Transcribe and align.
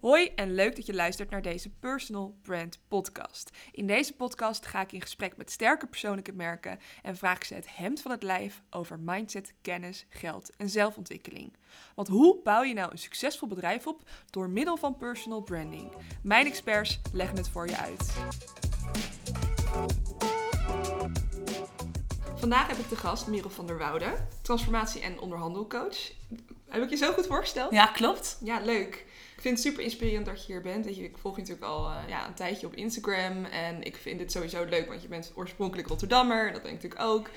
Hoi 0.00 0.32
en 0.34 0.54
leuk 0.54 0.76
dat 0.76 0.86
je 0.86 0.94
luistert 0.94 1.30
naar 1.30 1.42
deze 1.42 1.70
Personal 1.70 2.38
Brand 2.42 2.78
Podcast. 2.88 3.50
In 3.72 3.86
deze 3.86 4.12
podcast 4.12 4.66
ga 4.66 4.80
ik 4.80 4.92
in 4.92 5.00
gesprek 5.00 5.36
met 5.36 5.50
sterke 5.50 5.86
persoonlijke 5.86 6.32
merken 6.32 6.78
en 7.02 7.16
vraag 7.16 7.36
ik 7.36 7.44
ze 7.44 7.54
het 7.54 7.76
hemd 7.76 8.00
van 8.00 8.10
het 8.10 8.22
lijf 8.22 8.62
over 8.70 8.98
mindset, 8.98 9.54
kennis, 9.62 10.06
geld 10.08 10.56
en 10.56 10.68
zelfontwikkeling. 10.68 11.56
Want 11.94 12.08
hoe 12.08 12.40
bouw 12.42 12.62
je 12.62 12.74
nou 12.74 12.90
een 12.90 12.98
succesvol 12.98 13.48
bedrijf 13.48 13.86
op 13.86 14.02
door 14.30 14.50
middel 14.50 14.76
van 14.76 14.96
personal 14.96 15.42
branding? 15.42 15.92
Mijn 16.22 16.46
experts 16.46 17.00
leggen 17.12 17.36
het 17.36 17.48
voor 17.48 17.66
je 17.66 17.76
uit. 17.76 18.12
Vandaag 22.34 22.66
heb 22.66 22.76
ik 22.76 22.88
de 22.88 22.96
gast 22.96 23.26
Merel 23.26 23.50
van 23.50 23.66
der 23.66 23.78
Woude, 23.78 24.14
transformatie- 24.42 25.02
en 25.02 25.20
onderhandelcoach. 25.20 26.12
Heb 26.68 26.82
ik 26.82 26.90
je 26.90 26.96
zo 26.96 27.12
goed 27.12 27.26
voorgesteld? 27.26 27.72
Ja, 27.72 27.86
klopt. 27.86 28.38
Ja, 28.42 28.60
leuk. 28.60 29.06
Ik 29.38 29.44
vind 29.44 29.58
het 29.58 29.66
super 29.66 29.84
inspirerend 29.84 30.26
dat 30.26 30.46
je 30.46 30.52
hier 30.52 30.62
bent. 30.62 30.84
Weet 30.84 30.96
je, 30.96 31.02
ik 31.02 31.18
volg 31.18 31.34
je 31.34 31.40
natuurlijk 31.40 31.68
al 31.68 31.90
eh, 31.90 32.08
ja, 32.08 32.26
een 32.26 32.34
tijdje 32.34 32.66
op 32.66 32.74
Instagram. 32.74 33.44
En 33.44 33.82
ik 33.82 33.96
vind 33.96 34.18
dit 34.18 34.32
sowieso 34.32 34.64
leuk, 34.64 34.88
want 34.88 35.02
je 35.02 35.08
bent 35.08 35.32
oorspronkelijk 35.34 35.88
Rotterdammer. 35.88 36.52
Dat 36.52 36.62
ben 36.62 36.72
ik 36.72 36.82
natuurlijk 36.82 37.10
ook. 37.10 37.30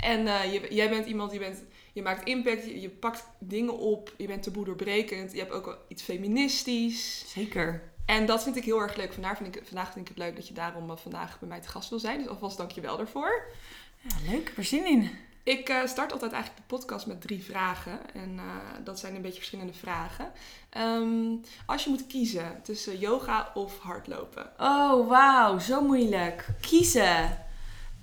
En 0.00 0.26
eh, 0.26 0.52
je, 0.52 0.74
jij 0.74 0.88
bent 0.88 1.06
iemand 1.06 1.30
die 1.30 1.40
bent, 1.40 1.62
je 1.92 2.02
maakt 2.02 2.28
impact, 2.28 2.64
je, 2.64 2.80
je 2.80 2.88
pakt 2.90 3.24
dingen 3.38 3.78
op. 3.78 4.14
Je 4.16 4.26
bent 4.26 4.42
taboe 4.42 4.64
doorbrekend. 4.64 5.32
Je 5.32 5.38
hebt 5.38 5.52
ook 5.52 5.64
wel 5.64 5.78
iets 5.88 6.02
feministisch. 6.02 7.32
Zeker. 7.32 7.92
En 8.06 8.26
dat 8.26 8.42
vind 8.42 8.56
ik 8.56 8.64
heel 8.64 8.80
erg 8.80 8.96
leuk. 8.96 9.12
Vandaag 9.12 9.36
vind 9.36 9.56
ik, 9.56 9.62
vandaag 9.64 9.92
vind 9.92 10.08
ik 10.08 10.14
het 10.16 10.24
leuk 10.24 10.36
dat 10.36 10.48
je 10.48 10.54
daarom 10.54 10.90
uh, 10.90 10.96
vandaag 10.96 11.38
bij 11.38 11.48
mij 11.48 11.60
te 11.60 11.68
gast 11.68 11.90
wil 11.90 11.98
zijn. 11.98 12.18
Dus 12.18 12.28
alvast 12.28 12.56
dank 12.56 12.70
je 12.70 12.80
wel 12.80 12.96
daarvoor. 12.96 13.52
Ja, 14.00 14.30
leuk. 14.30 14.52
Er 14.56 14.64
zin 14.64 14.86
in. 14.86 15.10
Ik 15.46 15.68
uh, 15.68 15.86
start 15.86 16.12
altijd 16.12 16.32
eigenlijk 16.32 16.68
de 16.68 16.76
podcast 16.76 17.06
met 17.06 17.20
drie 17.20 17.44
vragen. 17.44 18.14
En 18.14 18.34
uh, 18.34 18.42
dat 18.84 18.98
zijn 18.98 19.14
een 19.14 19.22
beetje 19.22 19.36
verschillende 19.36 19.72
vragen. 19.72 20.32
Um, 20.76 21.40
als 21.66 21.84
je 21.84 21.90
moet 21.90 22.06
kiezen 22.06 22.60
tussen 22.62 22.98
yoga 22.98 23.50
of 23.54 23.78
hardlopen. 23.78 24.50
Oh, 24.58 25.08
wauw. 25.08 25.58
Zo 25.58 25.80
moeilijk. 25.80 26.46
Kiezen. 26.60 27.38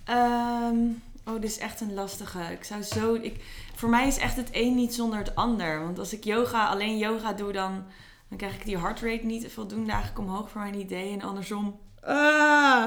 Um, 0.09 1.03
oh, 1.25 1.33
dit 1.33 1.43
is 1.43 1.57
echt 1.57 1.81
een 1.81 1.93
lastige. 1.93 2.41
Ik 2.51 2.63
zou 2.63 2.81
zo... 2.81 3.13
Ik, 3.13 3.43
voor 3.75 3.89
mij 3.89 4.07
is 4.07 4.17
echt 4.17 4.35
het 4.35 4.49
een 4.51 4.75
niet 4.75 4.93
zonder 4.93 5.19
het 5.19 5.35
ander. 5.35 5.83
Want 5.83 5.99
als 5.99 6.13
ik 6.13 6.23
yoga, 6.23 6.67
alleen 6.67 6.97
yoga 6.97 7.33
doe, 7.33 7.51
dan, 7.51 7.85
dan 8.27 8.37
krijg 8.37 8.55
ik 8.55 8.65
die 8.65 8.77
heart 8.77 9.01
rate 9.01 9.25
niet 9.25 9.51
voldoende 9.51 9.91
eigenlijk 9.91 10.27
omhoog 10.27 10.49
voor 10.49 10.61
mijn 10.61 10.79
idee. 10.79 11.13
En 11.13 11.21
andersom... 11.21 11.79
Ah. 12.01 12.85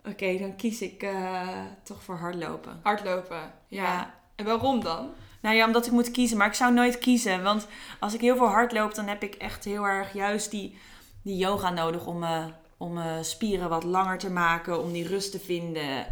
Oké, 0.00 0.10
okay, 0.10 0.38
dan 0.38 0.56
kies 0.56 0.82
ik 0.82 1.02
uh, 1.02 1.48
toch 1.82 2.02
voor 2.02 2.16
hardlopen. 2.16 2.80
Hardlopen, 2.82 3.52
ja. 3.68 3.82
ja. 3.82 4.14
En 4.34 4.44
waarom 4.44 4.82
dan? 4.82 5.10
Nou 5.40 5.56
ja, 5.56 5.66
omdat 5.66 5.86
ik 5.86 5.92
moet 5.92 6.10
kiezen. 6.10 6.36
Maar 6.36 6.46
ik 6.46 6.54
zou 6.54 6.72
nooit 6.72 6.98
kiezen. 6.98 7.42
Want 7.42 7.66
als 7.98 8.14
ik 8.14 8.20
heel 8.20 8.36
veel 8.36 8.46
hardloop, 8.46 8.94
dan 8.94 9.06
heb 9.06 9.22
ik 9.22 9.34
echt 9.34 9.64
heel 9.64 9.84
erg 9.84 10.12
juist 10.12 10.50
die, 10.50 10.78
die 11.22 11.36
yoga 11.36 11.70
nodig 11.70 12.06
om, 12.06 12.22
uh, 12.22 12.44
om 12.76 12.98
uh, 12.98 13.04
spieren 13.20 13.68
wat 13.68 13.84
langer 13.84 14.18
te 14.18 14.30
maken. 14.30 14.82
Om 14.82 14.92
die 14.92 15.06
rust 15.06 15.30
te 15.30 15.40
vinden. 15.40 16.06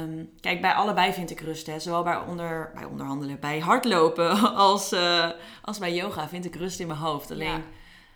Um, 0.00 0.30
kijk, 0.40 0.60
bij 0.60 0.72
allebei 0.72 1.12
vind 1.12 1.30
ik 1.30 1.40
rust. 1.40 1.66
Hè. 1.66 1.80
Zowel 1.80 2.02
bij, 2.02 2.16
onder, 2.16 2.70
bij 2.74 2.84
onderhandelen, 2.84 3.40
bij 3.40 3.58
hardlopen 3.58 4.30
als, 4.54 4.92
uh, 4.92 5.30
als 5.62 5.78
bij 5.78 5.94
yoga 5.94 6.28
vind 6.28 6.44
ik 6.44 6.54
rust 6.54 6.80
in 6.80 6.86
mijn 6.86 6.98
hoofd. 6.98 7.30
Alleen... 7.30 7.48
Ja 7.48 7.62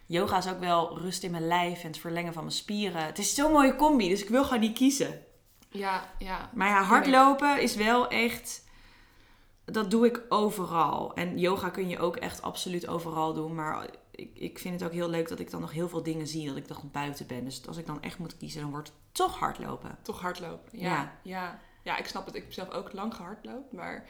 yoga 0.06 0.39
is 0.39 0.48
ook 0.48 0.61
wel 0.61 0.98
rust 0.98 1.22
in 1.22 1.31
mijn 1.31 1.47
lijf 1.47 1.83
en 1.83 1.86
het 1.86 1.98
verlengen 1.98 2.33
van 2.33 2.42
mijn 2.42 2.56
spieren. 2.56 3.05
Het 3.05 3.19
is 3.19 3.34
zo'n 3.34 3.53
mooie 3.53 3.77
combi, 3.77 4.09
dus 4.09 4.22
ik 4.22 4.28
wil 4.28 4.44
gewoon 4.44 4.61
niet 4.61 4.77
kiezen. 4.77 5.25
Ja, 5.69 6.11
ja. 6.19 6.50
Maar 6.55 6.69
ja, 6.69 6.83
hardlopen 6.83 7.62
is 7.62 7.75
wel 7.75 8.09
echt... 8.09 8.64
Dat 9.64 9.91
doe 9.91 10.06
ik 10.06 10.22
overal. 10.28 11.14
En 11.14 11.39
yoga 11.39 11.70
kun 11.70 11.89
je 11.89 11.98
ook 11.98 12.17
echt 12.17 12.42
absoluut 12.42 12.86
overal 12.86 13.33
doen. 13.34 13.55
Maar 13.55 13.86
ik, 14.11 14.31
ik 14.34 14.59
vind 14.59 14.75
het 14.75 14.84
ook 14.89 14.94
heel 14.94 15.09
leuk 15.09 15.28
dat 15.28 15.41
ik 15.41 15.50
dan 15.50 15.61
nog 15.61 15.72
heel 15.72 15.89
veel 15.89 16.03
dingen 16.03 16.27
zie. 16.27 16.47
Dat 16.47 16.56
ik 16.56 16.69
nog 16.69 16.91
buiten 16.91 17.27
ben. 17.27 17.44
Dus 17.44 17.66
als 17.66 17.77
ik 17.77 17.87
dan 17.87 18.03
echt 18.03 18.19
moet 18.19 18.37
kiezen, 18.37 18.61
dan 18.61 18.70
wordt 18.70 18.89
het 18.89 18.97
toch 19.12 19.39
hardlopen. 19.39 19.98
Toch 20.03 20.20
hardlopen, 20.20 20.78
ja. 20.78 20.89
Ja, 20.89 21.19
ja. 21.22 21.61
ja 21.83 21.97
ik 21.97 22.06
snap 22.06 22.27
het. 22.27 22.34
Ik 22.34 22.42
heb 22.42 22.53
zelf 22.53 22.70
ook 22.70 22.93
lang 22.93 23.15
gehardloopt. 23.15 23.72
Maar 23.72 24.09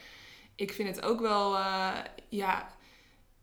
ik 0.55 0.73
vind 0.73 0.97
het 0.97 1.05
ook 1.05 1.21
wel... 1.21 1.55
Uh, 1.55 1.99
ja, 2.29 2.69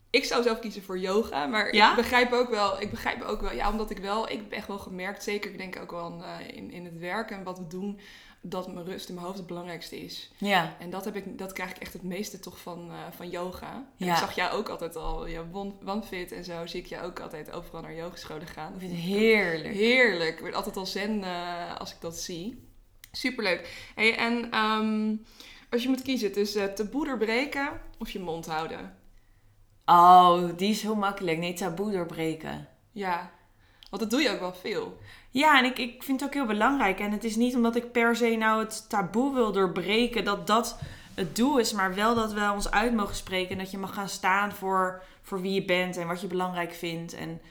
ik 0.10 0.26
zou 0.26 0.44
zelf 0.44 0.60
kiezen 0.60 0.84
voor 0.84 1.00
yoga, 1.00 1.46
maar 1.46 1.76
ja? 1.76 1.90
ik 1.90 1.96
begrijp 1.96 2.32
ook 2.32 2.50
wel, 2.50 2.82
ik 2.82 2.90
begrijp 2.90 3.22
ook 3.22 3.42
wel, 3.42 3.54
ja, 3.54 3.72
omdat 3.72 3.90
ik 3.90 3.98
wel, 3.98 4.30
ik 4.30 4.38
heb 4.38 4.52
echt 4.52 4.68
wel 4.68 4.80
gemerkt, 4.80 5.24
zeker 5.24 5.52
ik 5.52 5.58
denk 5.58 5.80
ook 5.80 5.92
wel 5.92 6.22
uh, 6.22 6.56
in, 6.58 6.72
in 6.72 6.86
het 6.86 6.98
werk 6.98 7.32
en 7.32 7.44
wat 7.44 7.58
we 7.58 7.68
doen, 7.68 8.00
dat 8.42 8.74
mijn 8.74 8.86
rust 8.86 9.08
in 9.08 9.14
mijn 9.14 9.26
hoofd 9.26 9.38
het 9.38 9.48
belangrijkste 9.48 10.00
is. 10.00 10.32
Ja. 10.38 10.76
En 10.80 10.90
dat, 10.90 11.06
heb 11.06 11.16
ik, 11.16 11.38
dat 11.38 11.54
krijg 11.54 11.70
ik 11.70 11.78
echt 11.78 11.94
het 11.94 12.04
meeste 12.04 12.40
toch 12.40 12.60
van, 12.60 12.88
uh, 12.90 12.96
van 13.16 13.30
yoga. 13.30 13.88
Ja. 13.96 14.12
Ik 14.12 14.18
zag 14.18 14.36
jou 14.36 14.52
ook 14.52 14.70
altijd 14.70 14.96
al, 14.96 15.28
ja, 15.28 15.44
OneFit 15.86 16.32
en 16.32 16.44
zo, 16.44 16.66
zie 16.66 16.80
ik 16.80 16.88
jou 16.88 17.06
ook 17.06 17.20
altijd 17.20 17.52
overal 17.52 17.82
naar 17.82 17.96
yogescholen 17.96 18.48
gaan. 18.48 18.74
Vind 18.78 18.94
heerlijk. 18.94 19.74
Heerlijk. 19.74 20.34
Ik 20.34 20.40
word 20.40 20.54
altijd 20.54 20.78
al 20.78 20.86
zen 20.86 21.20
uh, 21.20 21.76
als 21.78 21.92
ik 21.92 22.02
dat 22.02 22.18
zie. 22.18 22.68
Superleuk. 23.12 23.92
Hey, 23.96 24.18
en 24.18 24.58
um, 24.58 25.26
als 25.70 25.84
je 25.84 25.90
moet 25.90 26.02
kiezen 26.02 26.32
tussen 26.32 26.76
taboe 26.76 27.06
doorbreken 27.06 27.82
of 27.98 28.10
je 28.10 28.20
mond 28.20 28.46
houden. 28.46 28.99
Oh, 29.90 30.50
die 30.58 30.70
is 30.70 30.82
heel 30.82 30.96
makkelijk. 30.96 31.38
Nee, 31.38 31.54
taboe 31.54 31.92
doorbreken. 31.92 32.68
Ja, 32.92 33.32
want 33.90 34.02
dat 34.02 34.12
doe 34.12 34.22
je 34.22 34.30
ook 34.30 34.40
wel 34.40 34.54
veel. 34.54 34.98
Ja, 35.30 35.58
en 35.58 35.66
ik, 35.66 35.78
ik 35.78 36.04
vind 36.04 36.20
het 36.20 36.30
ook 36.30 36.36
heel 36.36 36.46
belangrijk. 36.46 37.00
En 37.00 37.12
het 37.12 37.24
is 37.24 37.36
niet 37.36 37.56
omdat 37.56 37.76
ik 37.76 37.92
per 37.92 38.16
se 38.16 38.36
nou 38.36 38.60
het 38.60 38.90
taboe 38.90 39.34
wil 39.34 39.52
doorbreken 39.52 40.24
dat 40.24 40.48
dat 40.48 40.80
het 41.14 41.36
doel 41.36 41.58
is, 41.58 41.74
maar 41.74 41.96
wel 41.96 42.16
dat 42.16 42.34
we 42.34 42.52
ons 42.54 42.72
uit 42.72 42.94
mogen 42.94 43.16
spreken. 43.16 43.52
En 43.52 43.58
dat 43.58 43.72
je 43.72 43.78
mag 43.78 43.94
gaan 43.94 44.10
staan 44.10 44.52
voor, 44.52 45.04
voor 45.22 45.42
wie 45.42 45.54
je 45.54 45.66
bent 45.66 45.98
en 45.98 46.08
wat 46.08 46.22
je 46.22 46.28
belangrijk 46.28 46.74
vindt. 46.74 47.14
En 47.14 47.42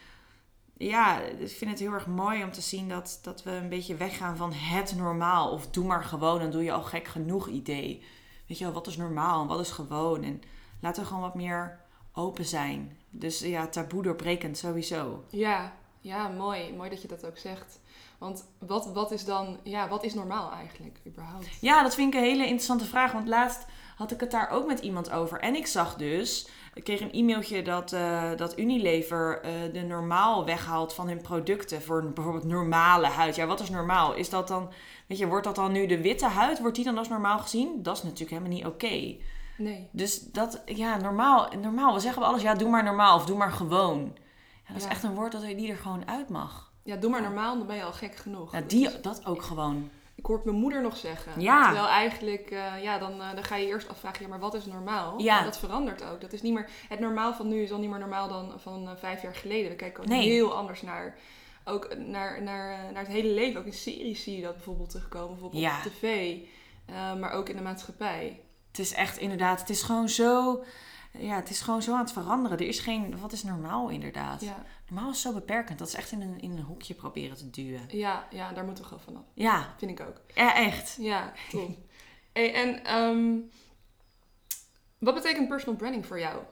ja, 0.76 1.20
ik 1.20 1.48
vind 1.48 1.70
het 1.70 1.80
heel 1.80 1.92
erg 1.92 2.06
mooi 2.06 2.42
om 2.42 2.52
te 2.52 2.60
zien 2.60 2.88
dat, 2.88 3.18
dat 3.22 3.42
we 3.42 3.50
een 3.50 3.68
beetje 3.68 3.94
weggaan 3.94 4.36
van 4.36 4.52
het 4.52 4.96
normaal. 4.96 5.50
Of 5.50 5.70
doe 5.70 5.84
maar 5.84 6.04
gewoon, 6.04 6.38
dan 6.38 6.50
doe 6.50 6.64
je 6.64 6.72
al 6.72 6.82
gek 6.82 7.06
genoeg 7.06 7.48
idee. 7.48 8.02
Weet 8.46 8.58
je 8.58 8.64
wel, 8.64 8.72
wat 8.72 8.86
is 8.86 8.96
normaal 8.96 9.42
en 9.42 9.48
wat 9.48 9.60
is 9.60 9.70
gewoon? 9.70 10.22
En 10.22 10.42
laten 10.80 11.02
we 11.02 11.08
gewoon 11.08 11.22
wat 11.22 11.34
meer 11.34 11.86
open 12.12 12.44
zijn. 12.44 12.98
Dus 13.10 13.38
ja, 13.38 13.66
taboe 13.66 14.02
doorbrekend 14.02 14.58
sowieso. 14.58 15.24
Ja, 15.30 15.72
ja, 16.00 16.28
mooi. 16.28 16.72
Mooi 16.76 16.90
dat 16.90 17.02
je 17.02 17.08
dat 17.08 17.26
ook 17.26 17.38
zegt. 17.38 17.80
Want 18.18 18.44
wat, 18.58 18.92
wat 18.92 19.10
is 19.10 19.24
dan, 19.24 19.58
ja, 19.62 19.88
wat 19.88 20.04
is 20.04 20.14
normaal 20.14 20.52
eigenlijk 20.52 20.98
überhaupt? 21.06 21.48
Ja, 21.60 21.82
dat 21.82 21.94
vind 21.94 22.14
ik 22.14 22.20
een 22.20 22.26
hele 22.26 22.42
interessante 22.42 22.84
vraag. 22.84 23.12
Want 23.12 23.28
laatst 23.28 23.66
had 23.96 24.10
ik 24.10 24.20
het 24.20 24.30
daar 24.30 24.50
ook 24.50 24.66
met 24.66 24.80
iemand 24.80 25.10
over. 25.10 25.40
En 25.40 25.54
ik 25.54 25.66
zag 25.66 25.96
dus, 25.96 26.48
ik 26.74 26.84
kreeg 26.84 27.00
een 27.00 27.12
e-mailtje 27.12 27.62
dat, 27.62 27.92
uh, 27.92 28.36
dat 28.36 28.58
Unilever 28.58 29.44
uh, 29.44 29.72
de 29.72 29.80
normaal 29.80 30.44
weghaalt 30.44 30.94
van 30.94 31.08
hun 31.08 31.20
producten. 31.20 31.82
Voor 31.82 32.12
bijvoorbeeld 32.12 32.44
normale 32.44 33.06
huid. 33.06 33.36
Ja, 33.36 33.46
wat 33.46 33.60
is 33.60 33.70
normaal? 33.70 34.14
Is 34.14 34.30
dat 34.30 34.48
dan, 34.48 34.72
weet 35.06 35.18
je, 35.18 35.26
wordt 35.26 35.44
dat 35.44 35.56
dan 35.56 35.72
nu 35.72 35.86
de 35.86 36.00
witte 36.00 36.26
huid? 36.26 36.60
Wordt 36.60 36.76
die 36.76 36.84
dan 36.84 36.98
als 36.98 37.08
normaal 37.08 37.38
gezien? 37.38 37.82
Dat 37.82 37.96
is 37.96 38.02
natuurlijk 38.02 38.30
helemaal 38.30 38.52
niet 38.52 38.66
oké. 38.66 38.84
Okay. 38.84 39.20
Nee. 39.58 39.88
Dus 39.92 40.20
dat, 40.20 40.62
ja, 40.64 40.96
normaal, 40.96 41.48
normaal. 41.60 41.94
We 41.94 42.00
zeggen 42.00 42.22
we 42.22 42.28
alles, 42.28 42.42
ja, 42.42 42.54
doe 42.54 42.70
maar 42.70 42.84
normaal 42.84 43.16
of 43.16 43.26
doe 43.26 43.36
maar 43.36 43.52
gewoon. 43.52 44.16
Ja, 44.66 44.72
dat 44.72 44.82
is 44.82 44.88
echt 44.88 45.02
een 45.02 45.14
woord 45.14 45.32
dat 45.32 45.42
die 45.42 45.70
er 45.70 45.76
gewoon 45.76 46.08
uit 46.08 46.28
mag. 46.28 46.72
Ja, 46.84 46.96
doe 46.96 47.10
maar 47.10 47.22
normaal, 47.22 47.58
dan 47.58 47.66
ben 47.66 47.76
je 47.76 47.82
al 47.82 47.92
gek 47.92 48.16
genoeg. 48.16 48.52
Ja, 48.52 48.60
die, 48.60 49.00
dat 49.00 49.26
ook 49.26 49.42
gewoon. 49.42 49.90
Ik 50.14 50.26
hoor 50.26 50.40
mijn 50.44 50.56
moeder 50.56 50.82
nog 50.82 50.96
zeggen. 50.96 51.40
Ja. 51.40 51.64
Terwijl 51.64 51.86
eigenlijk, 51.86 52.50
uh, 52.50 52.82
ja, 52.82 52.98
dan, 52.98 53.20
uh, 53.20 53.34
dan 53.34 53.44
ga 53.44 53.56
je 53.56 53.66
eerst 53.66 53.88
afvragen, 53.88 54.22
ja, 54.22 54.28
maar 54.28 54.38
wat 54.38 54.54
is 54.54 54.66
normaal? 54.66 55.20
Ja. 55.20 55.38
En 55.38 55.44
dat 55.44 55.58
verandert 55.58 56.04
ook. 56.04 56.20
Dat 56.20 56.32
is 56.32 56.42
niet 56.42 56.54
meer, 56.54 56.70
het 56.88 57.00
normaal 57.00 57.34
van 57.34 57.48
nu 57.48 57.62
is 57.62 57.72
al 57.72 57.78
niet 57.78 57.90
meer 57.90 57.98
normaal 57.98 58.28
dan 58.28 58.52
van 58.56 58.82
uh, 58.82 58.90
vijf 58.96 59.22
jaar 59.22 59.34
geleden. 59.34 59.70
We 59.70 59.76
kijken 59.76 60.02
ook 60.02 60.08
nee. 60.08 60.28
heel 60.28 60.56
anders 60.56 60.82
naar, 60.82 61.18
ook 61.64 61.96
naar, 61.96 62.42
naar, 62.42 62.92
naar 62.92 63.02
het 63.02 63.12
hele 63.12 63.34
leven. 63.34 63.60
Ook 63.60 63.66
in 63.66 63.72
series 63.72 64.22
zie 64.22 64.36
je 64.36 64.42
dat 64.42 64.54
bijvoorbeeld 64.54 64.90
terugkomen, 64.90 65.28
bijvoorbeeld 65.28 65.62
ja. 65.62 65.76
op 65.76 65.92
tv. 65.92 66.36
maar 67.18 67.30
ook 67.30 67.48
in 67.48 67.56
de 67.56 67.62
maatschappij. 67.62 68.40
Het 68.78 68.86
is 68.86 68.92
echt 68.92 69.18
inderdaad, 69.18 69.60
het 69.60 69.70
is 69.70 69.82
gewoon 69.82 70.08
zo, 70.08 70.64
ja, 71.12 71.36
het 71.36 71.50
is 71.50 71.60
gewoon 71.60 71.82
zo 71.82 71.92
aan 71.92 71.98
het 71.98 72.12
veranderen. 72.12 72.58
Er 72.58 72.66
is 72.66 72.80
geen, 72.80 73.20
wat 73.20 73.32
is 73.32 73.42
normaal 73.42 73.88
inderdaad? 73.88 74.40
Ja. 74.40 74.64
Normaal 74.88 75.10
is 75.10 75.20
zo 75.20 75.32
beperkend. 75.32 75.78
Dat 75.78 75.88
is 75.88 75.94
echt 75.94 76.12
in 76.12 76.20
een, 76.20 76.40
in 76.40 76.50
een 76.50 76.62
hoekje 76.62 76.94
proberen 76.94 77.36
te 77.36 77.50
duwen. 77.50 77.82
Ja, 77.88 78.26
ja, 78.30 78.52
daar 78.52 78.64
moeten 78.64 78.84
we 78.84 78.88
gewoon 78.88 79.04
vanaf. 79.04 79.22
Ja. 79.34 79.74
Vind 79.78 79.90
ik 79.90 80.06
ook. 80.06 80.20
Ja, 80.34 80.54
echt. 80.54 80.96
Ja, 81.00 81.32
hey, 82.32 82.54
en 82.54 82.94
um, 82.94 83.50
wat 84.98 85.14
betekent 85.14 85.48
personal 85.48 85.76
branding 85.76 86.06
voor 86.06 86.20
jou? 86.20 86.42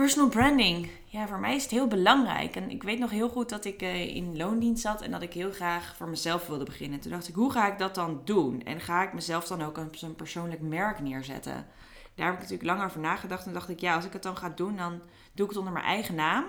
Personal 0.00 0.28
branding. 0.28 0.90
Ja, 1.04 1.26
voor 1.26 1.38
mij 1.38 1.54
is 1.54 1.62
het 1.62 1.70
heel 1.70 1.86
belangrijk. 1.86 2.56
En 2.56 2.70
ik 2.70 2.82
weet 2.82 2.98
nog 2.98 3.10
heel 3.10 3.28
goed 3.28 3.48
dat 3.48 3.64
ik 3.64 3.82
uh, 3.82 4.16
in 4.16 4.36
loondienst 4.36 4.82
zat 4.82 5.02
en 5.02 5.10
dat 5.10 5.22
ik 5.22 5.32
heel 5.32 5.52
graag 5.52 5.96
voor 5.96 6.08
mezelf 6.08 6.46
wilde 6.46 6.64
beginnen. 6.64 7.00
Toen 7.00 7.10
dacht 7.10 7.28
ik, 7.28 7.34
hoe 7.34 7.52
ga 7.52 7.72
ik 7.72 7.78
dat 7.78 7.94
dan 7.94 8.20
doen? 8.24 8.62
En 8.62 8.80
ga 8.80 9.02
ik 9.02 9.12
mezelf 9.12 9.46
dan 9.46 9.62
ook 9.62 9.76
een 9.76 10.14
persoonlijk 10.16 10.60
merk 10.60 11.00
neerzetten? 11.00 11.66
Daar 12.14 12.26
heb 12.26 12.34
ik 12.34 12.40
natuurlijk 12.40 12.70
lang 12.70 12.84
over 12.84 13.00
nagedacht. 13.00 13.46
En 13.46 13.52
dacht 13.52 13.68
ik, 13.68 13.80
ja, 13.80 13.94
als 13.94 14.04
ik 14.04 14.12
het 14.12 14.22
dan 14.22 14.36
ga 14.36 14.48
doen, 14.48 14.76
dan 14.76 15.00
doe 15.32 15.44
ik 15.44 15.50
het 15.50 15.56
onder 15.56 15.72
mijn 15.72 15.84
eigen 15.84 16.14
naam. 16.14 16.44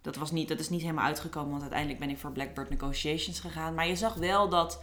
Dat, 0.00 0.16
was 0.16 0.30
niet, 0.30 0.48
dat 0.48 0.58
is 0.58 0.68
niet 0.68 0.82
helemaal 0.82 1.04
uitgekomen, 1.04 1.50
want 1.50 1.62
uiteindelijk 1.62 2.00
ben 2.00 2.10
ik 2.10 2.18
voor 2.18 2.32
Blackbird 2.32 2.70
Negotiations 2.70 3.40
gegaan. 3.40 3.74
Maar 3.74 3.88
je 3.88 3.96
zag 3.96 4.14
wel 4.14 4.48
dat 4.48 4.82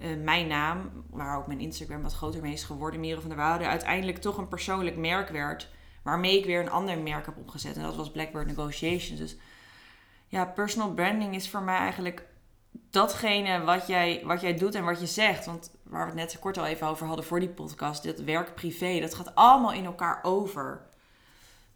uh, 0.00 0.22
mijn 0.24 0.46
naam, 0.46 0.90
waar 1.10 1.38
ook 1.38 1.46
mijn 1.46 1.60
Instagram 1.60 2.02
wat 2.02 2.14
groter 2.14 2.40
mee 2.40 2.52
is 2.52 2.64
geworden, 2.64 3.00
Merel 3.00 3.20
van 3.20 3.30
der 3.30 3.38
Woude, 3.38 3.66
uiteindelijk 3.66 4.18
toch 4.18 4.38
een 4.38 4.48
persoonlijk 4.48 4.96
merk 4.96 5.28
werd 5.28 5.68
Waarmee 6.02 6.38
ik 6.38 6.44
weer 6.44 6.60
een 6.60 6.70
ander 6.70 6.98
merk 6.98 7.26
heb 7.26 7.36
opgezet. 7.36 7.76
En 7.76 7.82
dat 7.82 7.96
was 7.96 8.10
Blackbird 8.10 8.46
Negotiations. 8.46 9.20
Dus 9.20 9.36
ja, 10.26 10.44
personal 10.44 10.94
branding 10.94 11.34
is 11.34 11.50
voor 11.50 11.62
mij 11.62 11.76
eigenlijk 11.76 12.26
datgene 12.90 13.64
wat 13.64 13.86
jij, 13.86 14.22
wat 14.24 14.40
jij 14.40 14.54
doet 14.54 14.74
en 14.74 14.84
wat 14.84 15.00
je 15.00 15.06
zegt. 15.06 15.46
Want 15.46 15.70
waar 15.82 16.00
we 16.00 16.20
het 16.20 16.30
net 16.30 16.38
kort 16.38 16.58
al 16.58 16.66
even 16.66 16.86
over 16.86 17.06
hadden 17.06 17.24
voor 17.24 17.40
die 17.40 17.48
podcast, 17.48 18.02
dit 18.02 18.24
werk-privé, 18.24 19.00
dat 19.00 19.14
gaat 19.14 19.34
allemaal 19.34 19.72
in 19.72 19.84
elkaar 19.84 20.18
over. 20.22 20.86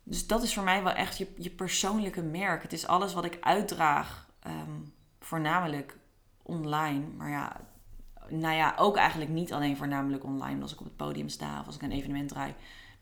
Dus 0.02 0.26
dat 0.26 0.42
is 0.42 0.54
voor 0.54 0.62
mij 0.62 0.82
wel 0.82 0.92
echt 0.92 1.18
je, 1.18 1.32
je 1.36 1.50
persoonlijke 1.50 2.22
merk. 2.22 2.62
Het 2.62 2.72
is 2.72 2.86
alles 2.86 3.14
wat 3.14 3.24
ik 3.24 3.38
uitdraag, 3.40 4.28
ehm, 4.40 4.80
voornamelijk 5.20 5.96
online. 6.42 7.04
Maar 7.16 7.30
ja, 7.30 7.60
nou 8.28 8.54
ja, 8.54 8.74
ook 8.76 8.96
eigenlijk 8.96 9.30
niet 9.30 9.52
alleen 9.52 9.76
voornamelijk 9.76 10.24
online. 10.24 10.62
Als 10.62 10.72
ik 10.72 10.80
op 10.80 10.86
het 10.86 10.96
podium 10.96 11.28
sta 11.28 11.60
of 11.60 11.66
als 11.66 11.74
ik 11.74 11.82
een 11.82 11.92
evenement 11.92 12.28
draai, 12.28 12.54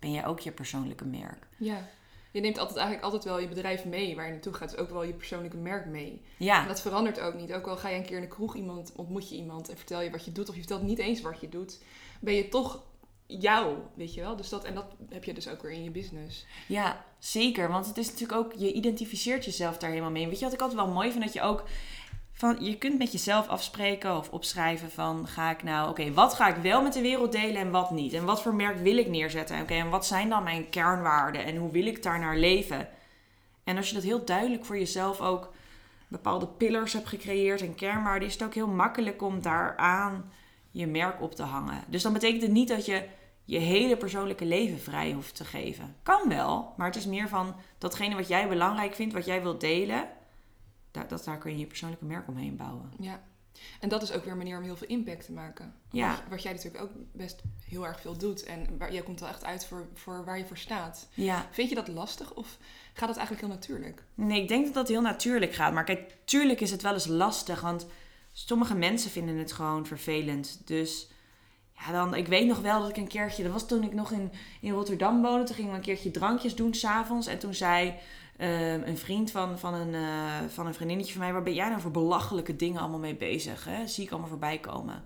ben 0.05 0.13
jij 0.13 0.27
ook 0.27 0.41
je 0.41 0.53
persoonlijke 0.53 1.05
merk. 1.05 1.47
Ja 1.57 1.89
je 2.35 2.41
neemt 2.41 2.59
altijd 2.59 2.77
eigenlijk 2.77 3.05
altijd 3.05 3.25
wel 3.25 3.39
je 3.39 3.49
bedrijf 3.49 3.85
mee 3.85 4.17
waar 4.17 4.27
je 4.27 4.33
naartoe 4.33 4.53
gaat. 4.53 4.71
Dus 4.71 4.79
ook 4.79 4.91
wel 4.91 5.03
je 5.03 5.13
persoonlijke 5.13 5.57
merk 5.57 5.87
mee. 5.87 6.23
Ja. 6.37 6.63
En 6.63 6.69
dat 6.69 6.81
verandert 6.81 7.21
ook 7.21 7.35
niet. 7.35 7.53
Ook 7.53 7.67
al 7.67 7.77
ga 7.77 7.89
je 7.89 7.97
een 7.97 8.05
keer 8.05 8.17
in 8.17 8.23
de 8.23 8.29
kroeg 8.29 8.55
iemand, 8.55 8.93
ontmoet 8.97 9.29
je 9.29 9.37
iemand 9.37 9.69
en 9.69 9.77
vertel 9.77 10.01
je 10.01 10.11
wat 10.11 10.25
je 10.25 10.33
doet. 10.33 10.49
Of 10.49 10.55
je 10.55 10.61
vertelt 10.61 10.83
niet 10.83 10.99
eens 10.99 11.21
wat 11.21 11.41
je 11.41 11.49
doet. 11.49 11.83
Ben 12.21 12.35
je 12.35 12.49
toch 12.49 12.83
jou, 13.27 13.77
weet 13.95 14.15
je 14.15 14.21
wel. 14.21 14.37
Dus 14.37 14.49
dat, 14.49 14.65
en 14.65 14.75
dat 14.75 14.87
heb 15.09 15.25
je 15.25 15.35
dus 15.35 15.49
ook 15.49 15.63
weer 15.63 15.71
in 15.71 15.85
je 15.85 15.91
business. 15.91 16.47
Ja, 16.69 17.05
zeker. 17.19 17.69
Want 17.69 17.87
het 17.87 17.99
is 17.99 18.11
natuurlijk 18.11 18.39
ook, 18.39 18.53
je 18.53 18.73
identificeert 18.73 19.45
jezelf 19.45 19.79
daar 19.79 19.91
helemaal 19.91 20.11
mee. 20.11 20.27
Weet 20.27 20.39
je 20.39 20.45
wat 20.45 20.55
ik 20.55 20.61
altijd 20.61 20.81
wel 20.81 20.93
mooi 20.93 21.11
vind? 21.11 21.25
Dat 21.25 21.33
je 21.33 21.43
ook 21.43 21.65
van 22.37 22.57
je 22.61 22.79
kunt 22.79 22.99
met 22.99 23.13
jezelf 23.13 23.49
afspreken 23.49 24.17
of 24.17 24.31
opschrijven 24.31 24.91
van 24.91 25.27
ga 25.27 25.51
ik 25.51 25.63
nou, 25.63 25.89
oké, 25.89 26.13
wat 26.13 26.35
ga 26.35 26.49
ik 26.49 26.63
wel 26.63 26.83
met 26.83 26.93
de 26.93 27.01
wereld 27.01 27.33
delen 27.33 27.57
en 27.57 27.71
wat 27.71 27.91
niet? 27.91 28.13
En 28.13 28.25
wat 28.25 28.43
voor 28.43 28.55
merk 28.55 28.79
wil 28.79 28.97
ik 28.97 29.09
neerzetten? 29.09 29.61
Oké, 29.61 29.75
en 29.75 29.89
wat 29.89 30.07
zijn 30.07 30.29
dan 30.29 30.43
mijn 30.43 30.69
kernwaarden 30.69 31.45
en 31.45 31.57
hoe 31.57 31.71
wil 31.71 31.87
ik 31.87 32.03
daar 32.03 32.19
naar 32.19 32.37
leven? 32.37 32.89
En 33.65 33.77
als 33.77 33.89
je 33.89 33.95
dat 33.95 34.03
heel 34.03 34.25
duidelijk 34.25 34.65
voor 34.65 34.79
jezelf 34.79 35.21
ook 35.21 35.53
bepaalde 36.09 36.47
pillars 36.47 36.93
hebt 36.93 37.09
gecreëerd 37.09 37.61
en 37.61 37.75
kernwaarden, 37.75 38.29
is 38.29 38.35
het 38.35 38.43
ook 38.43 38.55
heel 38.55 38.69
makkelijk 38.69 39.23
om 39.23 39.43
daaraan 39.43 40.33
je 40.71 40.87
merk 40.87 41.23
op 41.23 41.35
te 41.35 41.43
hangen. 41.43 41.85
Dus 41.87 42.03
dan 42.03 42.13
betekent 42.13 42.43
het 42.43 42.53
niet 42.53 42.69
dat 42.69 42.87
je 42.87 43.09
je 43.45 43.59
hele 43.59 43.97
persoonlijke 43.97 44.45
leven 44.45 44.81
vrij 44.81 45.13
hoeft 45.13 45.37
te 45.37 45.45
geven. 45.45 45.97
Kan 46.03 46.29
wel, 46.29 46.73
maar 46.77 46.87
het 46.87 46.97
is 46.97 47.07
meer 47.07 47.29
van 47.29 47.55
datgene 47.79 48.15
wat 48.15 48.29
jij 48.29 48.49
belangrijk 48.49 48.95
vindt, 48.95 49.15
wat 49.15 49.25
jij 49.25 49.43
wilt 49.43 49.61
delen 49.61 50.09
daar, 50.95 51.09
dat, 51.09 51.25
daar 51.25 51.39
kun 51.39 51.51
je 51.51 51.59
je 51.59 51.67
persoonlijke 51.67 52.05
merk 52.05 52.29
omheen 52.29 52.57
bouwen. 52.57 52.93
Ja, 52.99 53.23
en 53.81 53.89
dat 53.89 54.03
is 54.03 54.13
ook 54.13 54.23
weer 54.23 54.33
een 54.33 54.39
manier 54.39 54.57
om 54.57 54.63
heel 54.63 54.77
veel 54.77 54.89
impact 54.89 55.25
te 55.25 55.33
maken. 55.33 55.75
Ja. 55.91 56.11
Wat, 56.11 56.23
wat 56.29 56.43
jij 56.43 56.53
natuurlijk 56.53 56.85
ook 56.85 56.91
best 57.13 57.43
heel 57.65 57.87
erg 57.87 58.01
veel 58.01 58.19
doet. 58.19 58.45
En 58.45 58.79
waar, 58.79 58.93
jij 58.93 59.03
komt 59.03 59.21
wel 59.21 59.29
echt 59.29 59.45
uit 59.45 59.67
voor, 59.67 59.89
voor 59.95 60.25
waar 60.25 60.39
je 60.39 60.45
voor 60.45 60.59
staat. 60.59 61.09
Ja. 61.15 61.49
Vind 61.51 61.69
je 61.69 61.75
dat 61.75 61.89
lastig 61.89 62.35
of 62.35 62.59
gaat 62.93 63.09
dat 63.09 63.17
eigenlijk 63.17 63.47
heel 63.47 63.57
natuurlijk? 63.57 64.03
Nee, 64.15 64.43
ik 64.43 64.49
denk 64.49 64.65
dat 64.65 64.75
dat 64.75 64.89
heel 64.89 65.01
natuurlijk 65.01 65.55
gaat. 65.55 65.73
Maar 65.73 65.85
kijk, 65.85 66.17
tuurlijk 66.25 66.61
is 66.61 66.71
het 66.71 66.83
wel 66.83 66.93
eens 66.93 67.07
lastig. 67.07 67.61
Want 67.61 67.87
sommige 68.33 68.75
mensen 68.75 69.11
vinden 69.11 69.37
het 69.37 69.53
gewoon 69.53 69.87
vervelend. 69.87 70.61
Dus 70.65 71.09
ja, 71.73 71.93
dan, 71.93 72.15
ik 72.15 72.27
weet 72.27 72.47
nog 72.47 72.61
wel 72.61 72.81
dat 72.81 72.91
ik 72.91 72.97
een 72.97 73.09
keertje, 73.09 73.43
dat 73.43 73.53
was 73.53 73.67
toen 73.67 73.83
ik 73.83 73.93
nog 73.93 74.13
in, 74.13 74.33
in 74.61 74.73
Rotterdam 74.73 75.23
woonde. 75.23 75.45
Toen 75.45 75.55
gingen 75.55 75.71
we 75.71 75.77
een 75.77 75.83
keertje 75.83 76.11
drankjes 76.11 76.55
doen 76.55 76.75
s'avonds. 76.75 77.27
En 77.27 77.39
toen 77.39 77.55
zei 77.55 77.95
Ehm, 78.37 78.83
een 78.85 78.99
vriend 78.99 79.31
van, 79.31 79.59
van, 79.59 79.75
een, 79.75 79.93
uh, 79.95 80.49
van 80.49 80.67
een 80.67 80.75
vriendinnetje 80.75 81.13
van 81.13 81.23
mij, 81.23 81.33
waar 81.33 81.43
ben 81.43 81.55
jij 81.55 81.69
nou 81.69 81.81
voor 81.81 81.91
belachelijke 81.91 82.57
dingen 82.57 82.81
allemaal 82.81 82.99
mee 82.99 83.17
bezig? 83.17 83.65
Hè? 83.65 83.87
Zie 83.87 84.05
ik 84.05 84.11
allemaal 84.11 84.29
voorbij 84.29 84.59
komen. 84.59 85.05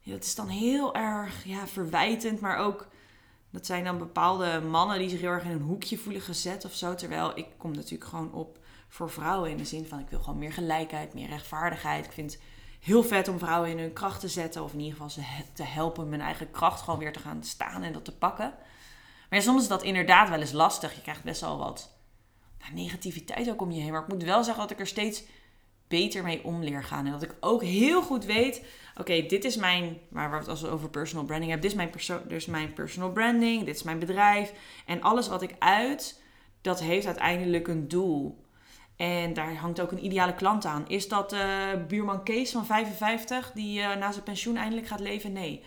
Ja, 0.00 0.12
dat 0.12 0.24
is 0.24 0.34
dan 0.34 0.48
heel 0.48 0.94
erg 0.94 1.44
ja, 1.44 1.66
verwijtend, 1.66 2.40
maar 2.40 2.58
ook 2.58 2.88
dat 3.50 3.66
zijn 3.66 3.84
dan 3.84 3.98
bepaalde 3.98 4.60
mannen 4.60 4.98
die 4.98 5.08
zich 5.08 5.20
heel 5.20 5.30
erg 5.30 5.44
in 5.44 5.50
een 5.50 5.60
hoekje 5.60 5.98
voelen 5.98 6.22
gezet 6.22 6.64
of 6.64 6.74
zo. 6.74 6.94
Terwijl 6.94 7.38
ik 7.38 7.46
kom 7.56 7.70
natuurlijk 7.70 8.10
gewoon 8.10 8.32
op 8.32 8.58
voor 8.88 9.10
vrouwen 9.10 9.50
in 9.50 9.56
de 9.56 9.64
zin 9.64 9.86
van 9.86 9.98
ik 9.98 10.08
wil 10.08 10.20
gewoon 10.20 10.38
meer 10.38 10.52
gelijkheid, 10.52 11.14
meer 11.14 11.28
rechtvaardigheid. 11.28 12.04
Ik 12.04 12.12
vind 12.12 12.32
het 12.32 12.42
heel 12.80 13.02
vet 13.02 13.28
om 13.28 13.38
vrouwen 13.38 13.70
in 13.70 13.78
hun 13.78 13.92
kracht 13.92 14.20
te 14.20 14.28
zetten, 14.28 14.62
of 14.62 14.72
in 14.72 14.78
ieder 14.78 14.92
geval 14.92 15.10
ze 15.10 15.22
te 15.52 15.62
helpen 15.62 16.08
mijn 16.08 16.20
eigen 16.20 16.50
kracht 16.50 16.80
gewoon 16.82 16.98
weer 16.98 17.12
te 17.12 17.18
gaan 17.18 17.44
staan 17.44 17.82
en 17.82 17.92
dat 17.92 18.04
te 18.04 18.16
pakken. 18.16 18.54
Maar 19.30 19.42
soms 19.42 19.62
is 19.62 19.68
dat 19.68 19.82
inderdaad 19.82 20.28
wel 20.28 20.40
eens 20.40 20.52
lastig. 20.52 20.94
Je 20.94 21.02
krijgt 21.02 21.22
best 21.22 21.40
wel 21.40 21.58
wat 21.58 21.93
negativiteit 22.72 23.50
ook 23.50 23.60
om 23.60 23.70
je 23.70 23.80
heen. 23.80 23.92
Maar 23.92 24.02
ik 24.02 24.08
moet 24.08 24.22
wel 24.22 24.44
zeggen 24.44 24.62
dat 24.62 24.70
ik 24.70 24.80
er 24.80 24.86
steeds 24.86 25.22
beter 25.88 26.22
mee 26.22 26.44
om 26.44 26.62
leer 26.62 26.84
gaan. 26.84 27.06
En 27.06 27.12
dat 27.12 27.22
ik 27.22 27.34
ook 27.40 27.62
heel 27.62 28.02
goed 28.02 28.24
weet, 28.24 28.64
oké, 28.96 29.26
dit 29.26 29.44
is 29.44 29.56
mijn, 29.56 29.98
waar 30.08 30.30
we 30.30 30.36
het 30.36 30.48
als 30.48 30.64
over 30.64 30.90
personal 30.90 31.24
branding 31.24 31.50
hebben, 31.50 31.70
dit 31.70 31.78
is 31.78 31.84
mijn, 31.84 31.90
perso 31.90 32.20
dus 32.28 32.46
mijn 32.46 32.72
personal 32.72 33.12
branding, 33.12 33.64
dit 33.64 33.74
is 33.74 33.82
mijn 33.82 33.98
bedrijf. 33.98 34.52
En 34.86 35.02
alles 35.02 35.28
wat 35.28 35.42
ik 35.42 35.54
uit, 35.58 36.22
dat 36.60 36.80
heeft 36.80 37.06
uiteindelijk 37.06 37.68
een 37.68 37.88
doel. 37.88 38.42
En 38.96 39.32
daar 39.32 39.54
hangt 39.54 39.80
ook 39.80 39.92
een 39.92 40.04
ideale 40.04 40.34
klant 40.34 40.64
aan. 40.64 40.88
Is 40.88 41.08
dat 41.08 41.32
uh, 41.32 41.40
buurman 41.88 42.22
Kees 42.22 42.50
van 42.50 42.66
55 42.66 43.52
die 43.52 43.78
uh, 43.78 43.96
na 43.96 44.12
zijn 44.12 44.24
pensioen 44.24 44.56
eindelijk 44.56 44.86
gaat 44.86 45.00
leven? 45.00 45.32
Nee. 45.32 45.64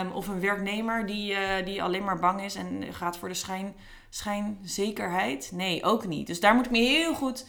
Um, 0.00 0.12
of 0.12 0.28
een 0.28 0.40
werknemer 0.40 1.06
die, 1.06 1.32
uh, 1.32 1.38
die 1.64 1.82
alleen 1.82 2.04
maar 2.04 2.18
bang 2.18 2.42
is 2.42 2.54
en 2.54 2.94
gaat 2.94 3.18
voor 3.18 3.28
de 3.28 3.34
schijn 3.34 3.74
schijnzekerheid? 4.16 5.50
Nee, 5.52 5.84
ook 5.84 6.06
niet. 6.06 6.26
Dus 6.26 6.40
daar 6.40 6.54
moet 6.54 6.64
ik 6.64 6.70
me 6.70 6.78
heel 6.78 7.14
goed, 7.14 7.46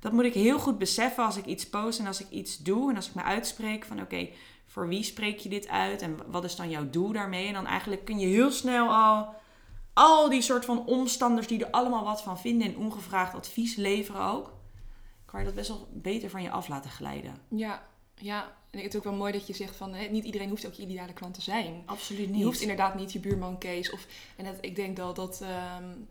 dat 0.00 0.12
moet 0.12 0.24
ik 0.24 0.34
heel 0.34 0.58
goed 0.58 0.78
beseffen 0.78 1.24
als 1.24 1.36
ik 1.36 1.44
iets 1.44 1.68
post 1.68 1.98
en 1.98 2.06
als 2.06 2.20
ik 2.20 2.30
iets 2.30 2.58
doe 2.58 2.90
en 2.90 2.96
als 2.96 3.08
ik 3.08 3.14
me 3.14 3.22
uitspreek 3.22 3.84
van 3.84 4.00
oké, 4.00 4.28
voor 4.66 4.88
wie 4.88 5.02
spreek 5.02 5.38
je 5.38 5.48
dit 5.48 5.68
uit 5.68 6.02
en 6.02 6.18
wat 6.26 6.44
is 6.44 6.56
dan 6.56 6.70
jouw 6.70 6.90
doel 6.90 7.12
daarmee? 7.12 7.46
En 7.46 7.54
dan 7.54 7.66
eigenlijk 7.66 8.04
kun 8.04 8.18
je 8.18 8.26
heel 8.26 8.50
snel 8.50 8.88
al 8.88 9.38
al 9.92 10.28
die 10.28 10.42
soort 10.42 10.64
van 10.64 10.86
omstanders 10.86 11.46
die 11.46 11.64
er 11.64 11.70
allemaal 11.70 12.04
wat 12.04 12.22
van 12.22 12.38
vinden 12.38 12.68
en 12.68 12.76
ongevraagd 12.76 13.34
advies 13.34 13.76
leveren 13.76 14.22
ook, 14.22 14.52
kan 15.24 15.40
je 15.40 15.46
dat 15.46 15.54
best 15.54 15.68
wel 15.68 15.88
beter 15.92 16.30
van 16.30 16.42
je 16.42 16.50
af 16.50 16.68
laten 16.68 16.90
glijden. 16.90 17.34
Ja, 17.48 17.82
ja. 18.14 18.58
En 18.70 18.78
het 18.78 18.88
is 18.88 18.96
ook 18.96 19.04
wel 19.04 19.12
mooi 19.12 19.32
dat 19.32 19.46
je 19.46 19.54
zegt 19.54 19.76
van 19.76 19.94
hè, 19.94 20.06
niet 20.06 20.24
iedereen 20.24 20.48
hoeft 20.48 20.66
ook 20.66 20.72
je 20.72 20.82
ideale 20.82 21.12
klant 21.12 21.34
te 21.34 21.42
zijn. 21.42 21.82
Absoluut 21.84 22.28
niet. 22.28 22.38
Je 22.38 22.44
hoeft 22.44 22.60
inderdaad 22.60 22.94
niet 22.94 23.12
je 23.12 23.18
buurman 23.18 23.58
Kees. 23.58 23.90
Of, 23.90 24.06
en 24.36 24.44
het, 24.44 24.58
ik 24.60 24.76
denk 24.76 24.96
wel 24.96 25.14
dat 25.14 25.40
um, 25.42 26.08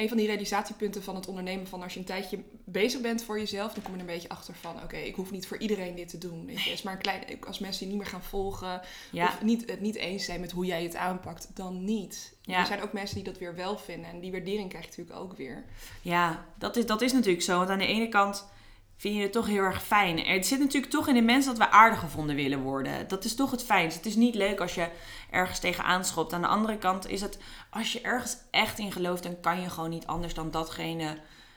een 0.00 0.08
van 0.08 0.16
die 0.16 0.26
realisatiepunten 0.26 1.02
van 1.02 1.14
het 1.14 1.28
ondernemen 1.28 1.66
van 1.66 1.82
als 1.82 1.92
je 1.92 1.98
een 1.98 2.04
tijdje 2.04 2.38
bezig 2.64 3.00
bent 3.00 3.22
voor 3.22 3.38
jezelf, 3.38 3.72
dan 3.72 3.82
kom 3.82 3.92
je 3.92 4.00
er 4.00 4.08
een 4.08 4.14
beetje 4.14 4.28
achter 4.28 4.54
van 4.54 4.82
oké, 4.82 4.96
ik 4.96 5.14
hoef 5.14 5.30
niet 5.30 5.46
voor 5.46 5.58
iedereen 5.58 5.94
dit 5.94 6.08
te 6.08 6.18
doen. 6.18 6.46
Weet 6.46 6.62
je. 6.62 6.70
is 6.70 6.82
maar 6.82 6.92
een 6.92 7.00
klein, 7.00 7.24
als 7.46 7.58
mensen 7.58 7.84
je 7.84 7.92
niet 7.92 8.00
meer 8.00 8.10
gaan 8.10 8.22
volgen 8.22 8.80
ja. 9.12 9.26
of 9.26 9.42
niet, 9.42 9.70
het 9.70 9.80
niet 9.80 9.96
eens 9.96 10.24
zijn 10.24 10.40
met 10.40 10.50
hoe 10.50 10.66
jij 10.66 10.82
het 10.82 10.96
aanpakt, 10.96 11.48
dan 11.54 11.84
niet. 11.84 12.32
Ja. 12.42 12.60
Er 12.60 12.66
zijn 12.66 12.82
ook 12.82 12.92
mensen 12.92 13.14
die 13.14 13.24
dat 13.24 13.38
weer 13.38 13.54
wel 13.54 13.78
vinden 13.78 14.10
en 14.10 14.20
die 14.20 14.32
waardering 14.32 14.68
krijg 14.68 14.84
je 14.84 14.90
natuurlijk 14.90 15.18
ook 15.18 15.36
weer. 15.36 15.64
Ja, 16.02 16.46
dat 16.58 16.76
is, 16.76 16.86
dat 16.86 17.02
is 17.02 17.12
natuurlijk 17.12 17.44
zo. 17.44 17.58
Want 17.58 17.70
aan 17.70 17.78
de 17.78 17.86
ene 17.86 18.08
kant 18.08 18.46
vind 19.00 19.16
je 19.16 19.22
het 19.22 19.32
toch 19.32 19.46
heel 19.46 19.62
erg 19.62 19.82
fijn. 19.82 20.24
Er 20.24 20.44
zit 20.44 20.58
natuurlijk 20.58 20.92
toch 20.92 21.08
in 21.08 21.14
de 21.14 21.22
mens 21.22 21.46
dat 21.46 21.58
we 21.58 21.70
aardig 21.70 21.98
gevonden 21.98 22.36
willen 22.36 22.62
worden. 22.62 23.08
Dat 23.08 23.24
is 23.24 23.34
toch 23.34 23.50
het 23.50 23.64
fijnst. 23.64 23.96
Het 23.96 24.06
is 24.06 24.16
niet 24.16 24.34
leuk 24.34 24.60
als 24.60 24.74
je 24.74 24.88
ergens 25.30 25.58
tegenaan 25.58 26.04
schopt. 26.04 26.32
Aan 26.32 26.40
de 26.40 26.46
andere 26.46 26.78
kant 26.78 27.08
is 27.08 27.20
het, 27.20 27.38
als 27.70 27.92
je 27.92 28.00
ergens 28.00 28.36
echt 28.50 28.78
in 28.78 28.92
gelooft, 28.92 29.22
dan 29.22 29.40
kan 29.40 29.60
je 29.60 29.70
gewoon 29.70 29.90
niet 29.90 30.06
anders 30.06 30.34
dan 30.34 30.50
datgene 30.50 31.16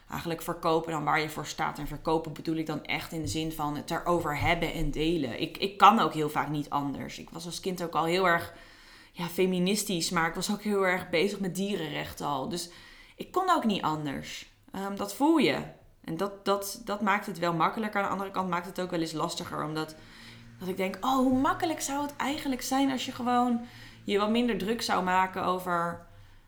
eigenlijk 0.09 0.41
verkopen 0.41 0.91
dan 0.91 1.03
waar 1.03 1.19
je 1.19 1.29
voor 1.29 1.45
staat. 1.45 1.79
En 1.79 1.87
verkopen 1.87 2.33
bedoel 2.33 2.55
ik 2.55 2.65
dan 2.65 2.83
echt 2.83 3.11
in 3.11 3.21
de 3.21 3.27
zin 3.27 3.51
van 3.51 3.75
het 3.75 3.91
erover 3.91 4.39
hebben 4.39 4.73
en 4.73 4.91
delen. 4.91 5.41
Ik, 5.41 5.57
ik 5.57 5.77
kan 5.77 5.99
ook 5.99 6.13
heel 6.13 6.29
vaak 6.29 6.49
niet 6.49 6.69
anders. 6.69 7.19
Ik 7.19 7.29
was 7.29 7.45
als 7.45 7.59
kind 7.59 7.83
ook 7.83 7.95
al 7.95 8.05
heel 8.05 8.27
erg 8.27 8.53
ja, 9.11 9.27
feministisch, 9.27 10.09
maar 10.09 10.27
ik 10.27 10.35
was 10.35 10.51
ook 10.51 10.61
heel 10.61 10.85
erg 10.85 11.09
bezig 11.09 11.39
met 11.39 11.55
dierenrechten 11.55 12.25
al. 12.25 12.49
Dus 12.49 12.69
ik 13.15 13.31
kon 13.31 13.49
ook 13.49 13.65
niet 13.65 13.81
anders. 13.81 14.51
Um, 14.75 14.95
dat 14.95 15.15
voel 15.15 15.37
je. 15.37 15.81
En 16.03 16.17
dat, 16.17 16.45
dat, 16.45 16.81
dat 16.85 17.01
maakt 17.01 17.25
het 17.25 17.39
wel 17.39 17.53
makkelijker. 17.53 18.01
Aan 18.01 18.05
de 18.05 18.11
andere 18.11 18.31
kant 18.31 18.49
maakt 18.49 18.65
het 18.65 18.81
ook 18.81 18.91
wel 18.91 18.99
eens 18.99 19.11
lastiger. 19.11 19.63
Omdat 19.63 19.95
dat 20.59 20.67
ik 20.67 20.77
denk, 20.77 20.97
oh, 21.01 21.15
hoe 21.15 21.39
makkelijk 21.39 21.81
zou 21.81 22.01
het 22.01 22.15
eigenlijk 22.15 22.61
zijn 22.61 22.91
als 22.91 23.05
je 23.05 23.11
gewoon 23.11 23.61
je 24.03 24.19
wat 24.19 24.29
minder 24.29 24.57
druk 24.57 24.81
zou 24.81 25.03
maken 25.03 25.43
over 25.43 26.05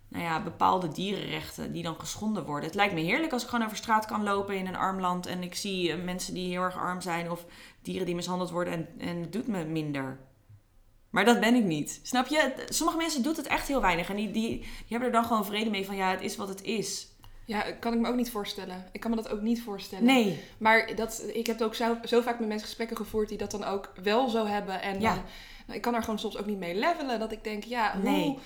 nou 0.08 0.24
ja, 0.24 0.44
bepaalde 0.44 0.88
dierenrechten 0.88 1.72
die 1.72 1.84
dan 1.84 2.00
geschonden 2.00 2.46
worden. 2.46 2.66
Het 2.66 2.76
lijkt 2.76 2.94
me 2.94 3.00
heerlijk 3.00 3.34
als 3.34 3.44
ik 3.44 3.50
gewoon 3.50 3.66
over 3.66 3.78
straat 3.78 4.06
kan 4.06 4.24
lopen 4.24 4.58
in 4.58 4.68
een 4.68 4.76
arm 4.76 5.00
land 5.00 5.26
en 5.26 5.44
ik 5.44 5.56
zie 5.56 5.92
eh, 5.92 6.04
mensen 6.04 6.34
die 6.34 6.50
heel 6.50 6.62
erg 6.62 6.78
arm 6.78 7.02
zijn 7.02 7.32
of 7.32 7.46
dieren 7.82 8.06
die 8.06 8.16
mishandeld 8.16 8.52
worden 8.52 8.74
en, 8.74 8.88
en 8.98 9.22
het 9.22 9.34
doet 9.34 9.48
me 9.48 9.66
minder. 9.66 10.20
Maar 11.10 11.26
dat 11.26 11.40
ben 11.40 11.56
ik 11.56 11.64
niet. 11.64 12.00
Snap 12.04 12.28
je? 12.28 12.66
Sommige 12.70 12.98
mensen 12.98 13.24
doen 13.24 13.36
het 13.36 13.48
echt 13.48 13.68
heel 13.68 13.82
weinig 13.82 14.10
en 14.10 14.16
die, 14.16 14.32
die 14.32 14.66
hebben 14.88 15.08
er 15.08 15.14
dan 15.14 15.26
gewoon 15.26 15.46
vrede 15.46 15.70
mee 15.70 15.86
van 15.86 15.96
ja, 15.96 16.10
het 16.10 16.22
is 16.22 16.36
wat 16.36 16.48
het 16.48 16.62
is. 16.62 17.08
Ja, 17.46 17.62
kan 17.72 17.94
ik 17.94 18.00
me 18.00 18.08
ook 18.08 18.16
niet 18.16 18.32
voorstellen. 18.32 18.88
Ik 18.92 19.00
kan 19.00 19.10
me 19.10 19.16
dat 19.16 19.30
ook 19.30 19.42
niet 19.42 19.62
voorstellen. 19.62 20.06
Nee. 20.06 20.44
Maar 20.58 20.96
dat, 20.96 21.24
ik 21.34 21.48
heb 21.48 21.62
ook 21.62 21.76
zo, 21.76 21.98
zo 22.04 22.22
vaak 22.22 22.40
met 22.40 22.48
mensen 22.48 22.68
gesprekken 22.68 22.98
gevoerd 22.98 23.30
die 23.30 23.38
dat 23.38 23.52
dan 23.52 23.64
ook 23.64 23.92
wel 24.04 24.30
zo 24.30 24.46
hebben. 24.46 24.82
En 24.82 25.02
ja. 25.02 25.14
dan, 25.14 25.24
nou, 25.66 25.78
ik 25.78 25.82
kan 25.82 25.96
er 25.96 26.04
gewoon 26.04 26.20
soms 26.20 26.38
ook 26.38 26.46
niet 26.46 26.58
mee 26.58 26.76
levelen. 26.76 27.20
Dat 27.20 27.32
ik 27.32 27.44
denk, 27.44 27.64
ja, 27.64 27.98
nee. 27.98 28.38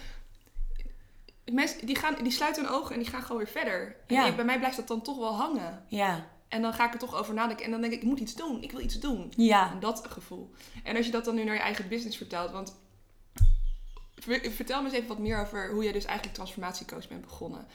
Mensen 1.51 1.85
die, 1.85 1.95
gaan, 1.95 2.15
die 2.23 2.31
sluiten 2.31 2.63
hun 2.63 2.73
ogen 2.73 2.93
en 2.93 3.01
die 3.01 3.09
gaan 3.09 3.21
gewoon 3.21 3.37
weer 3.37 3.47
verder. 3.47 3.95
Ja. 4.07 4.25
En 4.27 4.35
bij 4.35 4.45
mij 4.45 4.57
blijft 4.57 4.75
dat 4.75 4.87
dan 4.87 5.01
toch 5.01 5.17
wel 5.17 5.35
hangen. 5.35 5.83
Ja. 5.87 6.27
En 6.47 6.61
dan 6.61 6.73
ga 6.73 6.85
ik 6.85 6.93
er 6.93 6.99
toch 6.99 7.15
over 7.15 7.33
nadenken. 7.33 7.65
En 7.65 7.71
dan 7.71 7.81
denk 7.81 7.93
ik, 7.93 8.01
ik 8.01 8.07
moet 8.07 8.19
iets 8.19 8.35
doen. 8.35 8.61
Ik 8.63 8.71
wil 8.71 8.81
iets 8.81 8.99
doen. 8.99 9.33
Ja. 9.35 9.71
En 9.71 9.79
dat 9.79 10.05
gevoel. 10.09 10.51
En 10.83 10.95
als 10.95 11.05
je 11.05 11.11
dat 11.11 11.25
dan 11.25 11.35
nu 11.35 11.43
naar 11.43 11.55
je 11.55 11.61
eigen 11.61 11.87
business 11.87 12.17
vertelt. 12.17 12.51
Want 12.51 12.75
Vertel 14.51 14.81
me 14.81 14.87
eens 14.87 14.95
even 14.95 15.07
wat 15.07 15.19
meer 15.19 15.41
over 15.41 15.71
hoe 15.71 15.83
jij 15.83 15.91
dus 15.91 16.05
eigenlijk 16.05 16.35
transformatiecoach 16.35 17.07
bent 17.07 17.21
begonnen. 17.21 17.67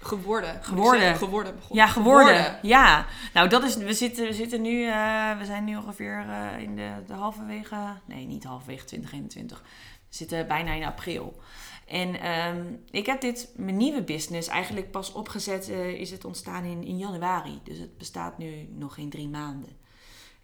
Geworden. 0.00 0.64
Geworden. 0.64 1.16
Geworden. 1.16 1.54
Ja, 1.70 1.86
geworden. 1.86 2.58
Ja. 2.62 3.06
Nou, 3.34 3.48
dat 3.48 3.62
is. 3.62 3.76
We 3.76 3.94
zitten, 3.94 4.26
we 4.26 4.32
zitten 4.32 4.62
nu. 4.62 4.86
Uh, 4.86 5.38
we 5.38 5.44
zijn 5.44 5.64
nu 5.64 5.76
ongeveer 5.76 6.24
uh, 6.28 6.62
in 6.62 6.76
de, 6.76 6.90
de 7.06 7.12
halverwege. 7.12 7.76
Nee, 8.04 8.26
niet 8.26 8.44
halverwege 8.44 8.84
2021. 8.84 9.62
We 10.08 10.16
zitten 10.16 10.46
bijna 10.46 10.72
in 10.72 10.84
april. 10.84 11.40
En 11.86 12.30
um, 12.30 12.82
ik 12.90 13.06
heb 13.06 13.20
dit, 13.20 13.52
mijn 13.56 13.76
nieuwe 13.76 14.02
business, 14.02 14.48
eigenlijk 14.48 14.90
pas 14.90 15.12
opgezet. 15.12 15.68
Uh, 15.68 15.86
is 15.88 16.10
het 16.10 16.24
ontstaan 16.24 16.64
in, 16.64 16.84
in 16.84 16.98
januari. 16.98 17.60
Dus 17.64 17.78
het 17.78 17.98
bestaat 17.98 18.38
nu 18.38 18.68
nog 18.70 18.94
geen 18.94 19.10
drie 19.10 19.28
maanden. 19.28 19.80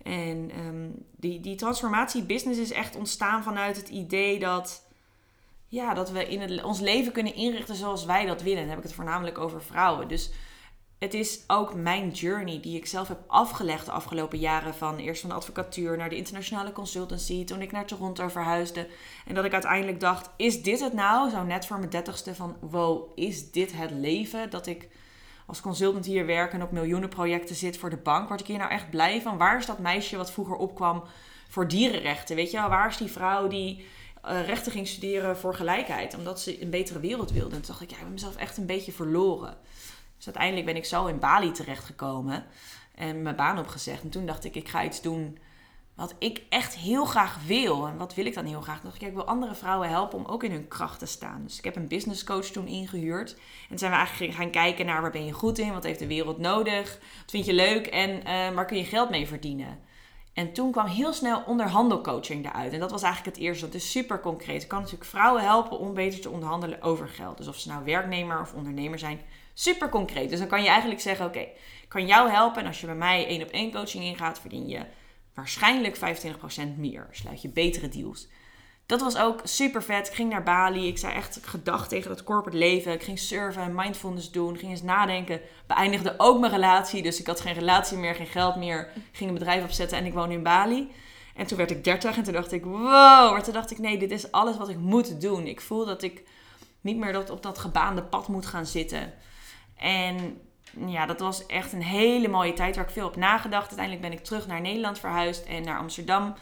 En 0.02 0.50
um, 0.58 1.06
die, 1.16 1.40
die 1.40 1.54
transformatiebusiness 1.54 2.60
is 2.60 2.72
echt 2.72 2.96
ontstaan 2.96 3.42
vanuit 3.42 3.76
het 3.76 3.88
idee 3.88 4.38
dat 4.38 4.87
ja, 5.68 5.94
dat 5.94 6.10
we 6.10 6.28
in 6.28 6.40
het, 6.40 6.62
ons 6.62 6.80
leven 6.80 7.12
kunnen 7.12 7.34
inrichten 7.34 7.74
zoals 7.74 8.04
wij 8.04 8.26
dat 8.26 8.42
willen. 8.42 8.60
Dan 8.60 8.68
heb 8.68 8.78
ik 8.78 8.84
het 8.84 8.92
voornamelijk 8.92 9.38
over 9.38 9.62
vrouwen. 9.62 10.08
Dus 10.08 10.30
het 10.98 11.14
is 11.14 11.44
ook 11.46 11.74
mijn 11.74 12.10
journey 12.10 12.60
die 12.60 12.76
ik 12.76 12.86
zelf 12.86 13.08
heb 13.08 13.18
afgelegd 13.26 13.86
de 13.86 13.92
afgelopen 13.92 14.38
jaren. 14.38 14.74
Van 14.74 14.96
eerst 14.96 15.20
van 15.20 15.30
de 15.30 15.36
advocatuur 15.36 15.96
naar 15.96 16.08
de 16.08 16.16
internationale 16.16 16.72
consultancy. 16.72 17.44
Toen 17.44 17.62
ik 17.62 17.72
naar 17.72 17.86
Toronto 17.86 18.28
verhuisde. 18.28 18.88
En 19.26 19.34
dat 19.34 19.44
ik 19.44 19.52
uiteindelijk 19.52 20.00
dacht, 20.00 20.30
is 20.36 20.62
dit 20.62 20.80
het 20.80 20.92
nou? 20.92 21.30
Zo 21.30 21.44
net 21.44 21.66
voor 21.66 21.78
mijn 21.78 21.90
dertigste 21.90 22.34
van, 22.34 22.56
wow, 22.60 23.10
is 23.14 23.50
dit 23.50 23.72
het 23.72 23.90
leven? 23.90 24.50
Dat 24.50 24.66
ik 24.66 24.88
als 25.46 25.60
consultant 25.60 26.06
hier 26.06 26.26
werk 26.26 26.52
en 26.52 26.62
op 26.62 26.72
miljoenen 26.72 27.08
projecten 27.08 27.56
zit 27.56 27.78
voor 27.78 27.90
de 27.90 27.96
bank. 27.96 28.28
Word 28.28 28.40
ik 28.40 28.46
hier 28.46 28.58
nou 28.58 28.70
echt 28.70 28.90
blij 28.90 29.22
van? 29.22 29.38
Waar 29.38 29.58
is 29.58 29.66
dat 29.66 29.78
meisje 29.78 30.16
wat 30.16 30.32
vroeger 30.32 30.56
opkwam 30.56 31.02
voor 31.48 31.68
dierenrechten? 31.68 32.36
Weet 32.36 32.50
je 32.50 32.56
wel, 32.56 32.68
waar 32.68 32.88
is 32.88 32.96
die 32.96 33.10
vrouw 33.10 33.48
die 33.48 33.86
uh, 34.24 34.46
rechten 34.46 34.72
ging 34.72 34.88
studeren 34.88 35.36
voor 35.36 35.54
gelijkheid. 35.54 36.16
Omdat 36.16 36.40
ze 36.40 36.62
een 36.62 36.70
betere 36.70 37.00
wereld 37.00 37.30
wilde. 37.30 37.54
En 37.54 37.62
toen 37.62 37.70
dacht 37.70 37.80
ik, 37.80 37.90
ja, 37.90 37.96
ik 37.96 38.02
ben 38.02 38.12
mezelf 38.12 38.36
echt 38.36 38.56
een 38.56 38.66
beetje 38.66 38.92
verloren. 38.92 39.56
Dus 40.16 40.26
uiteindelijk 40.26 40.66
ben 40.66 40.76
ik 40.76 40.84
zo 40.84 41.06
in 41.06 41.18
Bali 41.18 41.50
terechtgekomen. 41.50 42.44
En 42.94 43.22
mijn 43.22 43.36
baan 43.36 43.58
opgezegd. 43.58 44.02
En 44.02 44.10
toen 44.10 44.26
dacht 44.26 44.44
ik, 44.44 44.54
ik 44.54 44.68
ga 44.68 44.84
iets 44.84 45.00
doen 45.00 45.38
wat 45.98 46.14
ik 46.18 46.42
echt 46.48 46.76
heel 46.76 47.04
graag 47.04 47.38
wil. 47.46 47.86
En 47.86 47.96
wat 47.96 48.14
wil 48.14 48.26
ik 48.26 48.34
dan 48.34 48.44
heel 48.44 48.60
graag? 48.60 48.80
dacht 48.80 49.02
ik, 49.02 49.08
ik 49.08 49.14
wil 49.14 49.24
andere 49.24 49.54
vrouwen 49.54 49.88
helpen 49.88 50.18
om 50.18 50.24
ook 50.24 50.42
in 50.42 50.50
hun 50.50 50.68
kracht 50.68 50.98
te 50.98 51.06
staan. 51.06 51.42
Dus 51.44 51.58
ik 51.58 51.64
heb 51.64 51.76
een 51.76 51.88
business 51.88 52.24
coach 52.24 52.44
toen 52.44 52.66
ingehuurd. 52.66 53.36
En 53.70 53.78
zijn 53.78 53.90
we 53.90 53.96
eigenlijk 53.96 54.34
gaan 54.34 54.50
kijken 54.50 54.86
naar 54.86 55.00
waar 55.00 55.10
ben 55.10 55.24
je 55.24 55.32
goed 55.32 55.58
in? 55.58 55.72
Wat 55.72 55.84
heeft 55.84 55.98
de 55.98 56.06
wereld 56.06 56.38
nodig? 56.38 56.98
Wat 57.20 57.30
vind 57.30 57.46
je 57.46 57.52
leuk? 57.52 57.86
En 57.86 58.10
uh, 58.10 58.54
waar 58.54 58.66
kun 58.66 58.76
je 58.76 58.84
geld 58.84 59.10
mee 59.10 59.26
verdienen? 59.26 59.78
En 60.38 60.52
toen 60.52 60.72
kwam 60.72 60.86
heel 60.86 61.12
snel 61.12 61.42
onderhandelcoaching 61.46 62.46
eruit. 62.46 62.72
En 62.72 62.80
dat 62.80 62.90
was 62.90 63.02
eigenlijk 63.02 63.36
het 63.36 63.44
eerste. 63.44 63.64
Dat 63.64 63.74
is 63.74 63.90
super 63.90 64.20
concreet. 64.20 64.62
Ik 64.62 64.68
kan 64.68 64.78
natuurlijk 64.78 65.10
vrouwen 65.10 65.42
helpen 65.42 65.78
om 65.78 65.94
beter 65.94 66.20
te 66.20 66.30
onderhandelen 66.30 66.82
over 66.82 67.08
geld. 67.08 67.36
Dus 67.36 67.48
of 67.48 67.58
ze 67.58 67.68
nou 67.68 67.84
werknemer 67.84 68.40
of 68.40 68.54
ondernemer 68.54 68.98
zijn. 68.98 69.20
Super 69.54 69.88
concreet. 69.88 70.30
Dus 70.30 70.38
dan 70.38 70.48
kan 70.48 70.62
je 70.62 70.68
eigenlijk 70.68 71.00
zeggen: 71.00 71.26
Oké, 71.26 71.38
ik 71.38 71.88
kan 71.88 72.06
jou 72.06 72.30
helpen. 72.30 72.60
En 72.60 72.66
als 72.66 72.80
je 72.80 72.86
bij 72.86 72.94
mij 72.94 73.26
één 73.26 73.42
op 73.42 73.48
één 73.48 73.72
coaching 73.72 74.04
ingaat, 74.04 74.40
verdien 74.40 74.68
je 74.68 74.80
waarschijnlijk 75.34 75.96
25% 75.96 76.00
meer. 76.76 77.06
Sluit 77.10 77.42
je 77.42 77.48
betere 77.48 77.88
deals 77.88 78.28
dat 78.88 79.00
was 79.00 79.16
ook 79.16 79.40
super 79.44 79.82
vet. 79.82 80.08
Ik 80.08 80.14
ging 80.14 80.30
naar 80.30 80.42
Bali. 80.42 80.86
Ik 80.86 80.98
zei 80.98 81.14
echt 81.14 81.38
gedacht 81.42 81.88
tegen 81.88 82.08
dat 82.08 82.24
corporate 82.24 82.58
leven. 82.58 82.92
Ik 82.92 83.02
ging 83.02 83.18
surfen, 83.18 83.74
mindfulness 83.74 84.30
doen, 84.30 84.56
ging 84.56 84.70
eens 84.70 84.82
nadenken. 84.82 85.40
Beëindigde 85.66 86.14
ook 86.16 86.40
mijn 86.40 86.52
relatie. 86.52 87.02
Dus 87.02 87.20
ik 87.20 87.26
had 87.26 87.40
geen 87.40 87.54
relatie 87.54 87.98
meer, 87.98 88.14
geen 88.14 88.26
geld 88.26 88.56
meer. 88.56 88.88
Ging 89.12 89.30
een 89.30 89.38
bedrijf 89.38 89.64
opzetten 89.64 89.98
en 89.98 90.04
ik 90.04 90.12
woon 90.12 90.30
in 90.30 90.42
Bali. 90.42 90.92
En 91.34 91.46
toen 91.46 91.56
werd 91.56 91.70
ik 91.70 91.84
30 91.84 92.16
en 92.16 92.22
toen 92.22 92.32
dacht 92.32 92.52
ik, 92.52 92.64
wow. 92.64 93.32
Maar 93.32 93.42
toen 93.42 93.52
dacht 93.52 93.70
ik, 93.70 93.78
nee, 93.78 93.98
dit 93.98 94.10
is 94.10 94.32
alles 94.32 94.56
wat 94.56 94.68
ik 94.68 94.78
moet 94.78 95.20
doen. 95.20 95.46
Ik 95.46 95.60
voel 95.60 95.84
dat 95.84 96.02
ik 96.02 96.22
niet 96.80 96.96
meer 96.96 97.30
op 97.30 97.42
dat 97.42 97.58
gebaande 97.58 98.02
pad 98.02 98.28
moet 98.28 98.46
gaan 98.46 98.66
zitten. 98.66 99.12
En 99.76 100.40
ja, 100.86 101.06
dat 101.06 101.20
was 101.20 101.46
echt 101.46 101.72
een 101.72 101.82
hele 101.82 102.28
mooie 102.28 102.52
tijd 102.52 102.76
waar 102.76 102.84
ik 102.84 102.90
veel 102.90 103.06
op 103.06 103.16
nagedacht. 103.16 103.68
Uiteindelijk 103.68 104.08
ben 104.08 104.18
ik 104.18 104.24
terug 104.24 104.46
naar 104.46 104.60
Nederland 104.60 104.98
verhuisd 104.98 105.44
en 105.44 105.62
naar 105.62 105.78
Amsterdam. 105.78 106.34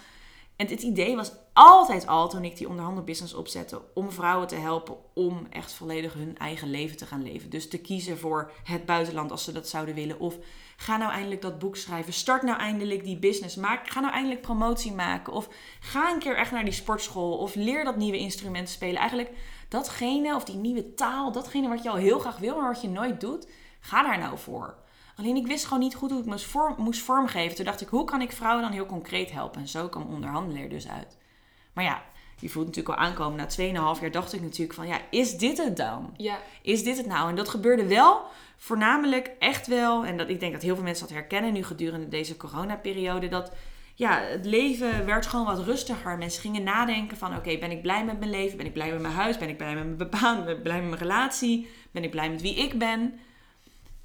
En 0.56 0.66
het 0.66 0.82
idee 0.82 1.16
was 1.16 1.32
altijd 1.52 2.06
al, 2.06 2.28
toen 2.28 2.44
ik 2.44 2.56
die 2.56 2.68
onderhandelbusiness 2.68 3.34
opzette, 3.34 3.82
om 3.94 4.10
vrouwen 4.10 4.48
te 4.48 4.54
helpen 4.54 4.96
om 5.14 5.46
echt 5.50 5.72
volledig 5.72 6.12
hun 6.12 6.38
eigen 6.38 6.70
leven 6.70 6.96
te 6.96 7.06
gaan 7.06 7.22
leven. 7.22 7.50
Dus 7.50 7.68
te 7.68 7.78
kiezen 7.78 8.18
voor 8.18 8.52
het 8.64 8.86
buitenland 8.86 9.30
als 9.30 9.44
ze 9.44 9.52
dat 9.52 9.68
zouden 9.68 9.94
willen. 9.94 10.20
Of 10.20 10.38
ga 10.76 10.96
nou 10.96 11.12
eindelijk 11.12 11.42
dat 11.42 11.58
boek 11.58 11.76
schrijven. 11.76 12.12
Start 12.12 12.42
nou 12.42 12.58
eindelijk 12.58 13.04
die 13.04 13.18
business. 13.18 13.56
Maak, 13.56 13.88
ga 13.88 14.00
nou 14.00 14.12
eindelijk 14.12 14.40
promotie 14.40 14.92
maken. 14.92 15.32
Of 15.32 15.48
ga 15.80 16.12
een 16.12 16.18
keer 16.18 16.36
echt 16.36 16.50
naar 16.50 16.64
die 16.64 16.72
sportschool. 16.72 17.38
Of 17.38 17.54
leer 17.54 17.84
dat 17.84 17.96
nieuwe 17.96 18.18
instrument 18.18 18.68
spelen. 18.68 19.00
Eigenlijk 19.00 19.30
datgene 19.68 20.34
of 20.34 20.44
die 20.44 20.56
nieuwe 20.56 20.94
taal, 20.94 21.32
datgene 21.32 21.68
wat 21.68 21.82
je 21.82 21.90
al 21.90 21.96
heel 21.96 22.18
graag 22.18 22.38
wil, 22.38 22.56
maar 22.56 22.72
wat 22.72 22.82
je 22.82 22.88
nooit 22.88 23.20
doet. 23.20 23.48
Ga 23.80 24.02
daar 24.02 24.18
nou 24.18 24.38
voor. 24.38 24.84
Alleen 25.16 25.36
ik 25.36 25.46
wist 25.46 25.64
gewoon 25.64 25.82
niet 25.82 25.94
goed 25.94 26.10
hoe 26.10 26.20
ik 26.20 26.26
moest, 26.26 26.44
vorm, 26.44 26.74
moest 26.78 27.00
vormgeven. 27.00 27.56
Toen 27.56 27.64
dacht 27.64 27.80
ik, 27.80 27.88
hoe 27.88 28.04
kan 28.04 28.20
ik 28.20 28.32
vrouwen 28.32 28.62
dan 28.62 28.72
heel 28.72 28.86
concreet 28.86 29.32
helpen? 29.32 29.60
En 29.60 29.68
zo 29.68 29.88
kwam 29.88 30.02
onderhandelen 30.02 30.62
er 30.62 30.68
dus 30.68 30.88
uit. 30.88 31.16
Maar 31.72 31.84
ja, 31.84 32.02
je 32.38 32.48
voelt 32.48 32.66
natuurlijk 32.66 32.98
al 32.98 33.04
aankomen. 33.04 33.36
Na 33.36 33.94
2,5 33.94 34.00
jaar 34.00 34.10
dacht 34.10 34.32
ik 34.32 34.42
natuurlijk 34.42 34.74
van, 34.74 34.86
ja, 34.86 35.00
is 35.10 35.38
dit 35.38 35.58
het 35.58 35.76
dan? 35.76 36.14
Ja. 36.16 36.38
Is 36.62 36.82
dit 36.82 36.96
het 36.96 37.06
nou? 37.06 37.28
En 37.28 37.34
dat 37.34 37.48
gebeurde 37.48 37.86
wel, 37.86 38.22
voornamelijk 38.56 39.30
echt 39.38 39.66
wel. 39.66 40.04
En 40.04 40.16
dat, 40.16 40.28
ik 40.28 40.40
denk 40.40 40.52
dat 40.52 40.62
heel 40.62 40.74
veel 40.74 40.84
mensen 40.84 41.06
dat 41.06 41.16
herkennen 41.16 41.52
nu 41.52 41.64
gedurende 41.64 42.08
deze 42.08 42.36
coronaperiode. 42.36 43.28
Dat 43.28 43.52
ja, 43.94 44.20
het 44.20 44.44
leven 44.44 45.06
werd 45.06 45.26
gewoon 45.26 45.46
wat 45.46 45.64
rustiger. 45.64 46.18
Mensen 46.18 46.40
gingen 46.40 46.62
nadenken 46.62 47.16
van, 47.16 47.36
oké, 47.36 47.58
ben 47.58 47.70
ik 47.70 47.82
blij 47.82 48.04
met 48.04 48.18
mijn 48.18 48.30
leven? 48.30 48.56
Ben 48.56 48.66
ik 48.66 48.72
blij 48.72 48.90
met 48.90 49.00
mijn 49.00 49.14
huis? 49.14 49.38
Ben 49.38 49.48
ik 49.48 49.56
blij 49.56 49.74
met 49.74 49.98
mijn 49.98 50.10
baan? 50.10 50.44
Ben 50.44 50.56
ik 50.56 50.62
blij 50.62 50.80
met 50.80 50.88
mijn 50.88 51.02
relatie? 51.02 51.68
Ben 51.90 52.04
ik 52.04 52.10
blij 52.10 52.30
met 52.30 52.42
wie 52.42 52.54
ik 52.54 52.78
ben? 52.78 53.20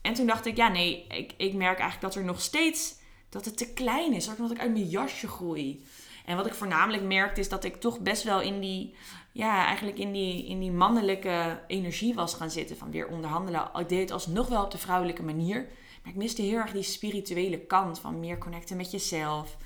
En 0.01 0.13
toen 0.13 0.27
dacht 0.27 0.46
ik, 0.46 0.58
ja 0.58 0.67
nee, 0.67 1.08
ik, 1.08 1.34
ik 1.38 1.53
merk 1.53 1.79
eigenlijk 1.79 2.13
dat 2.13 2.15
er 2.15 2.29
nog 2.29 2.41
steeds, 2.41 2.96
dat 3.29 3.46
het 3.46 3.58
te 3.58 3.74
klein 3.74 4.13
is. 4.13 4.25
Dat 4.25 4.51
ik 4.51 4.60
uit 4.60 4.72
mijn 4.72 4.89
jasje 4.89 5.27
groei. 5.27 5.86
En 6.25 6.36
wat 6.38 6.46
ik 6.46 6.53
voornamelijk 6.53 7.03
merkte 7.03 7.39
is 7.39 7.50
dat 7.50 7.63
ik 7.63 7.75
toch 7.75 8.00
best 8.00 8.24
wel 8.24 8.41
in 8.41 8.60
die, 8.60 8.96
ja, 9.31 9.65
eigenlijk 9.65 9.98
in 9.98 10.12
die, 10.12 10.46
in 10.46 10.60
die 10.60 10.72
mannelijke 10.72 11.63
energie 11.67 12.13
was 12.13 12.34
gaan 12.34 12.51
zitten. 12.51 12.77
Van 12.77 12.91
weer 12.91 13.08
onderhandelen. 13.08 13.70
Ik 13.75 13.89
deed 13.89 14.00
het 14.01 14.12
alsnog 14.12 14.48
wel 14.48 14.63
op 14.63 14.72
de 14.72 14.77
vrouwelijke 14.77 15.24
manier. 15.24 15.67
Maar 16.03 16.12
ik 16.12 16.17
miste 16.17 16.41
heel 16.41 16.58
erg 16.58 16.72
die 16.72 16.84
spirituele 16.84 17.60
kant 17.60 18.00
van 18.00 18.20
meer 18.20 18.38
connecten 18.38 18.77
met 18.77 18.91
jezelf. 18.91 19.58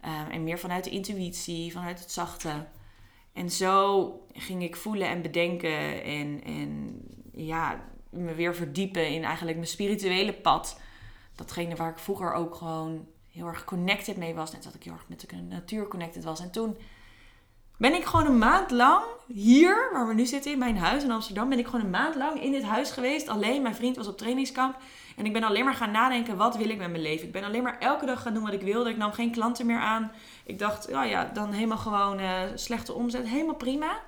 Ehm, 0.00 0.30
en 0.30 0.44
meer 0.44 0.58
vanuit 0.58 0.84
de 0.84 0.90
intuïtie, 0.90 1.72
vanuit 1.72 1.98
het 2.00 2.12
zachte. 2.12 2.66
En 3.32 3.50
zo 3.50 4.10
ging 4.32 4.62
ik 4.62 4.76
voelen 4.76 5.08
en 5.08 5.22
bedenken. 5.22 6.02
En, 6.04 6.40
en 6.44 7.00
ja, 7.32 7.84
me 8.12 8.34
weer 8.34 8.54
verdiepen 8.54 9.08
in 9.08 9.24
eigenlijk 9.24 9.56
mijn 9.56 9.68
spirituele 9.68 10.32
pad. 10.32 10.80
Datgene 11.34 11.76
waar 11.76 11.90
ik 11.90 11.98
vroeger 11.98 12.32
ook 12.32 12.54
gewoon 12.54 13.06
heel 13.30 13.46
erg 13.46 13.64
connected 13.64 14.16
mee 14.16 14.34
was. 14.34 14.52
Net 14.52 14.62
dat 14.62 14.74
ik 14.74 14.82
heel 14.82 14.92
erg 14.92 15.08
met 15.08 15.20
de 15.20 15.36
natuur 15.36 15.88
connected 15.88 16.24
was. 16.24 16.40
En 16.40 16.50
toen 16.50 16.76
ben 17.76 17.94
ik 17.94 18.04
gewoon 18.04 18.26
een 18.26 18.38
maand 18.38 18.70
lang 18.70 19.04
hier, 19.26 19.88
waar 19.92 20.08
we 20.08 20.14
nu 20.14 20.26
zitten 20.26 20.52
in 20.52 20.58
mijn 20.58 20.76
huis 20.76 21.04
in 21.04 21.10
Amsterdam, 21.10 21.48
ben 21.48 21.58
ik 21.58 21.66
gewoon 21.66 21.80
een 21.80 21.90
maand 21.90 22.14
lang 22.14 22.42
in 22.42 22.52
dit 22.52 22.62
huis 22.62 22.90
geweest. 22.90 23.28
Alleen, 23.28 23.62
mijn 23.62 23.74
vriend 23.74 23.96
was 23.96 24.08
op 24.08 24.18
trainingskamp. 24.18 24.76
En 25.16 25.26
ik 25.26 25.32
ben 25.32 25.42
alleen 25.42 25.64
maar 25.64 25.74
gaan 25.74 25.90
nadenken, 25.90 26.36
wat 26.36 26.56
wil 26.56 26.68
ik 26.68 26.78
met 26.78 26.90
mijn 26.90 27.02
leven? 27.02 27.26
Ik 27.26 27.32
ben 27.32 27.44
alleen 27.44 27.62
maar 27.62 27.78
elke 27.78 28.06
dag 28.06 28.22
gaan 28.22 28.34
doen 28.34 28.42
wat 28.42 28.52
ik 28.52 28.62
wilde. 28.62 28.90
Ik 28.90 28.96
nam 28.96 29.12
geen 29.12 29.32
klanten 29.32 29.66
meer 29.66 29.78
aan. 29.78 30.12
Ik 30.44 30.58
dacht, 30.58 30.88
ja, 30.88 31.04
ja 31.04 31.24
dan 31.24 31.52
helemaal 31.52 31.78
gewoon 31.78 32.20
uh, 32.20 32.40
slechte 32.54 32.92
omzet. 32.92 33.26
Helemaal 33.26 33.54
prima 33.54 34.00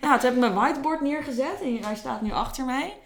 ja, 0.00 0.18
toen 0.18 0.24
heb 0.24 0.32
ik 0.32 0.38
mijn 0.38 0.54
whiteboard 0.54 1.00
neergezet 1.00 1.60
en 1.60 1.82
hij 1.82 1.96
staat 1.96 2.22
nu 2.22 2.32
achter 2.32 2.64
mij. 2.64 2.98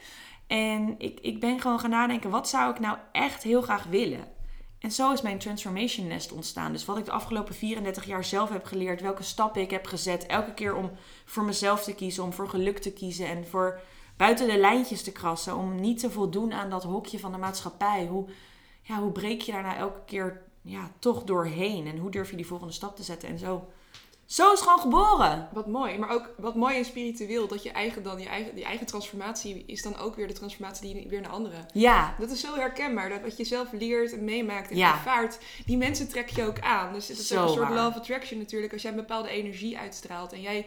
En 0.46 0.94
ik, 0.98 1.20
ik 1.20 1.40
ben 1.40 1.60
gewoon 1.60 1.80
gaan 1.80 1.90
nadenken, 1.90 2.30
wat 2.30 2.48
zou 2.48 2.70
ik 2.70 2.80
nou 2.80 2.98
echt 3.12 3.42
heel 3.42 3.62
graag 3.62 3.84
willen? 3.84 4.34
En 4.78 4.92
zo 4.92 5.12
is 5.12 5.22
mijn 5.22 5.38
transformation 5.38 6.06
nest 6.06 6.32
ontstaan. 6.32 6.72
Dus 6.72 6.84
wat 6.84 6.98
ik 6.98 7.04
de 7.04 7.10
afgelopen 7.10 7.54
34 7.54 8.04
jaar 8.04 8.24
zelf 8.24 8.48
heb 8.48 8.64
geleerd, 8.64 9.00
welke 9.00 9.22
stappen 9.22 9.62
ik 9.62 9.70
heb 9.70 9.86
gezet, 9.86 10.26
elke 10.26 10.54
keer 10.54 10.74
om 10.74 10.90
voor 11.24 11.44
mezelf 11.44 11.84
te 11.84 11.94
kiezen, 11.94 12.24
om 12.24 12.32
voor 12.32 12.48
geluk 12.48 12.78
te 12.78 12.92
kiezen 12.92 13.26
en 13.26 13.46
voor 13.46 13.80
buiten 14.16 14.46
de 14.48 14.58
lijntjes 14.58 15.02
te 15.02 15.12
krassen, 15.12 15.56
om 15.56 15.80
niet 15.80 15.98
te 15.98 16.10
voldoen 16.10 16.52
aan 16.52 16.70
dat 16.70 16.82
hokje 16.82 17.18
van 17.18 17.32
de 17.32 17.38
maatschappij. 17.38 18.06
Hoe, 18.06 18.28
ja, 18.82 18.98
hoe 18.98 19.12
breek 19.12 19.40
je 19.40 19.52
daar 19.52 19.62
nou 19.62 19.76
elke 19.76 20.04
keer 20.06 20.42
ja, 20.62 20.90
toch 20.98 21.24
doorheen 21.24 21.86
en 21.86 21.98
hoe 21.98 22.10
durf 22.10 22.30
je 22.30 22.36
die 22.36 22.46
volgende 22.46 22.72
stap 22.72 22.96
te 22.96 23.02
zetten 23.02 23.28
en 23.28 23.38
zo 23.38 23.68
zo 24.26 24.52
is 24.52 24.60
gewoon 24.60 24.78
geboren. 24.78 25.48
Wat 25.52 25.66
mooi. 25.66 25.98
Maar 25.98 26.10
ook 26.10 26.30
wat 26.36 26.54
mooi 26.54 26.76
en 26.76 26.84
spiritueel. 26.84 27.48
Dat 27.48 27.62
je 27.62 27.70
eigen 27.70 28.02
dan, 28.02 28.20
je 28.20 28.28
eigen, 28.28 28.54
die 28.54 28.64
eigen 28.64 28.86
transformatie 28.86 29.64
is 29.66 29.82
dan 29.82 29.96
ook 29.96 30.16
weer 30.16 30.26
de 30.26 30.32
transformatie 30.32 30.86
die 30.86 31.02
je 31.02 31.08
weer 31.08 31.20
naar 31.20 31.30
anderen. 31.30 31.66
Ja. 31.72 32.14
Dat 32.18 32.30
is 32.30 32.40
zo 32.40 32.54
herkenbaar. 32.54 33.08
Dat 33.08 33.20
wat 33.20 33.36
je 33.36 33.44
zelf 33.44 33.72
leert 33.72 34.12
en 34.12 34.24
meemaakt 34.24 34.70
en 34.70 34.76
ja. 34.76 34.92
ervaart. 34.92 35.38
Die 35.66 35.76
mensen 35.76 36.08
trek 36.08 36.28
je 36.28 36.44
ook 36.44 36.60
aan. 36.60 36.92
Dus 36.92 37.08
het 37.08 37.18
is 37.18 37.32
ook 37.32 37.48
een 37.48 37.54
soort 37.54 37.68
love 37.68 37.98
attraction 37.98 38.38
natuurlijk. 38.38 38.72
Als 38.72 38.82
jij 38.82 38.90
een 38.90 38.96
bepaalde 38.96 39.28
energie 39.28 39.78
uitstraalt. 39.78 40.32
En 40.32 40.40
jij, 40.40 40.66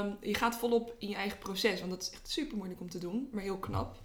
um, 0.00 0.16
je 0.20 0.34
gaat 0.34 0.56
volop 0.56 0.94
in 0.98 1.08
je 1.08 1.14
eigen 1.14 1.38
proces. 1.38 1.78
Want 1.78 1.92
dat 1.92 2.02
is 2.02 2.10
echt 2.10 2.30
super 2.30 2.56
moeilijk 2.56 2.80
om 2.80 2.90
te 2.90 2.98
doen. 2.98 3.28
Maar 3.32 3.42
heel 3.42 3.58
knap. 3.58 4.00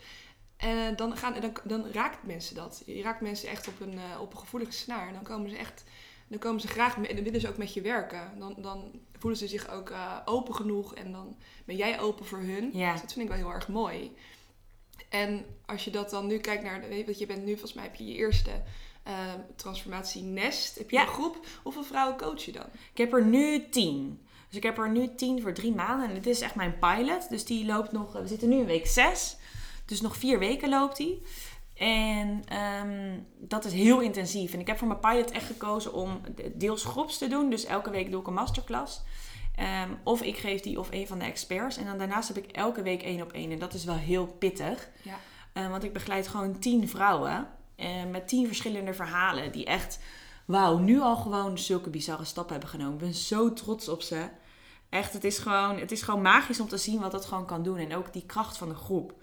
En 0.57 0.95
dan, 0.95 1.17
gaan, 1.17 1.33
dan, 1.39 1.53
dan 1.63 1.91
raakt 1.91 2.23
mensen 2.23 2.55
dat. 2.55 2.83
Je 2.85 3.01
raakt 3.01 3.21
mensen 3.21 3.49
echt 3.49 3.67
op 3.67 3.79
een, 3.79 3.93
uh, 3.93 4.21
op 4.21 4.33
een 4.33 4.39
gevoelige 4.39 4.71
snaar. 4.71 5.07
En 5.07 5.13
dan 5.13 5.23
komen 5.23 5.49
ze 5.49 5.57
echt 5.57 5.83
dan 6.33 6.41
komen 6.41 6.61
ze 6.61 6.67
graag 6.67 6.97
mee, 6.97 7.07
en 7.07 7.15
dan 7.15 7.23
willen 7.23 7.41
ze 7.41 7.49
ook 7.49 7.57
met 7.57 7.73
je 7.73 7.81
werken. 7.81 8.31
Dan, 8.37 8.55
dan 8.57 8.91
voelen 9.17 9.39
ze 9.39 9.47
zich 9.47 9.69
ook 9.69 9.89
eh, 9.89 10.17
open 10.25 10.55
genoeg 10.55 10.95
en 10.95 11.11
dan 11.11 11.37
ben 11.65 11.75
jij 11.75 11.99
open 11.99 12.25
voor 12.25 12.39
hun. 12.39 12.69
Ja. 12.73 12.91
Dus 12.91 13.01
dat 13.01 13.13
vind 13.13 13.25
ik 13.25 13.35
wel 13.35 13.45
heel 13.45 13.55
erg 13.55 13.67
mooi. 13.67 14.11
En 15.09 15.45
als 15.65 15.83
je 15.85 15.91
dat 15.91 16.09
dan 16.09 16.27
nu 16.27 16.37
kijkt 16.37 16.63
naar, 16.63 16.81
weet 16.81 16.97
je, 16.97 17.05
want 17.05 17.19
je 17.19 17.25
bent 17.25 17.43
nu 17.45 17.51
volgens 17.51 17.73
mij 17.73 17.83
heb 17.83 17.95
je 17.95 18.05
je 18.05 18.13
eerste 18.13 18.51
eh, 19.03 19.13
transformatie 19.55 20.21
nest, 20.23 20.77
heb 20.77 20.89
je 20.89 20.95
Ja. 20.95 21.01
een 21.01 21.07
groep. 21.07 21.45
Hoeveel 21.63 21.83
vrouwen 21.83 22.17
coach 22.17 22.43
je 22.45 22.51
dan? 22.51 22.65
Ik 22.91 22.97
heb 22.97 23.13
er 23.13 23.25
nu 23.25 23.69
tien. 23.69 24.21
Dus 24.47 24.57
ik 24.57 24.63
heb 24.63 24.77
er 24.77 24.89
nu 24.89 25.15
tien 25.15 25.41
voor 25.41 25.53
drie 25.53 25.73
maanden. 25.73 26.07
En 26.07 26.13
dit 26.13 26.25
is 26.25 26.41
echt 26.41 26.55
mijn 26.55 26.79
pilot. 26.79 27.29
Dus 27.29 27.45
die 27.45 27.65
loopt 27.65 27.91
nog... 27.91 28.13
We 28.13 28.27
zitten 28.27 28.49
nu 28.49 28.57
in 28.57 28.65
week 28.65 28.87
zes. 28.87 29.37
Dus 29.85 30.01
nog 30.01 30.17
vier 30.17 30.39
weken 30.39 30.69
loopt 30.69 30.97
die. 30.97 31.21
En 31.73 32.43
ehm, 32.45 33.19
dat 33.39 33.65
is 33.65 33.73
heel 33.73 33.99
intensief. 34.01 34.53
En 34.53 34.59
ik 34.59 34.67
heb 34.67 34.77
voor 34.77 34.87
mijn 34.87 34.99
pilot 34.99 35.31
echt 35.31 35.45
gekozen 35.45 35.93
om 35.93 36.21
deels 36.53 36.83
groeps 36.83 37.17
te 37.17 37.27
doen. 37.27 37.49
Dus 37.49 37.65
elke 37.65 37.89
week 37.89 38.11
doe 38.11 38.21
ik 38.21 38.27
een 38.27 38.33
masterclass. 38.33 39.01
Ehm, 39.55 39.89
of 40.03 40.21
ik 40.21 40.37
geef 40.37 40.61
die 40.61 40.79
of 40.79 40.91
een 40.91 41.07
van 41.07 41.19
de 41.19 41.25
experts. 41.25 41.77
En 41.77 41.85
dan 41.85 41.97
daarnaast 41.97 42.27
heb 42.27 42.37
ik 42.37 42.51
elke 42.51 42.81
week 42.81 43.03
één 43.03 43.21
op 43.21 43.31
één. 43.31 43.51
En 43.51 43.59
dat 43.59 43.73
is 43.73 43.83
wel 43.83 43.95
heel 43.95 44.25
pittig. 44.27 44.89
Ja. 45.01 45.19
Eh, 45.53 45.69
want 45.69 45.83
ik 45.83 45.93
begeleid 45.93 46.27
gewoon 46.27 46.59
tien 46.59 46.89
vrouwen. 46.89 47.47
met 48.11 48.27
tien 48.27 48.47
verschillende 48.47 48.93
verhalen. 48.93 49.51
Die 49.51 49.65
echt, 49.65 49.99
wauw, 50.45 50.77
nu 50.77 51.01
al 51.01 51.15
gewoon 51.15 51.57
zulke 51.57 51.89
bizarre 51.89 52.25
stappen 52.25 52.51
hebben 52.51 52.69
genomen. 52.69 52.93
Ik 52.93 52.99
ben 52.99 53.13
zo 53.13 53.53
trots 53.53 53.89
op 53.89 54.01
ze. 54.01 54.29
Echt, 54.89 55.13
het 55.13 55.23
is, 55.23 55.37
gewoon, 55.37 55.79
het 55.79 55.91
is 55.91 56.01
gewoon 56.01 56.21
magisch 56.21 56.59
om 56.59 56.67
te 56.67 56.77
zien 56.77 56.99
wat 56.99 57.11
dat 57.11 57.25
gewoon 57.25 57.45
kan 57.45 57.63
doen. 57.63 57.77
En 57.77 57.95
ook 57.95 58.13
die 58.13 58.25
kracht 58.25 58.57
van 58.57 58.69
de 58.69 58.75
groep. 58.75 59.13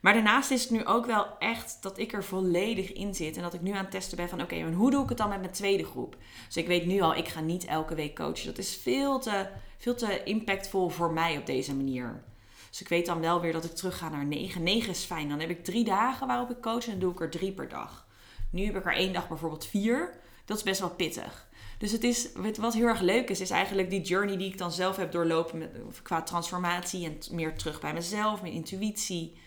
Maar 0.00 0.12
daarnaast 0.12 0.50
is 0.50 0.62
het 0.62 0.70
nu 0.70 0.84
ook 0.86 1.06
wel 1.06 1.38
echt 1.38 1.78
dat 1.80 1.98
ik 1.98 2.12
er 2.12 2.24
volledig 2.24 2.92
in 2.92 3.14
zit. 3.14 3.36
En 3.36 3.42
dat 3.42 3.54
ik 3.54 3.60
nu 3.60 3.70
aan 3.70 3.76
het 3.76 3.90
testen 3.90 4.16
ben 4.16 4.28
van... 4.28 4.42
Oké, 4.42 4.62
maar 4.62 4.72
hoe 4.72 4.90
doe 4.90 5.02
ik 5.02 5.08
het 5.08 5.18
dan 5.18 5.28
met 5.28 5.40
mijn 5.40 5.52
tweede 5.52 5.84
groep? 5.84 6.16
Dus 6.46 6.56
ik 6.56 6.66
weet 6.66 6.86
nu 6.86 7.00
al, 7.00 7.14
ik 7.16 7.28
ga 7.28 7.40
niet 7.40 7.64
elke 7.64 7.94
week 7.94 8.14
coachen. 8.14 8.46
Dat 8.46 8.58
is 8.58 8.76
veel 8.76 9.18
te, 9.18 9.48
veel 9.78 9.94
te 9.94 10.22
impactvol 10.24 10.88
voor 10.88 11.12
mij 11.12 11.38
op 11.38 11.46
deze 11.46 11.74
manier. 11.74 12.22
Dus 12.70 12.80
ik 12.80 12.88
weet 12.88 13.06
dan 13.06 13.20
wel 13.20 13.40
weer 13.40 13.52
dat 13.52 13.64
ik 13.64 13.74
terug 13.74 13.98
ga 13.98 14.08
naar 14.08 14.24
9. 14.26 14.62
9 14.62 14.90
is 14.90 15.04
fijn. 15.04 15.28
Dan 15.28 15.40
heb 15.40 15.50
ik 15.50 15.64
drie 15.64 15.84
dagen 15.84 16.26
waarop 16.26 16.50
ik 16.50 16.60
coach 16.60 16.84
en 16.84 16.90
dan 16.90 17.00
doe 17.00 17.12
ik 17.12 17.20
er 17.20 17.30
drie 17.30 17.52
per 17.52 17.68
dag. 17.68 18.06
Nu 18.50 18.64
heb 18.64 18.76
ik 18.76 18.86
er 18.86 18.94
één 18.94 19.12
dag 19.12 19.28
bijvoorbeeld 19.28 19.66
vier. 19.66 20.18
Dat 20.44 20.56
is 20.56 20.62
best 20.62 20.80
wel 20.80 20.90
pittig. 20.90 21.48
Dus 21.78 21.92
het 21.92 22.04
is, 22.04 22.28
wat- 22.58 22.74
heel 22.74 22.86
erg 22.86 23.00
leuk 23.00 23.30
is, 23.30 23.40
is 23.40 23.50
eigenlijk 23.50 23.90
die 23.90 24.00
journey 24.02 24.36
die 24.36 24.48
ik 24.48 24.58
dan 24.58 24.72
zelf 24.72 24.96
heb 24.96 25.12
doorlopen 25.12 25.58
met, 25.58 25.70
qua 26.02 26.22
transformatie 26.22 27.04
en 27.06 27.18
meer 27.36 27.56
terug 27.56 27.80
bij 27.80 27.92
mezelf, 27.92 28.42
mijn 28.42 28.52
intuïtie. 28.54 29.38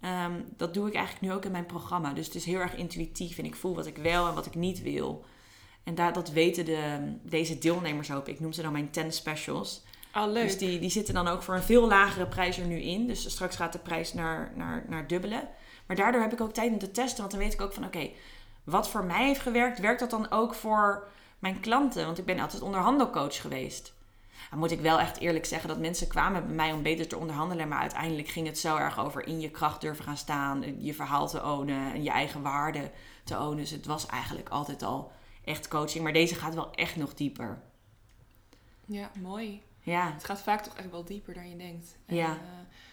Ehm, 0.00 0.32
dat 0.56 0.74
doe 0.74 0.88
ik 0.88 0.94
eigenlijk 0.94 1.26
nu 1.26 1.32
ook 1.32 1.44
in 1.44 1.50
mijn 1.50 1.66
programma. 1.66 2.12
Dus 2.12 2.26
het 2.26 2.34
is 2.34 2.44
heel 2.44 2.60
erg 2.60 2.74
intuïtief 2.74 3.38
en 3.38 3.44
ik 3.44 3.56
voel 3.56 3.74
wat 3.74 3.86
ik 3.86 3.96
wel 3.96 4.28
en 4.28 4.34
wat 4.34 4.46
ik 4.46 4.54
niet 4.54 4.82
wil. 4.82 5.24
En 5.84 5.94
daar, 5.94 6.12
dat 6.12 6.30
weten 6.30 6.64
de, 6.64 7.12
deze 7.22 7.58
deelnemers 7.58 8.12
ook. 8.12 8.28
Ik 8.28 8.40
noem 8.40 8.52
ze 8.52 8.62
dan 8.62 8.72
mijn 8.72 8.90
10 8.90 9.12
specials. 9.12 9.82
Oh, 10.14 10.26
leuk. 10.26 10.44
Dus 10.44 10.58
die, 10.58 10.78
die 10.78 10.90
zitten 10.90 11.14
dan 11.14 11.28
ook 11.28 11.42
voor 11.42 11.54
een 11.54 11.62
veel 11.62 11.86
lagere 11.86 12.26
prijs 12.26 12.58
er 12.58 12.66
nu 12.66 12.80
in. 12.80 13.06
Dus 13.06 13.30
straks 13.30 13.56
gaat 13.56 13.72
de 13.72 13.78
prijs 13.78 14.14
naar, 14.14 14.52
naar, 14.56 14.84
naar 14.88 15.06
dubbele. 15.06 15.48
Maar 15.86 15.96
daardoor 15.96 16.20
heb 16.20 16.32
ik 16.32 16.40
ook 16.40 16.52
tijd 16.52 16.72
om 16.72 16.78
te 16.78 16.90
testen. 16.90 17.18
Want 17.18 17.30
dan 17.30 17.40
weet 17.40 17.52
ik 17.52 17.60
ook 17.60 17.72
van 17.72 17.84
oké, 17.84 18.10
wat 18.64 18.88
voor 18.88 19.04
mij 19.04 19.26
heeft 19.26 19.40
gewerkt, 19.40 19.78
werkt 19.78 20.00
dat 20.00 20.10
dan 20.10 20.30
ook 20.30 20.54
voor 20.54 21.08
mijn 21.38 21.60
klanten? 21.60 22.04
Want 22.04 22.18
ik 22.18 22.24
ben 22.24 22.38
altijd 22.38 22.62
onderhandelcoach 22.62 23.40
geweest. 23.40 23.94
Dan 24.50 24.58
moet 24.58 24.70
ik 24.70 24.80
wel 24.80 25.00
echt 25.00 25.16
eerlijk 25.18 25.44
zeggen 25.46 25.68
dat 25.68 25.78
mensen 25.78 26.08
kwamen 26.08 26.46
bij 26.46 26.54
mij 26.54 26.72
om 26.72 26.82
beter 26.82 27.08
te 27.08 27.16
onderhandelen. 27.18 27.68
Maar 27.68 27.80
uiteindelijk 27.80 28.28
ging 28.28 28.46
het 28.46 28.58
zo 28.58 28.76
erg 28.76 28.98
over 28.98 29.26
in 29.26 29.40
je 29.40 29.50
kracht 29.50 29.80
durven 29.80 30.04
gaan 30.04 30.16
staan. 30.16 30.82
Je 30.84 30.94
verhaal 30.94 31.28
te 31.28 31.44
ownen 31.44 31.92
en 31.92 32.02
je 32.02 32.10
eigen 32.10 32.42
waarde 32.42 32.90
te 33.24 33.38
ownen. 33.38 33.56
Dus 33.56 33.70
het 33.70 33.86
was 33.86 34.06
eigenlijk 34.06 34.48
altijd 34.48 34.82
al 34.82 35.12
echt 35.44 35.68
coaching. 35.68 36.04
Maar 36.04 36.12
deze 36.12 36.34
gaat 36.34 36.54
wel 36.54 36.72
echt 36.74 36.96
nog 36.96 37.14
dieper. 37.14 37.62
Ja, 38.84 39.10
mooi. 39.20 39.62
Ja, 39.80 40.12
Het 40.12 40.24
gaat 40.24 40.40
vaak 40.42 40.62
toch 40.62 40.74
echt 40.76 40.90
wel 40.90 41.04
dieper 41.04 41.34
dan 41.34 41.48
je 41.50 41.56
denkt. 41.56 41.96
En, 42.06 42.16
Ja. 42.16 42.30
eh, 42.32 42.38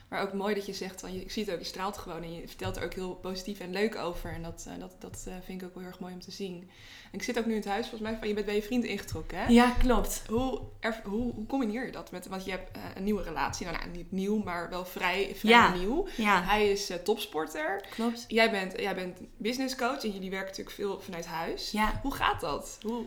maar 0.10 0.22
ook 0.22 0.34
mooi 0.34 0.56
dat 0.56 0.66
je 0.66 0.74
zegt, 0.74 1.00
van, 1.02 1.14
je, 1.14 1.22
ik 1.22 1.32
zie 1.32 1.44
het 1.44 1.54
ook, 1.54 1.60
je 1.60 1.66
straalt 1.66 1.98
gewoon 1.98 2.24
en 2.24 2.34
je 2.34 2.48
vertelt 2.48 2.78
er 2.78 2.84
ook 2.84 2.94
heel 2.94 3.16
positief 3.16 3.60
en 3.60 3.72
leuk 3.72 3.96
over. 3.96 4.34
En 4.34 4.44
dat, 4.44 4.66
eh, 4.68 4.80
dat, 4.80 4.96
dat 5.00 5.24
eh, 5.28 5.34
vind 5.44 5.62
ik 5.62 5.68
ook 5.68 5.74
wel 5.74 5.84
heel 5.84 5.92
erg 5.92 6.02
mooi 6.02 6.14
om 6.14 6.20
te 6.20 6.32
zien. 6.32 6.70
En 7.12 7.20
ik 7.20 7.24
zit 7.24 7.38
ook 7.40 7.46
nu 7.46 7.52
in 7.52 7.58
het 7.60 7.68
huis, 7.68 7.88
volgens 7.88 8.10
mij, 8.10 8.20
van 8.20 8.28
je 8.28 8.34
bent 8.34 8.46
bij 8.46 8.56
je 8.56 8.62
vriend 8.62 8.84
ingetrokken, 8.84 9.38
hè? 9.38 9.46
ja 9.48 9.70
klopt. 9.80 10.24
Hoe, 10.28 10.62
er, 10.80 11.02
hoe, 11.04 11.34
hoe 11.34 11.46
combineer 11.46 11.86
je 11.86 11.91
dat 11.91 12.12
met, 12.12 12.28
want 12.28 12.46
je 12.46 12.52
hebt 12.52 12.72
eh, 12.72 12.82
een 12.96 13.04
nieuwe 13.04 13.24
relatie, 13.24 13.65
nou, 13.65 13.78
nou 13.78 13.89
niet 13.89 14.12
nieuw, 14.12 14.44
maar 14.44 14.70
wel 14.70 14.86
vrij, 14.86 15.32
vrij 15.36 15.52
Ja. 15.52 15.74
nieuw. 15.76 16.08
Ja, 16.18 16.41
Hij 16.44 16.70
is 16.72 16.91
topsporter. 17.04 17.86
klopt. 17.89 18.26
Jij 18.28 18.52
bent, 18.52 18.80
jij 18.80 18.96
bent 18.96 19.20
business 19.38 19.76
coach 19.76 20.04
en 20.04 20.12
jullie 20.12 20.30
werken 20.30 20.48
natuurlijk 20.48 20.76
veel 20.76 21.00
vanuit 21.00 21.26
huis. 21.26 21.72
Ja. 21.72 22.00
Hoe 22.02 22.13
gaat 22.13 22.41
dat? 22.41 22.78
Hoe, 22.82 23.06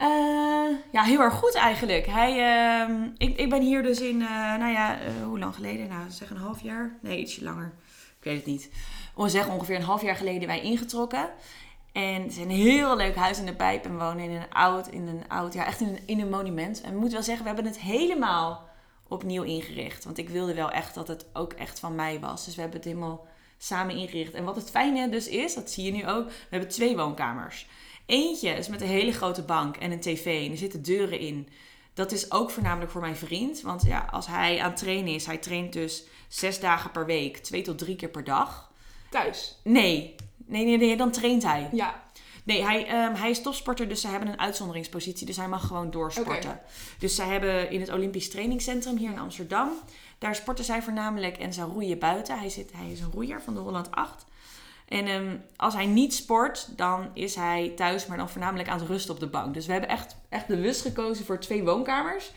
Eh, 0.00 0.76
ja, 0.92 1.02
heel 1.02 1.20
erg 1.20 1.34
goed 1.34 1.54
eigenlijk. 1.54 2.06
Hij, 2.06 2.30
ehm, 2.30 3.08
ik, 3.16 3.36
ik 3.36 3.50
ben 3.50 3.62
hier 3.62 3.82
dus 3.82 4.00
in, 4.00 4.22
eh, 4.22 4.28
nou 4.56 4.72
ja, 4.72 5.00
eh, 5.00 5.24
hoe 5.24 5.38
lang 5.38 5.54
geleden? 5.54 5.88
Nou, 5.88 6.10
zeg 6.10 6.30
een 6.30 6.36
half 6.36 6.62
jaar? 6.62 6.98
Nee, 7.02 7.18
ietsje 7.18 7.44
langer. 7.44 7.72
Ik 8.18 8.24
weet 8.24 8.36
het 8.36 8.46
niet. 8.46 8.70
We 9.16 9.28
zeggen 9.28 9.52
ongeveer 9.52 9.76
een 9.76 9.82
half 9.82 10.02
jaar 10.02 10.16
geleden 10.16 10.48
wij 10.48 10.60
ingetrokken. 10.60 11.30
En 11.92 12.22
het 12.22 12.30
is 12.30 12.36
een 12.36 12.50
heel 12.50 12.96
leuk 12.96 13.14
huis 13.14 13.38
in 13.38 13.46
de 13.46 13.54
pijp. 13.54 13.84
En 13.84 13.98
wonen 13.98 14.24
in 14.24 14.30
een 14.30 14.50
oud, 14.50 14.88
in 14.88 15.08
een 15.08 15.28
oud, 15.28 15.52
ja, 15.52 15.66
echt 15.66 15.80
in 15.80 15.88
een, 15.88 15.98
in 16.06 16.20
een 16.20 16.30
monument. 16.30 16.80
En 16.80 16.92
ik 16.92 16.98
moet 16.98 17.12
wel 17.12 17.22
zeggen, 17.22 17.44
we 17.44 17.52
hebben 17.52 17.72
het 17.72 17.80
helemaal 17.80 18.68
opnieuw 19.08 19.42
ingericht. 19.42 20.04
Want 20.04 20.18
ik 20.18 20.28
wilde 20.28 20.54
wel 20.54 20.70
echt 20.70 20.94
dat 20.94 21.08
het 21.08 21.26
ook 21.32 21.52
echt 21.52 21.78
van 21.78 21.94
mij 21.94 22.20
was. 22.20 22.44
Dus 22.44 22.54
we 22.54 22.60
hebben 22.60 22.78
het 22.78 22.88
helemaal 22.88 23.26
samen 23.58 23.96
ingericht. 23.96 24.34
En 24.34 24.44
wat 24.44 24.56
het 24.56 24.70
fijne 24.70 25.08
dus 25.08 25.28
is, 25.28 25.54
dat 25.54 25.70
zie 25.70 25.84
je 25.84 25.92
nu 25.92 26.08
ook, 26.08 26.28
we 26.28 26.34
hebben 26.50 26.68
twee 26.68 26.96
woonkamers. 26.96 27.66
Eentje 28.06 28.50
is 28.50 28.68
met 28.68 28.80
een 28.80 28.86
hele 28.86 29.12
grote 29.12 29.42
bank 29.42 29.76
en 29.76 29.90
een 29.90 30.00
tv 30.00 30.44
en 30.44 30.50
er 30.50 30.58
zitten 30.58 30.82
deuren 30.82 31.18
in. 31.18 31.48
Dat 31.94 32.12
is 32.12 32.30
ook 32.30 32.50
voornamelijk 32.50 32.90
voor 32.90 33.00
mijn 33.00 33.16
vriend. 33.16 33.60
Want 33.60 33.82
ja, 33.82 34.08
als 34.10 34.26
hij 34.26 34.60
aan 34.60 34.70
het 34.70 34.78
trainen 34.78 35.14
is, 35.14 35.26
hij 35.26 35.38
traint 35.38 35.72
dus 35.72 36.04
zes 36.28 36.60
dagen 36.60 36.90
per 36.90 37.06
week, 37.06 37.36
twee 37.36 37.62
tot 37.62 37.78
drie 37.78 37.96
keer 37.96 38.08
per 38.08 38.24
dag. 38.24 38.70
thuis? 39.10 39.58
Nee, 39.64 40.14
nee, 40.36 40.64
nee, 40.64 40.76
nee 40.76 40.96
dan 40.96 41.10
traint 41.10 41.42
hij. 41.42 41.68
Ja. 41.72 42.02
Nee, 42.44 42.62
hij, 42.64 42.86
ehm, 42.86 43.14
hij 43.14 43.30
is 43.30 43.42
topsporter, 43.42 43.88
dus 43.88 44.00
ze 44.00 44.08
hebben 44.08 44.28
een 44.28 44.40
uitzonderingspositie. 44.40 45.26
Dus 45.26 45.36
hij 45.36 45.48
mag 45.48 45.66
gewoon 45.66 45.90
doorsporten. 45.90 46.60
Dus 46.98 47.14
zij 47.14 47.26
hebben 47.26 47.70
in 47.70 47.80
het 47.80 47.92
Olympisch 47.92 48.30
Trainingscentrum 48.30 48.96
hier 48.96 49.10
in 49.10 49.18
Amsterdam. 49.18 49.70
Daar 50.18 50.34
sporten 50.34 50.64
zij 50.64 50.82
voornamelijk 50.82 51.36
en 51.38 51.52
ze 51.52 51.62
roeien 51.62 51.98
buiten. 51.98 52.38
Hij, 52.38 52.48
zit, 52.48 52.72
hij 52.72 52.90
is 52.90 53.00
een 53.00 53.10
roeier 53.12 53.42
van 53.42 53.54
de 53.54 53.60
Holland 53.60 53.90
8. 53.90 54.24
En 54.90 55.06
ehm, 55.06 55.36
als 55.56 55.74
hij 55.74 55.86
niet 55.86 56.14
sport, 56.14 56.68
dan 56.76 57.10
is 57.14 57.34
hij 57.34 57.72
thuis, 57.76 58.06
maar 58.06 58.16
dan 58.16 58.28
voornamelijk 58.28 58.68
aan 58.68 58.78
het 58.78 58.88
rusten 58.88 59.14
op 59.14 59.20
de 59.20 59.26
bank. 59.26 59.54
Dus 59.54 59.66
we 59.66 59.72
hebben 59.72 59.90
echt, 59.90 60.16
echt 60.28 60.46
bewust 60.46 60.82
gekozen 60.82 61.24
voor 61.24 61.38
twee 61.38 61.64
woonkamers. 61.64 62.32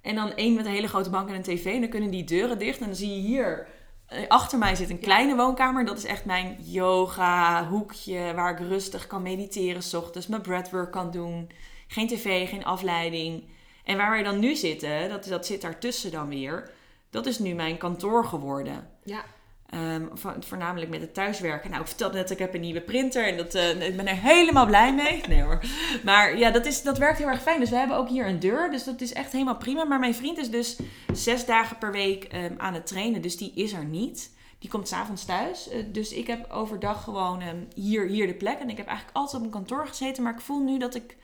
En 0.00 0.14
dan 0.14 0.34
één 0.34 0.54
met 0.54 0.66
een 0.66 0.72
hele 0.72 0.88
grote 0.88 1.10
bank 1.10 1.28
en 1.28 1.34
een 1.34 1.42
tv. 1.42 1.64
En 1.64 1.80
dan 1.80 1.90
kunnen 1.90 2.10
die 2.10 2.24
deuren 2.24 2.58
dicht. 2.58 2.80
En 2.80 2.86
dan 2.86 2.94
zie 2.94 3.14
je 3.14 3.20
hier 3.20 3.66
eh, 4.06 4.28
achter 4.28 4.58
mij 4.58 4.74
zit 4.74 4.90
een 4.90 5.00
kleine 5.00 5.36
woonkamer. 5.36 5.84
Dat 5.84 5.98
is 5.98 6.04
echt 6.04 6.24
mijn 6.24 6.56
yoga 6.60 7.68
hoekje 7.68 8.32
waar 8.34 8.60
ik 8.60 8.66
rustig 8.68 9.06
kan 9.06 9.22
mediteren. 9.22 9.82
S 9.82 9.94
ochtends 9.94 10.26
mijn 10.26 10.42
breathwork 10.42 10.92
kan 10.92 11.10
doen. 11.10 11.50
Geen 11.88 12.08
tv, 12.08 12.48
geen 12.48 12.64
afleiding. 12.64 13.44
En 13.84 13.96
waar 13.96 14.10
wij 14.10 14.22
dan 14.22 14.38
nu 14.38 14.54
zitten, 14.54 15.08
dat, 15.08 15.24
dat 15.24 15.46
zit 15.46 15.60
daartussen 15.60 16.10
dan 16.10 16.28
weer. 16.28 16.70
Dat 17.10 17.26
is 17.26 17.38
nu 17.38 17.54
mijn 17.54 17.78
kantoor 17.78 18.24
geworden. 18.24 18.90
Ja. 19.04 19.24
Ehm, 19.70 20.06
vo- 20.12 20.34
voornamelijk 20.40 20.90
met 20.90 21.00
het 21.00 21.14
thuiswerken. 21.14 21.70
Nou, 21.70 21.82
ik 21.82 21.88
vertelde 21.88 22.16
net, 22.16 22.30
ik 22.30 22.38
heb 22.38 22.54
een 22.54 22.60
nieuwe 22.60 22.80
printer 22.80 23.26
en 23.26 23.36
dat, 23.36 23.54
eh, 23.54 23.88
ik 23.88 23.96
ben 23.96 24.06
er 24.06 24.16
helemaal 24.16 24.66
blij 24.66 24.94
mee. 24.94 25.22
Nee 25.28 25.42
hoor. 25.42 25.60
Maar 26.04 26.38
ja, 26.38 26.50
dat, 26.50 26.66
is, 26.66 26.82
dat 26.82 26.98
werkt 26.98 27.18
heel 27.18 27.28
erg 27.28 27.42
fijn. 27.42 27.60
Dus 27.60 27.70
we 27.70 27.76
hebben 27.76 27.96
ook 27.96 28.08
hier 28.08 28.26
een 28.26 28.40
deur, 28.40 28.70
dus 28.70 28.84
dat 28.84 29.00
is 29.00 29.12
echt 29.12 29.32
helemaal 29.32 29.56
prima. 29.56 29.84
Maar 29.84 29.98
mijn 29.98 30.14
vriend 30.14 30.38
is 30.38 30.50
dus 30.50 30.76
zes 31.12 31.44
dagen 31.46 31.78
per 31.78 31.92
week 31.92 32.24
ehm, 32.24 32.54
aan 32.56 32.74
het 32.74 32.86
trainen, 32.86 33.22
dus 33.22 33.36
die 33.36 33.52
is 33.54 33.72
er 33.72 33.84
niet. 33.84 34.32
Die 34.58 34.70
komt 34.70 34.88
s'avonds 34.88 35.24
thuis. 35.24 35.68
Eh, 35.68 35.78
dus 35.92 36.12
ik 36.12 36.26
heb 36.26 36.50
overdag 36.50 37.04
gewoon 37.04 37.40
ehm, 37.40 37.56
hier, 37.74 38.06
hier 38.06 38.26
de 38.26 38.34
plek. 38.34 38.58
En 38.58 38.70
ik 38.70 38.76
heb 38.76 38.86
eigenlijk 38.86 39.16
altijd 39.16 39.34
op 39.34 39.40
mijn 39.40 39.52
kantoor 39.64 39.86
gezeten. 39.86 40.22
Maar 40.22 40.34
ik 40.34 40.40
voel 40.40 40.60
nu 40.64 40.78
dat 40.78 40.94
ik 40.94 41.16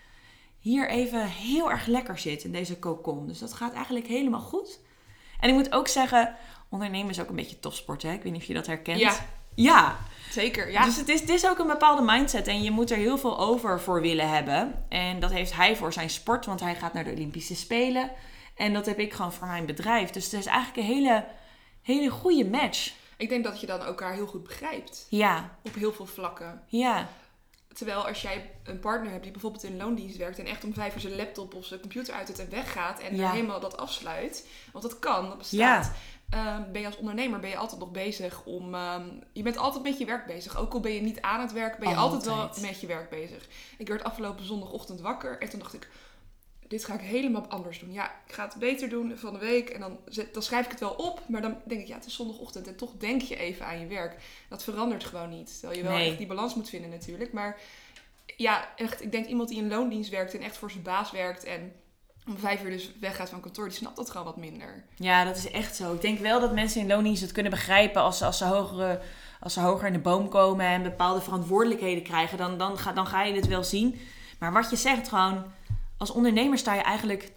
hier 0.59 0.89
even 0.89 1.27
heel 1.27 1.71
erg 1.71 1.87
lekker 1.87 2.19
zit 2.19 2.45
in 2.45 2.53
deze 2.53 2.79
cocon. 2.79 3.27
Dus 3.27 3.39
dat 3.39 3.53
gaat 3.53 3.73
eigenlijk 3.73 4.07
helemaal 4.07 4.41
goed. 4.41 4.81
En 5.41 5.49
ik 5.49 5.55
moet 5.55 5.73
ook 5.73 5.89
zeggen, 5.89 6.35
ondernemen 6.71 7.11
is 7.11 7.21
ook 7.21 7.29
een 7.29 7.37
beetje 7.37 7.61
topsport. 7.61 8.03
Hè? 8.03 8.13
Ik 8.13 8.23
weet 8.23 8.33
niet 8.33 8.41
of 8.41 8.47
je 8.49 8.55
dat 8.55 8.67
herkent. 8.67 9.01
Ja. 9.01 9.15
Ja, 9.55 9.99
Zeker, 10.31 10.71
ja. 10.71 10.85
dus 10.85 10.97
het 10.97 11.09
is, 11.09 11.21
het 11.21 11.29
is 11.29 11.47
ook 11.47 11.59
een 11.59 11.67
bepaalde 11.67 12.03
mindset 12.03 12.47
en 12.47 12.63
je 12.63 12.71
moet 12.71 12.91
er 12.91 12.97
heel 12.97 13.19
veel 13.19 13.39
over 13.39 13.81
voor 13.81 14.01
willen 14.01 14.29
hebben. 14.29 14.85
En 14.89 15.21
dat 15.21 15.31
heeft 15.31 15.55
hij 15.55 15.77
voor 15.77 15.93
zijn 15.93 16.11
sport, 16.11 16.47
want 16.47 16.61
hij 16.61 16.75
gaat 16.75 16.93
naar 16.93 17.05
de 17.05 17.11
Olympische 17.11 17.55
Spelen. 17.57 18.11
En 18.55 18.73
dat 18.73 18.87
heb 18.87 18.99
ik 18.99 19.13
gewoon 19.13 19.33
voor 19.33 19.47
mijn 19.47 19.67
bedrijf. 19.67 20.11
Dus 20.11 20.25
het 20.25 20.33
is 20.33 20.47
eigenlijk 20.47 20.77
een 20.89 20.95
hele, 20.95 21.27
hele 21.83 22.11
goede 22.11 22.45
match. 22.49 22.93
Ik 23.17 23.29
denk 23.29 23.45
dat 23.45 23.61
je 23.61 23.67
dan 23.67 23.81
elkaar 23.81 24.13
heel 24.13 24.27
goed 24.27 24.43
begrijpt. 24.45 25.07
Ja, 25.09 25.57
Op 25.63 25.75
heel 25.75 25.93
veel 25.93 26.07
vlakken. 26.07 26.63
ja, 26.67 27.09
Terwijl 27.75 28.07
als 28.09 28.23
jij 28.23 28.51
een 28.65 28.79
partner 28.81 29.11
hebt 29.11 29.23
die 29.23 29.33
bijvoorbeeld 29.33 29.63
in 29.65 29.77
loondienst 29.77 30.17
werkt 30.17 30.39
en 30.39 30.47
echt 30.47 30.65
om 30.65 30.75
vijf 30.75 30.95
uur 30.95 31.01
zijn 31.01 31.17
laptop 31.17 31.55
of 31.55 31.65
zijn 31.65 31.81
computer 31.81 32.15
uit 32.15 32.29
het 32.29 32.39
en 32.39 32.51
weggaat 32.51 33.01
en 33.01 33.17
Ja. 33.17 33.31
helemaal 33.31 33.61
dat 33.61 33.77
afsluit. 33.77 34.47
Want 34.73 34.85
dat 34.85 34.99
kan, 34.99 35.29
dat 35.29 35.39
bestaat. 35.39 35.93
Ehm, 36.31 36.73
ben 36.73 36.81
je 36.81 36.87
als 36.87 36.97
ondernemer 36.97 37.41
ben 37.41 37.51
je 37.51 37.57
altijd 37.57 37.81
nog 37.81 37.91
bezig 37.91 38.45
om... 38.45 38.75
ehm, 38.75 39.07
je 39.33 39.43
bent 39.43 39.57
altijd 39.57 39.83
met 39.83 39.99
je 39.99 40.05
werk 40.05 40.27
bezig. 40.27 40.57
Ook 40.57 40.73
al 40.73 40.81
ben 40.81 40.93
je 40.93 41.01
niet 41.01 41.21
aan 41.21 41.41
het 41.41 41.53
werk, 41.53 41.79
ben 41.79 41.89
je 41.89 41.95
altijd, 41.97 42.27
Altijd. 42.29 42.61
wel 42.61 42.71
met 42.71 42.81
je 42.81 42.87
werk 42.87 43.11
bezig. 43.11 43.49
Ik 43.79 43.89
werd 43.89 44.03
afgelopen 44.05 44.45
zondagochtend 44.45 45.01
wakker 45.01 45.41
en 45.41 45.49
toen 45.51 45.59
dacht 45.59 45.75
ik... 45.75 45.89
Dit 46.69 46.85
ga 46.85 46.95
ik 46.95 47.01
helemaal 47.01 47.47
anders 47.49 47.79
doen. 47.79 47.93
Ja, 47.93 48.15
ik 48.27 48.33
ga 48.33 48.45
het 48.45 48.55
beter 48.55 48.89
doen 48.89 49.17
van 49.17 49.33
de 49.33 49.39
week. 49.39 49.69
En 49.71 49.81
dan, 49.81 49.99
zet- 50.09 50.35
dan 50.35 50.43
schrijf 50.43 50.65
ik 50.65 50.71
het 50.71 50.81
wel 50.81 50.91
op. 50.93 51.23
Maar 51.29 51.43
dan 51.43 51.57
denk 51.65 51.81
ik, 51.81 51.87
ja, 51.87 51.95
het 51.95 52.07
is 52.07 52.15
zondagochtend. 52.15 52.67
En 52.67 52.77
toch 52.77 52.93
denk 52.99 53.23
je 53.23 53.37
even 53.37 53.67
aan 53.67 53.81
je 53.81 53.87
werk. 53.87 54.17
Dat 54.49 54.63
verandert 54.63 55.05
gewoon 55.05 55.31
niet. 55.31 55.59
Terwijl 55.59 55.79
je 55.81 55.87
wel 55.87 55.97
Nee. 55.97 56.09
echt 56.09 56.19
die 56.19 56.27
balans 56.27 56.55
moet 56.55 56.69
vinden 56.69 56.91
natuurlijk. 56.91 57.33
Maar 57.33 57.59
ja, 58.37 58.69
echt, 58.77 59.03
ik 59.03 59.13
denk 59.13 59.27
iemand 59.27 59.49
die 59.49 59.59
in 59.59 59.69
loondienst 59.69 60.11
werkt 60.11 60.35
en 60.35 60.41
echt 60.43 60.57
voor 60.57 60.71
zijn 60.71 60.83
baas 60.83 61.11
werkt 61.11 61.45
en 61.45 61.73
om 62.31 62.39
vijf 62.39 62.63
uur 62.63 62.71
dus 62.71 62.91
weggaat 63.01 63.29
van 63.29 63.41
kantoor, 63.41 63.69
die 63.69 63.77
snapt 63.77 63.97
dat 63.97 64.11
gewoon 64.11 64.27
wat 64.27 64.37
minder. 64.37 64.85
Ja, 64.95 65.25
dat 65.25 65.37
is 65.37 65.51
echt 65.51 65.77
zo. 65.77 65.95
Ik 65.95 66.01
denk 66.01 66.19
wel 66.19 66.41
dat 66.41 66.53
mensen 66.55 66.81
in 66.81 66.87
loondienst 66.87 67.23
het 67.23 67.33
kunnen 67.33 67.53
begrijpen 67.53 68.03
als 68.03 68.19
ze, 68.19 68.25
als 68.25 68.39
ze, 68.39 68.45
hogere, 68.45 69.01
als 69.41 69.53
ze 69.53 69.61
hoger 69.61 69.87
in 69.87 69.93
de 69.93 69.99
boom 69.99 70.29
komen 70.29 70.67
en 70.67 70.83
bepaalde 70.83 71.21
verantwoordelijkheden 71.21 72.03
krijgen. 72.03 72.39
Dan, 72.39 72.59
dan, 72.59 72.79
ga, 72.79 72.93
dan 72.93 73.07
ga 73.07 73.23
je 73.23 73.35
het 73.35 73.47
wel 73.47 73.65
zien. 73.65 74.01
Maar 74.39 74.53
wat 74.53 74.71
je 74.71 74.77
zegt 74.77 75.09
gewoon, 75.09 75.45
als 75.99 76.11
ondernemer 76.11 76.59
sta 76.59 76.75
je 76.75 76.83
eigenlijk 76.83 77.29
24-7 77.29 77.33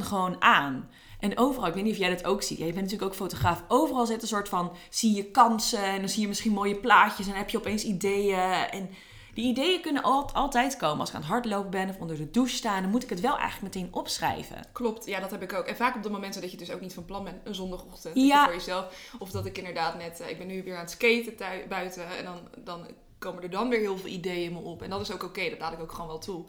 gewoon 0.00 0.42
aan. 0.42 0.88
En 1.20 1.38
overal, 1.38 1.68
ik 1.68 1.74
weet 1.74 1.82
niet 1.82 1.92
of 1.92 1.98
jij 1.98 2.10
dat 2.10 2.24
ook 2.24 2.42
ziet. 2.42 2.58
Ja, 2.58 2.66
je 2.66 2.72
bent 2.72 2.84
natuurlijk 2.84 3.10
ook 3.10 3.18
fotograaf. 3.18 3.64
Overal 3.68 4.06
zit 4.06 4.22
een 4.22 4.28
soort 4.28 4.48
van, 4.48 4.72
zie 4.90 5.14
je 5.14 5.24
kansen 5.24 5.84
en 5.84 5.98
dan 5.98 6.08
zie 6.08 6.22
je 6.22 6.28
misschien 6.28 6.52
mooie 6.52 6.76
plaatjes 6.76 7.26
en 7.26 7.34
heb 7.34 7.50
je 7.50 7.58
opeens 7.58 7.84
ideeën. 7.84 8.52
En 8.70 8.90
die 9.34 9.44
ideeën 9.44 9.80
kunnen 9.80 10.02
al- 10.02 10.32
altijd 10.32 10.76
komen. 10.76 11.00
Als 11.00 11.08
ik 11.08 11.14
aan 11.14 11.20
het 11.20 11.30
hardlopen 11.30 11.70
ben 11.70 11.88
of 11.88 11.98
onder 11.98 12.16
de 12.16 12.30
douche 12.30 12.54
sta, 12.56 12.80
dan 12.80 12.90
moet 12.90 13.02
ik 13.02 13.10
het 13.10 13.20
wel 13.20 13.38
eigenlijk 13.38 13.74
meteen 13.74 13.94
opschrijven. 13.94 14.66
Klopt, 14.72 15.06
ja, 15.06 15.20
dat 15.20 15.30
heb 15.30 15.42
ik 15.42 15.52
ook. 15.52 15.64
En 15.66 15.76
vaak 15.76 15.94
op 15.96 16.02
de 16.02 16.10
momenten 16.10 16.40
dat 16.40 16.50
je 16.50 16.56
dus 16.56 16.70
ook 16.70 16.80
niet 16.80 16.94
van 16.94 17.04
plan 17.04 17.24
bent, 17.24 17.36
een 17.44 17.54
zondagochtend 17.54 18.14
Ja. 18.16 18.22
dat 18.22 18.54
je 18.54 18.60
voor 18.60 18.72
jezelf. 18.74 19.14
Of 19.18 19.30
dat 19.30 19.46
ik 19.46 19.58
inderdaad 19.58 19.98
net, 19.98 20.20
eh, 20.20 20.30
ik 20.30 20.38
ben 20.38 20.46
nu 20.46 20.62
weer 20.62 20.74
aan 20.74 20.80
het 20.80 20.90
skaten 20.90 21.34
buiten 21.68 22.06
en 22.18 22.24
dan, 22.24 22.40
dan 22.64 22.86
komen 23.18 23.42
er 23.42 23.50
dan 23.50 23.68
weer 23.68 23.78
heel 23.80 23.98
veel 23.98 24.10
ideeën 24.10 24.44
in 24.44 24.52
me 24.52 24.58
op. 24.58 24.82
En 24.82 24.90
dat 24.90 25.00
is 25.00 25.12
ook 25.12 25.22
oké, 25.22 25.50
dat 25.50 25.58
laat 25.58 25.72
ik 25.72 25.80
ook 25.80 25.92
gewoon 25.92 26.06
wel 26.06 26.18
toe. 26.18 26.44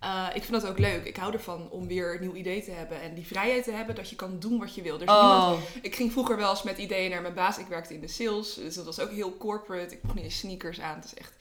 Eh, 0.00 0.26
ik 0.34 0.44
vind 0.44 0.60
dat 0.60 0.70
ook 0.70 0.78
leuk. 0.78 1.04
Ik 1.04 1.16
hou 1.16 1.32
ervan 1.32 1.70
om 1.70 1.86
weer 1.86 2.14
een 2.14 2.20
nieuw 2.20 2.34
idee 2.34 2.62
te 2.62 2.70
hebben 2.70 3.00
en 3.00 3.14
die 3.14 3.26
vrijheid 3.26 3.64
te 3.64 3.70
hebben 3.72 3.94
dat 3.94 4.10
je 4.10 4.16
kan 4.16 4.38
doen 4.38 4.58
wat 4.58 4.74
je 4.74 4.82
wil. 4.82 4.94
Er 4.94 5.02
is 5.02 5.08
niemand 5.08 5.58
Ik 5.82 5.94
ging 5.94 6.12
vroeger 6.12 6.36
wel 6.36 6.50
eens 6.50 6.62
met 6.62 6.78
ideeën 6.78 7.10
naar 7.10 7.22
mijn 7.22 7.34
baas. 7.34 7.58
Ik 7.58 7.66
werkte 7.66 7.94
in 7.94 8.00
de 8.00 8.08
sales, 8.08 8.54
dus 8.54 8.74
dat 8.74 8.84
was 8.84 9.00
ook 9.00 9.10
heel 9.10 9.36
corporate. 9.36 9.94
Ik 9.94 10.02
mocht 10.02 10.14
niet 10.14 10.24
eens 10.24 10.38
sneakers 10.38 10.80
aan. 10.80 10.94
Het 10.96 11.04
is 11.04 11.14
echt 11.14 11.32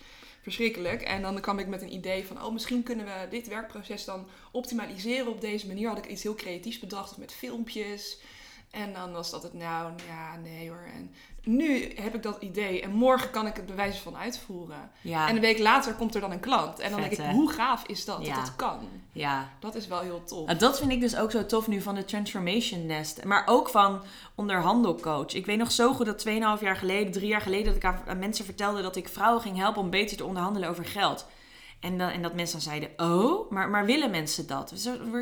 verschrikkelijk. 0.47 1.01
En 1.01 1.21
dan 1.21 1.41
kwam 1.41 1.59
ik 1.59 1.67
met 1.67 1.81
een 1.81 1.93
idee 1.93 2.25
van, 2.25 2.43
oh, 2.43 2.53
misschien 2.53 2.83
kunnen 2.83 3.05
we 3.05 3.27
dit 3.29 3.47
werkproces 3.47 4.05
dan 4.05 4.27
optimaliseren 4.51 5.27
op 5.27 5.41
deze 5.41 5.67
manier. 5.67 5.87
Had 5.87 5.97
ik 5.97 6.07
iets 6.07 6.23
heel 6.23 6.35
creatiefs 6.35 6.79
bedacht, 6.79 7.17
met 7.17 7.33
filmpjes. 7.33 8.17
En 8.71 8.93
dan 8.93 9.11
was 9.11 9.29
dat 9.29 9.43
het, 9.43 9.53
nou, 9.53 9.91
ja, 10.07 10.35
nee 10.43 10.69
hoor. 10.69 10.87
En 10.95 11.11
nu 11.43 11.91
heb 11.95 12.15
ik 12.15 12.23
dat 12.23 12.41
idee 12.41 12.81
en 12.81 12.91
morgen 12.91 13.29
kan 13.31 13.47
ik 13.47 13.55
het 13.55 13.65
bewijs 13.65 13.97
van 13.97 14.17
uitvoeren. 14.17 14.91
ja. 15.01 15.27
En 15.27 15.35
een 15.35 15.41
week 15.41 15.59
later 15.59 15.93
komt 15.93 16.15
er 16.15 16.21
dan 16.21 16.31
een 16.31 16.39
klant. 16.39 16.79
En 16.79 16.91
dan 16.91 16.99
Vet, 16.99 17.09
denk 17.09 17.21
ik, 17.21 17.27
hè? 17.27 17.31
hoe 17.33 17.51
gaaf 17.51 17.83
is 17.85 18.05
dat, 18.05 18.25
Ja. 18.25 18.35
dat 18.35 18.45
dat 18.45 18.55
kan? 18.55 18.79
ja. 19.11 19.49
Dat 19.59 19.75
is 19.75 19.87
wel 19.87 19.99
heel 19.99 20.23
tof. 20.23 20.45
Nou, 20.45 20.57
dat 20.59 20.79
vind 20.79 20.91
ik 20.91 20.99
dus 20.99 21.15
ook 21.17 21.31
zo 21.31 21.45
tof 21.45 21.67
nu 21.67 21.81
van 21.81 21.95
de 21.95 22.05
Transformation 22.05 22.85
Nest. 22.85 23.23
Maar 23.23 23.43
ook 23.45 23.69
van 23.69 24.01
onderhandelcoach. 24.35 25.33
Ik 25.33 25.45
weet 25.45 25.57
nog 25.57 25.71
zo 25.71 25.93
goed 25.93 26.05
dat 26.05 26.25
2,5 26.27 26.33
jaar 26.61 26.75
geleden, 26.77 27.11
drie 27.11 27.27
jaar 27.27 27.41
geleden, 27.41 27.65
dat 27.65 27.75
ik 27.75 27.85
aan, 27.85 28.01
aan 28.07 28.19
mensen 28.19 28.45
vertelde 28.45 28.81
dat 28.81 28.95
ik 28.95 29.09
vrouwen 29.09 29.41
ging 29.41 29.57
helpen 29.57 29.81
om 29.81 29.89
beter 29.89 30.17
te 30.17 30.25
onderhandelen 30.25 30.69
over 30.69 30.85
geld. 30.85 31.25
En, 31.79 31.97
dan, 31.97 32.09
en 32.09 32.21
dat 32.21 32.33
mensen 32.33 32.59
dan 32.59 32.67
zeiden, 32.67 32.89
oh, 32.97 33.51
maar, 33.51 33.69
maar 33.69 33.85
willen 33.85 34.11
mensen 34.11 34.47
dat? 34.47 34.73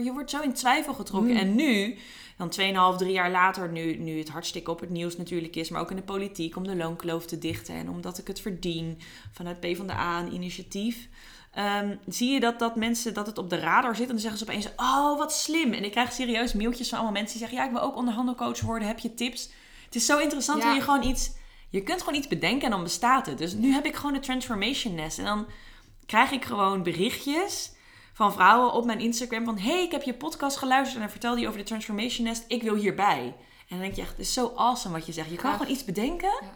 Je 0.03 0.11
wordt 0.13 0.29
zo 0.29 0.41
in 0.41 0.53
twijfel 0.53 0.93
getrokken. 0.93 1.31
Mm. 1.31 1.37
En 1.37 1.55
nu, 1.55 1.97
dan 2.37 2.51
2,5, 2.93 2.97
drie 2.97 3.11
jaar 3.11 3.31
later, 3.31 3.71
nu, 3.71 3.97
nu 3.97 4.17
het 4.19 4.29
hartstikke 4.29 4.71
op 4.71 4.79
het 4.79 4.89
nieuws 4.89 5.17
natuurlijk 5.17 5.55
is, 5.55 5.69
maar 5.69 5.81
ook 5.81 5.89
in 5.89 5.95
de 5.95 6.01
politiek, 6.01 6.55
om 6.55 6.67
de 6.67 6.75
loonkloof 6.75 7.25
te 7.25 7.37
dichten 7.37 7.75
en 7.75 7.89
omdat 7.89 8.17
ik 8.17 8.27
het 8.27 8.41
verdien 8.41 8.99
vanuit 9.31 9.59
PvdA 9.59 10.19
een 10.19 10.33
initiatief. 10.33 11.07
Ehm, 11.55 11.95
zie 12.07 12.31
je 12.31 12.39
dat, 12.39 12.59
dat 12.59 12.75
mensen 12.75 13.13
dat 13.13 13.27
het 13.27 13.37
op 13.37 13.49
de 13.49 13.59
radar 13.59 13.95
zit 13.95 14.05
en 14.05 14.11
dan 14.11 14.19
zeggen 14.19 14.39
ze 14.39 14.43
opeens: 14.43 14.67
Oh, 14.75 15.17
wat 15.17 15.33
slim. 15.33 15.73
En 15.73 15.83
ik 15.83 15.91
krijg 15.91 16.11
serieus 16.11 16.53
mailtjes 16.53 16.89
van 16.89 16.97
allemaal 16.97 17.21
mensen 17.21 17.37
die 17.37 17.47
zeggen: 17.47 17.57
Ja, 17.57 17.71
ik 17.73 17.79
wil 17.79 17.89
ook 17.89 17.97
onderhandelcoach 17.97 18.61
worden. 18.61 18.87
Heb 18.87 18.99
je 18.99 19.13
tips? 19.13 19.49
Het 19.85 19.95
is 19.95 20.05
zo 20.05 20.17
interessant 20.17 20.61
Ja. 20.61 20.67
hoe 20.67 20.75
je 20.75 20.81
gewoon 20.81 21.03
iets. 21.03 21.31
Je 21.69 21.83
kunt 21.83 21.99
gewoon 22.01 22.19
iets 22.19 22.27
bedenken 22.27 22.65
en 22.65 22.71
dan 22.71 22.83
bestaat 22.83 23.25
het. 23.25 23.37
Dus 23.37 23.53
nu 23.53 23.71
heb 23.73 23.85
ik 23.85 23.95
gewoon 23.95 24.13
de 24.13 24.19
Transformation 24.19 24.95
Nest. 24.95 25.17
En 25.19 25.25
dan 25.25 25.45
krijg 26.05 26.31
ik 26.31 26.45
gewoon 26.45 26.83
berichtjes 26.83 27.71
van 28.15 28.33
vrouwen 28.33 28.73
op 28.73 28.85
mijn 28.85 28.99
Instagram 28.99 29.45
van... 29.45 29.57
hey, 29.57 29.83
ik 29.83 29.91
heb 29.91 30.03
je 30.03 30.13
podcast 30.13 30.57
geluisterd 30.57 30.95
en 30.95 31.01
dan 31.01 31.09
vertelde 31.11 31.41
je 31.41 31.47
over 31.47 31.59
de 31.59 31.65
Transformation 31.65 32.25
Nest. 32.25 32.43
Ik 32.47 32.63
wil 32.63 32.75
hierbij. 32.75 33.23
En 33.25 33.65
dan 33.67 33.79
denk 33.79 33.93
je 33.93 34.01
echt, 34.01 34.11
het 34.11 34.19
is 34.19 34.33
zo 34.33 34.53
awesome 34.55 34.93
wat 34.97 35.05
je 35.05 35.11
zegt. 35.11 35.29
Je 35.29 35.35
kan 35.35 35.51
gewoon 35.57 35.71
iets 35.71 35.85
bedenken 35.85 36.29
Ja. 36.41 36.47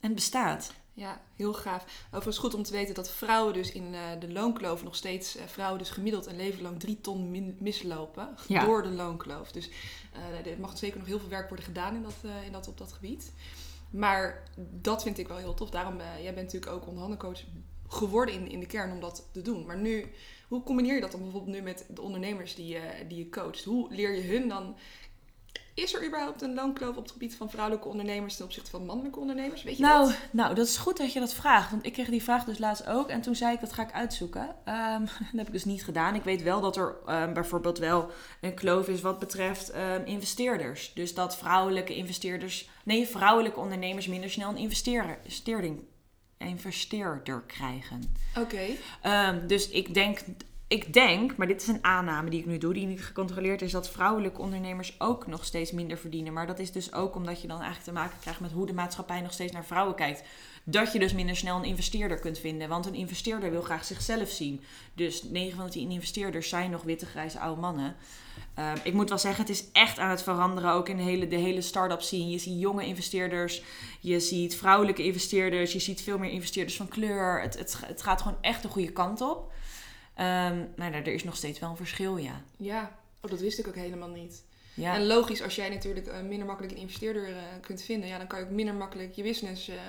en 0.00 0.06
het 0.08 0.14
bestaat. 0.14 0.72
Ja, 0.94 1.20
heel 1.36 1.54
gaaf. 1.54 1.84
Overigens 2.06 2.38
goed 2.38 2.54
om 2.54 2.62
te 2.62 2.72
weten 2.72 2.94
dat 2.94 3.10
vrouwen 3.10 3.52
dus 3.52 3.72
in 3.72 3.94
eh, 3.94 4.00
de 4.20 4.32
loonkloof 4.32 4.82
nog 4.84 4.96
steeds, 4.96 5.36
eh, 5.36 5.44
vrouwen 5.46 5.78
dus 5.78 5.90
gemiddeld 5.90 6.26
een 6.26 6.36
leven 6.36 6.62
lang 6.62 6.80
drie 6.80 7.00
ton 7.00 7.54
mislopen 7.58 8.34
Ja. 8.48 8.64
door 8.64 8.82
de 8.82 8.90
loonkloof. 8.90 9.52
Dus 9.52 9.70
eh, 10.12 10.52
er 10.52 10.60
mag 10.60 10.78
zeker 10.78 10.98
nog 10.98 11.06
heel 11.06 11.18
veel 11.18 11.28
werk 11.28 11.46
worden 11.48 11.64
gedaan 11.64 11.94
in 11.94 12.02
dat, 12.02 12.14
in 12.46 12.52
dat, 12.52 12.68
op 12.68 12.78
dat 12.78 12.92
gebied. 12.92 13.32
Maar 13.90 14.42
dat 14.70 15.02
vind 15.02 15.18
ik 15.18 15.28
wel 15.28 15.36
heel 15.36 15.54
tof. 15.54 15.70
Daarom, 15.70 15.96
jij 16.22 16.34
bent 16.34 16.52
natuurlijk 16.52 16.72
ook 16.72 16.86
onderhandelcoach 16.86 17.40
geworden 17.88 18.34
in, 18.34 18.50
in 18.50 18.60
de 18.60 18.66
kern 18.66 18.92
om 18.92 19.00
dat 19.00 19.28
te 19.32 19.42
doen. 19.42 19.66
Maar 19.66 19.78
nu, 19.78 20.12
hoe 20.52 20.62
combineer 20.62 20.94
je 20.94 21.00
dat 21.00 21.10
dan 21.10 21.22
bijvoorbeeld 21.22 21.56
nu 21.56 21.62
met 21.62 21.86
de 21.88 22.02
ondernemers 22.02 22.54
die 22.54 22.66
je, 22.66 22.80
die 23.08 23.18
je 23.18 23.28
coacht? 23.28 23.64
Hoe 23.64 23.94
leer 23.94 24.14
je 24.14 24.22
hun 24.22 24.48
dan... 24.48 24.76
Is 25.74 25.94
er 25.94 26.06
überhaupt 26.06 26.42
een 26.42 26.54
loonkloof 26.54 26.96
op 26.96 27.02
het 27.02 27.12
gebied 27.12 27.34
van 27.34 27.50
vrouwelijke 27.50 27.88
ondernemers 27.88 28.36
ten 28.36 28.44
opzichte 28.44 28.70
van 28.70 28.84
mannelijke 28.86 29.18
ondernemers? 29.18 29.62
Weet 29.62 29.76
je 29.76 29.82
Nou, 29.82 30.06
dat? 30.06 30.18
nou, 30.30 30.54
dat 30.54 30.66
is 30.66 30.76
goed 30.76 30.96
dat 30.96 31.12
je 31.12 31.20
dat 31.20 31.34
vraagt. 31.34 31.70
Want 31.70 31.86
ik 31.86 31.92
kreeg 31.92 32.08
die 32.08 32.22
vraag 32.22 32.44
dus 32.44 32.58
laatst 32.58 32.86
ook. 32.86 33.08
En 33.08 33.20
toen 33.20 33.34
zei 33.34 33.54
ik, 33.54 33.60
dat 33.60 33.72
ga 33.72 33.82
ik 33.82 33.92
uitzoeken. 33.92 34.56
Ehm, 34.64 35.00
dat 35.30 35.36
heb 35.36 35.46
ik 35.46 35.52
dus 35.52 35.64
niet 35.64 35.84
gedaan. 35.84 36.14
Ik 36.14 36.22
weet 36.22 36.42
wel 36.42 36.60
dat 36.60 36.76
er 36.76 36.96
ehm, 37.06 37.32
bijvoorbeeld 37.32 37.78
wel 37.78 38.10
een 38.40 38.54
kloof 38.54 38.88
is 38.88 39.00
wat 39.00 39.18
betreft 39.18 39.70
ehm, 39.70 40.02
investeerders. 40.04 40.92
Dus 40.94 41.14
dat 41.14 41.36
vrouwelijke 41.36 41.94
investeerders... 41.94 42.68
Nee, 42.84 43.06
vrouwelijke 43.06 43.60
ondernemers 43.60 44.06
minder 44.06 44.30
snel 44.30 44.48
een 44.48 44.56
investeerder, 44.56 45.16
investeerding- 45.22 45.90
investeerder 46.42 47.42
krijgen. 47.46 48.14
Oké. 48.38 48.66
Ehm, 49.00 49.46
dus 49.46 49.68
ik 49.68 49.94
denk, 49.94 50.18
ik 50.72 50.92
denk, 50.92 51.36
maar 51.36 51.46
dit 51.46 51.62
is 51.62 51.68
een 51.68 51.84
aanname 51.84 52.30
die 52.30 52.40
ik 52.40 52.46
nu 52.46 52.58
doe, 52.58 52.74
die 52.74 52.86
niet 52.86 53.04
gecontroleerd 53.04 53.62
is, 53.62 53.72
dat 53.72 53.90
vrouwelijke 53.90 54.40
ondernemers 54.40 55.00
ook 55.00 55.26
nog 55.26 55.44
steeds 55.44 55.72
minder 55.72 55.98
verdienen. 55.98 56.32
Maar 56.32 56.46
dat 56.46 56.58
is 56.58 56.72
dus 56.72 56.92
ook 56.92 57.14
omdat 57.14 57.40
je 57.42 57.48
dan 57.48 57.60
eigenlijk 57.60 57.86
te 57.86 57.92
maken 57.92 58.18
krijgt 58.20 58.40
met 58.40 58.52
hoe 58.52 58.66
de 58.66 58.72
maatschappij 58.72 59.20
nog 59.20 59.32
steeds 59.32 59.52
naar 59.52 59.64
vrouwen 59.64 59.94
kijkt. 59.94 60.22
Dat 60.64 60.92
je 60.92 60.98
dus 60.98 61.12
minder 61.12 61.36
snel 61.36 61.56
een 61.56 61.64
investeerder 61.64 62.18
kunt 62.18 62.38
vinden. 62.38 62.68
Want 62.68 62.86
een 62.86 62.94
investeerder 62.94 63.50
wil 63.50 63.62
graag 63.62 63.84
zichzelf 63.84 64.30
zien. 64.30 64.62
Dus 64.94 65.22
9 65.22 65.56
van 65.56 65.66
de 65.66 65.72
10 65.72 65.90
investeerders 65.90 66.48
zijn 66.48 66.70
nog 66.70 66.82
witte, 66.82 67.06
grijze 67.06 67.38
oude 67.38 67.60
mannen. 67.60 67.96
Ehm, 68.54 68.76
ik 68.82 68.92
moet 68.92 69.08
wel 69.08 69.18
zeggen, 69.18 69.40
het 69.40 69.52
is 69.52 69.64
echt 69.72 69.98
aan 69.98 70.10
het 70.10 70.22
veranderen. 70.22 70.72
Ook 70.72 70.88
in 70.88 70.96
de 70.96 71.02
hele, 71.02 71.28
de 71.28 71.36
hele 71.36 71.60
start-up 71.60 72.00
scene. 72.00 72.30
Je 72.30 72.38
ziet 72.38 72.60
jonge 72.60 72.86
investeerders, 72.86 73.62
je 74.00 74.20
ziet 74.20 74.56
vrouwelijke 74.56 75.04
investeerders, 75.04 75.72
je 75.72 75.78
ziet 75.78 76.02
veel 76.02 76.18
meer 76.18 76.30
investeerders 76.30 76.76
van 76.76 76.88
kleur. 76.88 77.40
Het, 77.40 77.58
het, 77.58 77.76
het 77.86 78.02
gaat 78.02 78.22
gewoon 78.22 78.38
echt 78.40 78.62
de 78.62 78.68
goede 78.68 78.92
kant 78.92 79.20
op. 79.20 79.52
Ehm 80.14 80.58
maar 80.76 80.90
nou, 80.90 81.02
er 81.02 81.12
is 81.14 81.24
nog 81.24 81.36
steeds 81.36 81.58
wel 81.58 81.70
een 81.70 81.76
verschil, 81.76 82.16
ja. 82.16 82.42
Ja, 82.56 82.96
oh, 83.20 83.30
dat 83.30 83.40
wist 83.40 83.58
ik 83.58 83.66
ook 83.68 83.74
helemaal 83.74 84.08
niet. 84.08 84.42
ja. 84.74 84.94
En 84.94 85.06
logisch, 85.06 85.42
als 85.42 85.54
jij 85.54 85.68
natuurlijk 85.68 86.06
eh, 86.06 86.20
minder 86.20 86.46
makkelijk 86.46 86.72
een 86.72 86.80
investeerder 86.80 87.28
eh, 87.28 87.42
kunt 87.60 87.82
vinden, 87.82 88.08
ja, 88.08 88.18
dan 88.18 88.26
kan 88.26 88.38
je 88.38 88.44
ook 88.44 88.50
minder 88.50 88.74
makkelijk 88.74 89.14
je 89.14 89.22
business, 89.22 89.68
eh, 89.68 89.76
kan 89.76 89.84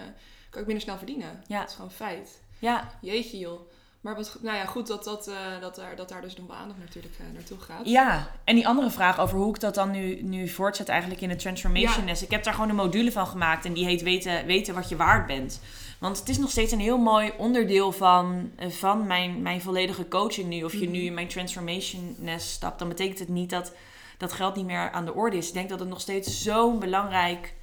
je 0.51 0.59
ook 0.59 0.65
minder 0.65 0.81
snel 0.81 0.97
verdienen. 0.97 1.43
Ja. 1.47 1.59
Dat 1.59 1.69
is 1.69 1.75
gewoon 1.75 1.89
een 1.89 1.95
feit. 1.95 2.41
ja. 2.59 2.97
Jeetje 3.01 3.37
joh. 3.37 3.59
Maar 4.03 4.15
wat, 4.15 4.37
nou 4.41 4.57
ja, 4.57 4.65
goed 4.65 4.87
dat, 4.87 5.03
dat, 5.03 5.27
eh, 5.27 5.35
dat, 5.61 5.75
daar, 5.75 5.95
dat 5.95 6.09
daar 6.09 6.21
dus 6.21 6.35
nog 6.35 6.47
wel 6.47 6.55
aandacht 6.55 6.79
natuurlijk 6.79 7.13
eh, 7.19 7.25
naartoe 7.33 7.59
gaat. 7.59 7.85
Ja, 7.87 8.31
en 8.43 8.55
die 8.55 8.67
andere 8.67 8.89
vraag 8.89 9.19
over 9.19 9.37
hoe 9.37 9.49
ik 9.55 9.59
dat 9.59 9.75
dan 9.75 9.91
nu, 9.91 10.21
nu 10.21 10.47
voortzet 10.49 10.89
eigenlijk 10.89 11.21
in 11.21 11.29
de 11.29 11.35
Transformation 11.35 11.99
Ja. 11.99 12.03
Nest. 12.05 12.21
Ik 12.21 12.31
heb 12.31 12.43
daar 12.43 12.53
gewoon 12.53 12.69
een 12.69 12.75
module 12.75 13.11
van 13.11 13.27
gemaakt 13.27 13.65
en 13.65 13.73
die 13.73 13.85
heet 13.85 14.01
weten, 14.01 14.45
weten 14.45 14.73
wat 14.73 14.89
je 14.89 14.95
waard 14.95 15.25
bent. 15.27 15.61
Want 15.99 16.19
het 16.19 16.29
is 16.29 16.37
nog 16.37 16.49
steeds 16.49 16.71
een 16.71 16.79
heel 16.79 16.97
mooi 16.97 17.31
onderdeel 17.37 17.91
van, 17.91 18.51
eh, 18.55 18.69
van 18.69 19.07
mijn, 19.07 19.41
mijn 19.41 19.61
volledige 19.61 20.07
coaching 20.07 20.47
nu. 20.49 20.63
Of 20.63 20.71
je 20.73 20.77
Mhm. 20.83 20.91
nu 20.91 20.99
in 21.01 21.13
mijn 21.13 21.27
Transformation 21.27 22.15
Nest 22.19 22.47
stapt, 22.49 22.79
dan 22.79 22.87
betekent 22.87 23.19
het 23.19 23.29
niet 23.29 23.49
dat 23.49 23.71
dat 24.17 24.33
geld 24.33 24.55
niet 24.55 24.65
meer 24.65 24.91
aan 24.91 25.05
de 25.05 25.13
orde 25.13 25.37
is. 25.37 25.47
Ik 25.47 25.53
denk 25.53 25.69
dat 25.69 25.79
het 25.79 25.89
nog 25.89 26.01
steeds 26.01 26.41
zo'n 26.43 26.79
belangrijk 26.79 27.53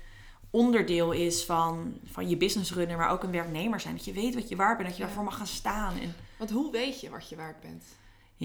onderdeel 0.51 1.13
is 1.13 1.45
van, 1.45 1.95
van 2.13 2.29
je 2.29 2.37
business 2.37 2.73
runnen, 2.73 2.97
maar 2.97 3.11
ook 3.11 3.23
een 3.23 3.31
werknemer 3.31 3.81
zijn. 3.81 3.97
Dat 3.97 4.05
je 4.05 4.13
weet 4.13 4.35
wat 4.35 4.49
je 4.49 4.57
waard 4.57 4.77
bent, 4.77 4.89
dat 4.89 4.99
je 4.99 5.05
daarvoor 5.05 5.25
mag 5.25 5.37
gaan 5.37 5.47
staan. 5.47 5.93
En 6.01 6.15
Want 6.41 6.53
hoe 6.53 6.73
weet 6.73 7.01
je 7.01 7.11
wat 7.11 7.29
je 7.29 7.37
waard 7.37 7.61
bent? 7.61 7.85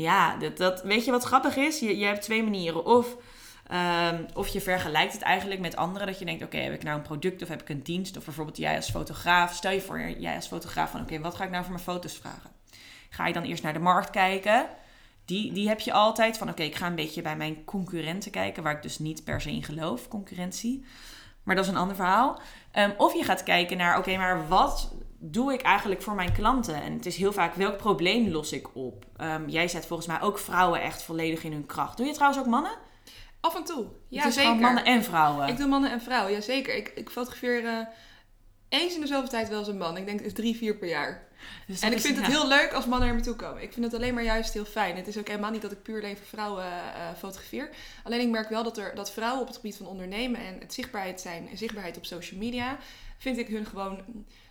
ja, 0.02 0.38
dat, 0.38 0.58
dat, 0.58 0.82
weet 0.82 1.06
je 1.06 1.12
wat 1.12 1.24
grappig 1.24 1.56
is? 1.56 1.80
Je, 1.80 1.98
je 1.98 2.06
hebt 2.06 2.22
twee 2.22 2.44
manieren. 2.44 2.86
Of, 2.86 3.16
ehm, 3.68 4.24
of 4.34 4.48
je 4.48 4.62
vergelijkt 4.62 5.14
het 5.14 5.22
eigenlijk 5.22 5.62
met 5.62 5.76
anderen. 5.76 6.08
Dat 6.08 6.20
je 6.20 6.26
denkt, 6.26 6.44
oké, 6.44 6.58
heb 6.58 6.74
ik 6.74 6.84
nou 6.84 6.98
een 6.98 7.04
product 7.04 7.42
of 7.42 7.48
heb 7.48 7.62
ik 7.62 7.70
een 7.70 7.84
dienst? 7.84 8.18
Of 8.18 8.26
bijvoorbeeld 8.26 8.58
jij 8.58 8.76
als 8.76 8.90
fotograaf. 8.90 9.54
Stel 9.54 9.72
je 9.72 9.82
voor, 9.82 10.10
jij 10.20 10.36
als 10.36 10.48
fotograaf 10.48 10.92
van, 10.92 11.02
oké, 11.02 11.20
wat 11.20 11.36
ga 11.36 11.44
ik 11.44 11.50
nou 11.50 11.64
voor 11.64 11.74
mijn 11.74 11.84
foto's 11.84 12.14
vragen? 12.14 12.50
Ga 13.10 13.28
je 13.28 13.34
dan 13.34 13.44
eerst 13.44 13.64
naar 13.64 13.74
de 13.74 13.80
markt 13.80 14.10
kijken? 14.10 14.68
Die, 15.26 15.54
die 15.54 15.68
heb 15.68 15.80
je 15.80 15.94
altijd 15.94 16.38
van, 16.38 16.50
oké, 16.50 16.64
ik 16.64 16.76
ga 16.76 16.88
een 16.88 16.96
beetje 16.96 17.22
bij 17.22 17.36
mijn 17.36 17.64
concurrenten 17.66 18.32
kijken. 18.32 18.64
Waar 18.64 18.76
ik 18.76 18.82
dus 18.82 19.00
niet 19.00 19.24
per 19.24 19.42
se 19.42 19.52
in 19.52 19.64
geloof, 19.64 20.08
concurrentie. 20.08 20.86
Maar 21.44 21.56
dat 21.56 21.66
is 21.66 21.72
een 21.72 21.78
ander 21.78 21.96
verhaal. 21.96 22.42
Ehm, 22.72 22.92
of 22.98 23.14
je 23.14 23.24
gaat 23.24 23.44
kijken 23.44 23.78
naar, 23.78 23.98
oké, 23.98 24.18
maar 24.18 24.48
wat 24.48 24.94
doe 25.20 25.54
ik 25.54 25.62
eigenlijk 25.62 26.02
voor 26.02 26.16
mijn 26.16 26.34
klanten? 26.34 26.82
En 26.82 26.94
het 26.94 27.06
is 27.06 27.18
heel 27.18 27.34
vaak, 27.34 27.56
welk 27.56 27.78
probleem 27.78 28.30
los 28.30 28.52
ik 28.52 28.76
op? 28.76 29.06
Ehm, 29.18 29.48
jij 29.48 29.68
zet 29.68 29.86
volgens 29.86 30.08
mij 30.08 30.22
ook 30.22 30.40
vrouwen 30.40 30.82
echt 30.82 31.04
volledig 31.04 31.44
in 31.44 31.52
hun 31.52 31.66
kracht. 31.66 31.98
Doe 31.98 32.06
je 32.06 32.14
trouwens 32.14 32.42
ook 32.42 32.48
mannen? 32.48 32.78
Af 33.40 33.56
en 33.56 33.64
toe. 33.64 33.86
Ja, 34.08 34.32
zeker. 34.32 34.56
mannen 34.56 34.86
en 34.86 35.04
vrouwen. 35.04 35.48
Ik 35.48 35.58
doe 35.58 35.68
mannen 35.68 35.92
en 35.92 36.02
vrouwen, 36.02 36.32
ja 36.32 36.42
zeker. 36.42 36.76
Ik, 36.76 36.92
ik 36.96 37.10
fotografeer 37.10 37.66
eh, 37.66 37.86
eens 38.82 38.96
in 38.96 39.02
de 39.02 39.08
zoveel 39.08 39.30
tijd 39.30 39.50
wel 39.50 39.60
eens 39.60 39.68
een 39.68 39.78
man. 39.78 39.98
Ik 39.98 40.06
denk 40.06 40.24
het 40.24 40.36
drie, 40.36 40.56
vier 40.56 40.76
per 40.76 40.88
jaar. 40.88 41.28
Dus 41.68 41.80
En 41.82 41.92
ik 41.92 42.00
vind 42.00 42.16
het 42.18 42.26
ja. 42.26 42.32
heel 42.32 42.48
leuk 42.48 42.74
als 42.74 42.86
mannen 42.86 43.08
er 43.08 43.14
naartoe 43.14 43.36
komen. 43.36 43.62
Ik 43.62 43.74
vind 43.74 43.86
het 43.86 43.94
alleen 43.94 44.14
maar 44.14 44.24
juist 44.24 44.54
heel 44.54 44.66
fijn. 44.66 44.96
Het 44.96 45.08
is 45.08 45.18
ook 45.18 45.28
helemaal 45.28 45.52
niet 45.52 45.62
dat 45.62 45.72
ik 45.72 45.84
puur 45.84 46.02
alleen 46.02 46.18
voor 46.18 46.26
vrouwen 46.26 46.64
eh, 46.64 47.10
fotografeer. 47.18 47.70
Alleen 48.04 48.20
ik 48.20 48.30
merk 48.30 48.50
wel 48.50 48.64
dat, 48.64 48.78
er, 48.78 48.96
dat 48.96 49.12
vrouwen 49.12 49.42
op 49.42 49.48
het 49.48 49.56
gebied 49.56 49.78
van 49.78 49.86
ondernemen 49.88 50.40
en 50.42 50.60
het 50.60 50.74
zichtbaarheid 50.74 51.22
zijn 51.22 51.50
en 51.50 51.58
zichtbaarheid 51.58 51.98
op 51.98 52.06
social 52.06 52.40
media, 52.40 52.78
vind 53.18 53.38
ik 53.38 53.48
hun 53.48 53.66
gewoon 53.66 54.02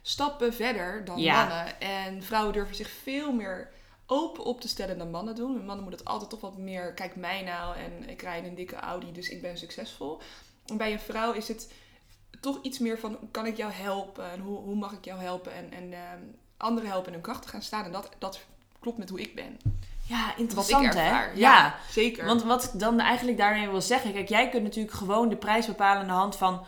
stappen 0.02 0.54
verder 0.54 1.04
dan 1.04 1.20
Ja. 1.20 1.46
mannen. 1.46 1.80
En 1.80 2.22
vrouwen 2.22 2.52
durven 2.52 2.76
zich 2.76 2.90
veel 3.02 3.32
meer 3.32 3.70
open 4.06 4.44
op 4.44 4.60
te 4.60 4.68
stellen 4.68 4.98
dan 4.98 5.10
mannen 5.10 5.34
doen. 5.34 5.56
Mannen 5.64 5.84
moeten 5.84 5.98
het 6.00 6.08
altijd 6.08 6.30
toch 6.30 6.40
wat 6.40 6.58
meer, 6.58 6.92
kijk 6.94 7.16
mij 7.16 7.42
nou 7.42 7.76
en 7.76 8.08
ik 8.08 8.22
rij 8.22 8.38
in 8.38 8.44
een 8.44 8.54
dikke 8.54 8.76
Audi, 8.76 9.12
dus 9.12 9.28
ik 9.28 9.42
ben 9.42 9.58
succesvol. 9.58 10.20
En 10.66 10.76
bij 10.76 10.92
een 10.92 11.00
vrouw 11.00 11.32
is 11.32 11.48
het 11.48 11.72
toch 12.40 12.58
iets 12.62 12.78
meer 12.78 12.98
van, 12.98 13.18
kan 13.30 13.46
ik 13.46 13.56
jou 13.56 13.72
helpen? 13.72 14.30
En 14.30 14.40
hoe, 14.40 14.58
hoe 14.58 14.76
mag 14.76 14.92
ik 14.92 15.04
jou 15.04 15.20
helpen? 15.20 15.54
En, 15.54 15.72
en 15.72 15.92
ehm, 15.92 16.22
anderen 16.56 16.88
helpen 16.88 17.06
in 17.06 17.12
hun 17.12 17.22
kracht 17.22 17.42
te 17.42 17.48
gaan 17.48 17.62
staan. 17.62 17.84
En 17.84 17.92
dat, 17.92 18.08
dat 18.18 18.40
klopt 18.80 18.98
met 18.98 19.08
hoe 19.08 19.20
ik 19.20 19.34
ben. 19.34 19.56
Ja, 20.06 20.36
interessant 20.36 20.94
hè? 20.94 21.32
Ja. 21.34 21.74
zeker. 21.90 22.24
Want 22.24 22.42
wat 22.42 22.64
ik 22.64 22.80
dan 22.80 23.00
eigenlijk 23.00 23.38
daarmee 23.38 23.68
wil 23.68 23.80
zeggen, 23.80 24.12
kijk, 24.12 24.28
jij 24.28 24.48
kunt 24.48 24.62
natuurlijk 24.62 24.94
gewoon 24.94 25.28
de 25.28 25.36
prijs 25.36 25.66
bepalen 25.66 26.00
aan 26.00 26.06
de 26.06 26.12
hand 26.12 26.36
van 26.36 26.64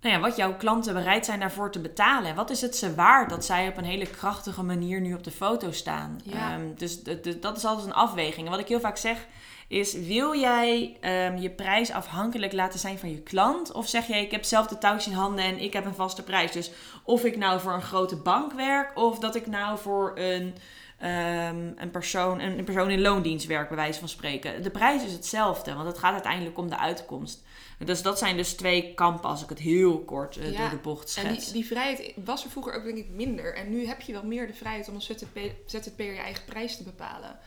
nou 0.00 0.14
ja, 0.14 0.20
wat 0.20 0.36
jouw 0.36 0.56
klanten 0.56 0.94
bereid 0.94 1.24
zijn 1.24 1.40
daarvoor 1.40 1.70
te 1.70 1.80
betalen. 1.80 2.30
En 2.30 2.34
wat 2.34 2.50
is 2.50 2.60
het 2.60 2.76
ze 2.76 2.94
waard 2.94 3.30
dat 3.30 3.44
zij 3.44 3.68
op 3.68 3.76
een 3.76 3.84
hele 3.84 4.06
krachtige 4.06 4.62
manier 4.62 5.00
nu 5.00 5.14
op 5.14 5.24
de 5.24 5.30
foto 5.30 5.72
staan? 5.72 6.20
Ja. 6.24 6.52
Ehm, 6.52 6.74
dus 6.76 7.02
dat 7.40 7.56
is 7.56 7.64
altijd 7.64 7.86
een 7.86 7.92
afweging. 7.92 8.44
En 8.46 8.52
wat 8.52 8.60
ik 8.60 8.68
heel 8.68 8.80
vaak 8.80 8.96
zeg 8.96 9.26
is, 9.70 9.92
wil 9.92 10.34
jij 10.34 10.96
ehm, 11.00 11.36
je 11.36 11.50
prijs 11.50 11.90
afhankelijk 11.90 12.52
laten 12.52 12.78
zijn 12.78 12.98
van 12.98 13.10
je 13.10 13.20
klant? 13.20 13.72
Of 13.72 13.88
zeg 13.88 14.06
jij, 14.06 14.22
ik 14.22 14.30
heb 14.30 14.44
zelf 14.44 14.66
de 14.66 14.78
touwtjes 14.78 15.12
in 15.12 15.18
handen 15.18 15.44
en 15.44 15.58
ik 15.58 15.72
heb 15.72 15.84
een 15.84 15.94
vaste 15.94 16.22
prijs. 16.22 16.52
Dus 16.52 16.70
of 17.04 17.24
ik 17.24 17.36
nou 17.36 17.60
voor 17.60 17.72
een 17.72 17.82
grote 17.82 18.16
bank 18.16 18.52
werk 18.52 18.96
of 18.98 19.18
dat 19.18 19.34
ik 19.34 19.46
nou 19.46 19.78
voor 19.78 20.12
een 20.14 20.54
ehm, 20.98 21.72
een, 21.76 21.90
persoon, 21.90 22.40
een, 22.40 22.64
persoon 22.64 22.90
in 22.90 23.00
loondienst 23.00 23.46
werkt, 23.46 23.68
bij 23.68 23.76
wijze 23.76 23.98
van 23.98 24.08
spreken. 24.08 24.62
De 24.62 24.70
prijs 24.70 25.04
is 25.04 25.12
hetzelfde, 25.12 25.74
want 25.74 25.86
het 25.86 25.98
gaat 25.98 26.12
uiteindelijk 26.12 26.58
om 26.58 26.68
de 26.68 26.78
uitkomst. 26.78 27.42
Dus 27.78 28.02
dat 28.02 28.18
zijn 28.18 28.36
dus 28.36 28.52
twee 28.52 28.94
kampen, 28.94 29.28
als 29.28 29.42
ik 29.42 29.48
het 29.48 29.58
heel 29.58 29.98
kort 29.98 30.36
eh, 30.36 30.52
Ja, 30.52 30.58
door 30.58 30.70
de 30.70 30.76
bocht 30.76 31.16
en 31.16 31.24
schets. 31.24 31.44
die, 31.44 31.52
die 31.52 31.66
vrijheid 31.66 32.12
was 32.24 32.44
er 32.44 32.50
vroeger 32.50 32.74
ook 32.74 32.84
denk 32.84 32.98
ik 32.98 33.10
minder. 33.10 33.54
En 33.54 33.70
nu 33.70 33.86
heb 33.86 34.00
je 34.00 34.12
wel 34.12 34.24
meer 34.24 34.46
de 34.46 34.54
vrijheid 34.54 34.88
om 34.88 34.94
als 34.94 35.06
ZZP, 35.06 35.38
ZZP'er 35.66 36.12
je 36.12 36.18
eigen 36.18 36.44
prijs 36.44 36.76
te 36.76 36.82
bepalen. 36.82 37.38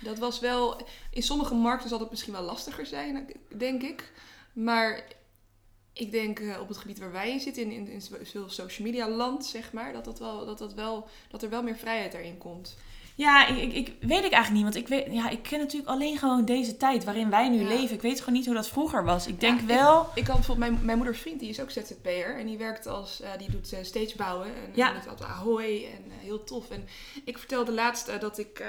Dat 0.00 0.18
was 0.18 0.40
wel... 0.40 0.86
In 1.10 1.22
sommige 1.22 1.54
markten 1.54 1.88
zal 1.88 2.00
het 2.00 2.10
misschien 2.10 2.32
wel 2.32 2.42
lastiger 2.42 2.86
zijn, 2.86 3.32
denk 3.48 3.82
ik. 3.82 4.12
Maar 4.52 5.04
ik 5.92 6.10
denk 6.10 6.38
eh, 6.38 6.60
op 6.60 6.68
het 6.68 6.76
gebied 6.76 6.98
waar 6.98 7.12
wij 7.12 7.30
in 7.30 7.40
zitten, 7.40 7.70
in, 7.70 7.88
in, 7.88 8.02
social 8.46 8.86
media 8.86 9.08
land, 9.08 9.46
zeg 9.46 9.72
maar, 9.72 9.92
dat, 9.92 10.04
dat, 10.04 10.18
wel, 10.18 10.46
dat, 10.46 10.58
dat, 10.58 10.74
wel, 10.74 11.08
dat 11.28 11.42
er 11.42 11.50
wel 11.50 11.62
meer 11.62 11.76
vrijheid 11.76 12.12
daarin 12.12 12.38
komt. 12.38 12.76
Ja, 13.14 13.46
ik, 13.46 13.72
ik, 13.72 13.88
ik 13.88 13.94
weet 14.00 14.24
ik 14.24 14.32
eigenlijk 14.32 14.50
niet, 14.52 14.62
want 14.62 14.74
ik, 14.74 14.88
weet, 14.88 15.06
ja, 15.12 15.28
ik 15.30 15.42
ken 15.42 15.58
natuurlijk 15.58 15.90
alleen 15.90 16.18
gewoon 16.18 16.44
deze 16.44 16.76
tijd 16.76 17.04
waarin 17.04 17.30
wij 17.30 17.48
nu 17.48 17.60
Ja. 17.60 17.68
leven. 17.68 17.94
Ik 17.96 18.02
weet 18.02 18.18
gewoon 18.18 18.34
niet 18.34 18.46
hoe 18.46 18.54
dat 18.54 18.68
vroeger 18.68 19.04
was. 19.04 19.26
Ik 19.26 19.40
denk 19.40 19.60
Ja, 19.60 19.66
wel... 19.66 20.06
Ik 20.14 20.26
had 20.26 20.36
bijvoorbeeld 20.36 20.70
mijn, 20.70 20.84
mijn 20.84 20.96
moeders 20.96 21.20
vriend, 21.20 21.40
die 21.40 21.48
is 21.48 21.60
ook 21.60 21.70
ZZP'er. 21.70 22.38
En 22.38 22.46
die 22.46 22.56
werkt 22.58 22.86
als, 22.86 23.20
eh, 23.20 23.30
die 23.38 23.50
doet 23.50 23.72
uh, 23.72 23.78
stage 23.82 24.16
bouwen. 24.16 24.46
En 24.46 24.70
Ja. 24.74 24.92
doet 24.92 25.08
altijd 25.08 25.30
Ahoy 25.30 25.64
en 25.84 26.04
eh, 26.10 26.16
heel 26.20 26.44
tof. 26.44 26.70
En 26.70 26.88
ik 27.24 27.38
vertelde 27.38 27.72
laatst 27.72 28.08
eh, 28.08 28.20
dat 28.20 28.38
ik 28.38 28.58
eh, 28.58 28.66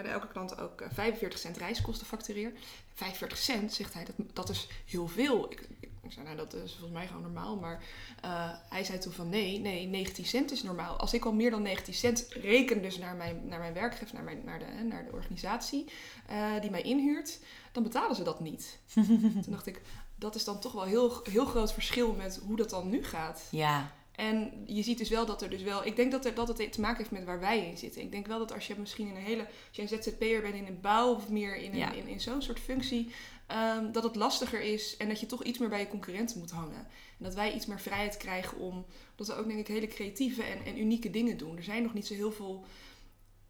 eh, 0.00 0.12
elke 0.12 0.28
klant 0.28 0.60
ook 0.60 0.80
eh, 0.80 0.88
45 0.94 1.38
cent 1.38 1.56
reiskosten 1.56 2.06
factureer. 2.06 2.52
45 2.94 3.38
cent, 3.38 3.72
zegt 3.72 3.94
hij, 3.94 4.04
dat, 4.04 4.26
dat 4.34 4.48
is 4.48 4.66
heel 4.86 5.08
veel. 5.08 5.46
Ik, 5.50 5.68
ik, 6.08 6.14
zei, 6.14 6.24
nou 6.24 6.36
dat 6.36 6.54
is 6.54 6.70
volgens 6.70 6.92
mij 6.92 7.06
gewoon 7.06 7.22
normaal. 7.22 7.56
Maar 7.56 7.82
eh, 8.22 8.50
hij 8.68 8.84
zei 8.84 8.98
toen 8.98 9.12
van 9.12 9.28
nee, 9.28 9.58
nee, 9.58 9.86
19 9.86 10.24
cent 10.24 10.50
is 10.52 10.62
normaal. 10.62 10.96
Als 10.96 11.14
ik 11.14 11.24
al 11.24 11.32
meer 11.32 11.50
dan 11.50 11.62
19 11.62 11.94
cent 11.94 12.26
reken 12.30 12.82
dus 12.82 12.98
naar 12.98 13.16
mijn, 13.16 13.48
naar 13.48 13.58
mijn 13.58 13.74
werkgever, 13.74 14.14
naar, 14.14 14.24
mijn, 14.24 14.40
naar, 14.44 14.58
de, 14.58 14.84
naar 14.84 15.04
de 15.04 15.12
organisatie 15.12 15.84
eh, 16.26 16.60
die 16.60 16.70
mij 16.70 16.82
inhuurt, 16.82 17.38
dan 17.72 17.82
betalen 17.82 18.16
ze 18.16 18.22
dat 18.22 18.40
niet. 18.40 18.78
Toen 19.44 19.44
dacht 19.48 19.66
ik, 19.66 19.80
dat 20.18 20.34
is 20.34 20.44
dan 20.44 20.60
toch 20.60 20.72
wel 20.72 20.84
heel, 20.84 21.20
heel 21.30 21.44
groot 21.46 21.72
verschil 21.72 22.12
met 22.12 22.40
hoe 22.46 22.56
dat 22.56 22.70
dan 22.70 22.88
nu 22.88 23.04
gaat. 23.04 23.48
Ja, 23.50 23.92
En 24.12 24.52
je 24.66 24.82
ziet 24.82 24.98
dus 24.98 25.08
wel 25.08 25.26
dat 25.26 25.42
er 25.42 25.50
dus 25.50 25.62
wel... 25.62 25.86
Ik 25.86 25.96
denk 25.96 26.10
dat, 26.10 26.24
er, 26.24 26.34
dat 26.34 26.48
het 26.48 26.72
te 26.72 26.80
maken 26.80 26.98
heeft 26.98 27.10
met 27.10 27.24
waar 27.24 27.40
wij 27.40 27.66
in 27.66 27.76
zitten. 27.76 28.02
Ik 28.02 28.10
denk 28.10 28.26
wel 28.26 28.38
dat 28.38 28.52
als 28.52 28.66
je 28.66 28.74
misschien 28.78 29.08
in 29.08 29.16
een 29.16 29.22
hele... 29.22 29.42
Als 29.42 29.76
je 29.76 29.82
een 29.82 29.88
ZZP'er 29.88 30.42
bent 30.42 30.54
in 30.54 30.66
een 30.66 30.80
bouw 30.80 31.14
of 31.14 31.28
meer 31.28 31.56
in, 31.56 31.72
een, 31.72 31.78
Ja. 31.78 31.92
in, 31.92 32.06
in 32.06 32.20
zo'n 32.20 32.42
soort 32.42 32.60
functie... 32.60 33.12
ehm, 33.48 33.92
dat 33.92 34.02
het 34.02 34.16
lastiger 34.16 34.60
is 34.60 34.96
en 34.96 35.08
dat 35.08 35.20
je 35.20 35.26
toch 35.26 35.42
iets 35.42 35.58
meer 35.58 35.68
bij 35.68 35.80
je 35.80 35.88
concurrenten 35.88 36.38
moet 36.38 36.50
hangen. 36.50 36.86
En 37.18 37.24
dat 37.24 37.34
wij 37.34 37.54
iets 37.54 37.66
meer 37.66 37.80
vrijheid 37.80 38.16
krijgen 38.16 38.58
om... 38.58 38.86
Dat 39.16 39.26
we 39.26 39.34
ook 39.34 39.46
denk 39.46 39.58
ik 39.58 39.66
hele 39.66 39.86
creatieve 39.86 40.42
en, 40.42 40.64
en 40.64 40.80
unieke 40.80 41.10
dingen 41.10 41.36
doen. 41.36 41.56
Er 41.56 41.62
zijn 41.62 41.82
nog 41.82 41.94
niet 41.94 42.06
zo 42.06 42.14
heel 42.14 42.32
veel 42.32 42.64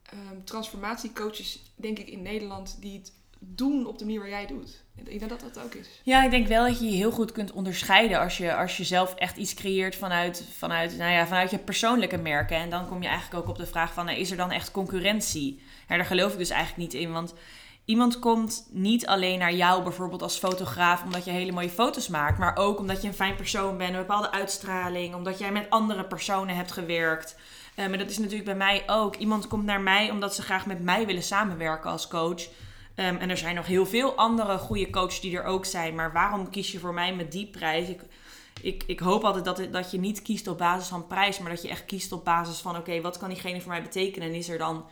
ehm, 0.03 0.45
transformatiecoaches, 0.45 1.73
denk 1.75 1.99
ik, 1.99 2.09
in 2.09 2.23
Nederland... 2.23 2.77
die 2.81 2.99
het 2.99 3.13
doen 3.39 3.87
op 3.87 3.99
de 3.99 4.05
manier 4.05 4.21
waar 4.21 4.29
jij 4.29 4.47
doet. 4.47 4.83
Ik 5.05 5.19
denk 5.19 5.31
dat 5.31 5.41
dat 5.41 5.65
ook 5.65 5.75
is. 5.75 5.89
Ja, 6.03 6.25
ik 6.25 6.31
denk 6.31 6.47
wel 6.47 6.67
dat 6.67 6.79
je 6.79 6.85
je 6.85 6.97
heel 6.97 7.11
goed 7.11 7.33
kunt 7.33 7.53
onderscheiden 7.53 8.21
als 8.21 8.37
je, 8.37 8.55
als 8.55 8.77
je 8.77 8.85
zelf 8.85 9.15
echt 9.15 9.37
iets 9.37 9.55
creëert 9.55 9.97
vanuit, 9.97 10.45
vanuit, 10.57 10.97
nou 10.97 11.13
ja, 11.13 11.27
vanuit 11.27 11.51
je 11.51 11.59
persoonlijke 11.59 12.17
merken. 12.17 12.57
En 12.57 12.71
dan 12.71 12.89
kom 12.89 13.03
je 13.03 13.09
eigenlijk 13.09 13.43
ook 13.43 13.51
op 13.51 13.57
de 13.57 13.67
vraag 13.67 13.93
van, 13.93 14.05
nou, 14.05 14.19
is 14.19 14.31
er 14.31 14.37
dan 14.37 14.51
echt 14.51 14.71
concurrentie? 14.71 15.63
Ja, 15.89 15.97
daar 15.97 16.05
geloof 16.05 16.33
ik 16.33 16.39
dus 16.39 16.51
eigenlijk 16.51 16.93
niet 16.93 17.03
in, 17.03 17.13
want 17.13 17.35
iemand 17.89 18.19
komt 18.19 18.69
niet 18.71 19.07
alleen 19.07 19.39
naar 19.39 19.55
jou 19.55 19.83
bijvoorbeeld 19.83 20.23
als 20.23 20.39
fotograaf 20.39 21.05
omdat 21.05 21.25
je 21.25 21.31
hele 21.31 21.53
mooie 21.53 21.71
foto's 21.71 22.09
maakt, 22.09 22.39
maar 22.39 22.57
ook 22.57 22.79
omdat 22.79 23.03
je 23.03 23.09
een 23.09 23.15
fijn 23.15 23.37
persoon 23.37 23.77
bent, 23.77 23.93
een 23.93 24.01
bepaalde 24.01 24.31
uitstraling, 24.31 25.15
omdat 25.15 25.39
jij 25.39 25.53
met 25.53 25.71
andere 25.71 26.05
personen 26.05 26.57
hebt 26.57 26.73
gewerkt. 26.73 27.37
Maar 27.77 27.99
dat 27.99 28.11
is 28.11 28.19
natuurlijk 28.19 28.45
bij 28.45 28.57
mij 28.57 28.83
ook. 28.87 29.17
Iemand 29.17 29.47
komt 29.47 29.65
naar 29.65 29.81
mij 29.81 30.11
omdat 30.11 30.35
ze 30.35 30.43
graag 30.43 30.67
met 30.67 30.83
mij 30.83 31.07
willen 31.07 31.23
samenwerken 31.23 31.91
als 31.91 32.09
coach. 32.09 32.49
Ehm, 32.95 33.17
en 33.17 33.31
er 33.31 33.37
zijn 33.37 33.55
nog 33.55 33.67
heel 33.67 33.87
veel 33.87 34.15
andere 34.15 34.59
goede 34.59 34.91
coaches 34.91 35.21
die 35.21 35.39
er 35.39 35.45
ook 35.45 35.65
zijn. 35.65 35.95
Maar 35.95 36.13
waarom 36.13 36.51
kies 36.51 36.73
je 36.73 36.79
voor 36.79 36.95
mij 36.95 37.15
met 37.15 37.33
die 37.33 37.47
prijs? 37.47 37.89
Ik, 37.89 38.01
ik, 38.63 38.85
ik 38.87 39.01
hoop 39.01 39.25
altijd 39.25 39.45
dat, 39.45 39.73
dat 39.73 39.91
je 39.91 39.99
niet 39.99 40.23
kiest 40.23 40.47
op 40.47 40.59
basis 40.59 40.89
van 40.89 41.07
prijs, 41.07 41.39
maar 41.39 41.51
dat 41.51 41.63
je 41.63 41.69
echt 41.69 41.85
kiest 41.85 42.13
op 42.13 42.25
basis 42.25 42.59
van: 42.59 42.77
oké, 42.77 43.01
wat 43.01 43.19
kan 43.19 43.29
diegene 43.29 43.61
voor 43.61 43.71
mij 43.71 43.83
betekenen? 43.83 44.29
En 44.29 44.35
is 44.35 44.49
er 44.49 44.59
dan 44.59 44.85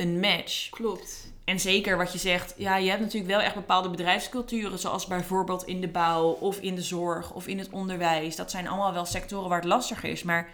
een 0.00 0.20
match? 0.20 0.68
Klopt. 0.70 1.28
En 1.44 1.60
zeker 1.60 1.96
wat 1.96 2.12
je 2.12 2.18
zegt, 2.18 2.54
ja, 2.56 2.76
je 2.76 2.88
hebt 2.88 3.00
natuurlijk 3.00 3.30
wel 3.32 3.40
echt 3.40 3.54
bepaalde 3.54 3.90
bedrijfsculturen, 3.90 4.78
zoals 4.78 5.06
bijvoorbeeld 5.06 5.64
in 5.64 5.80
de 5.80 5.88
bouw 5.88 6.24
of 6.30 6.58
in 6.60 6.74
de 6.74 6.82
zorg 6.82 7.32
of 7.32 7.46
in 7.46 7.58
het 7.58 7.68
onderwijs. 7.70 8.36
Dat 8.36 8.50
zijn 8.50 8.68
allemaal 8.68 8.92
wel 8.92 9.04
sectoren 9.06 9.48
waar 9.48 9.58
het 9.60 9.68
lastig 9.68 10.02
is. 10.04 10.22
Maar 10.22 10.48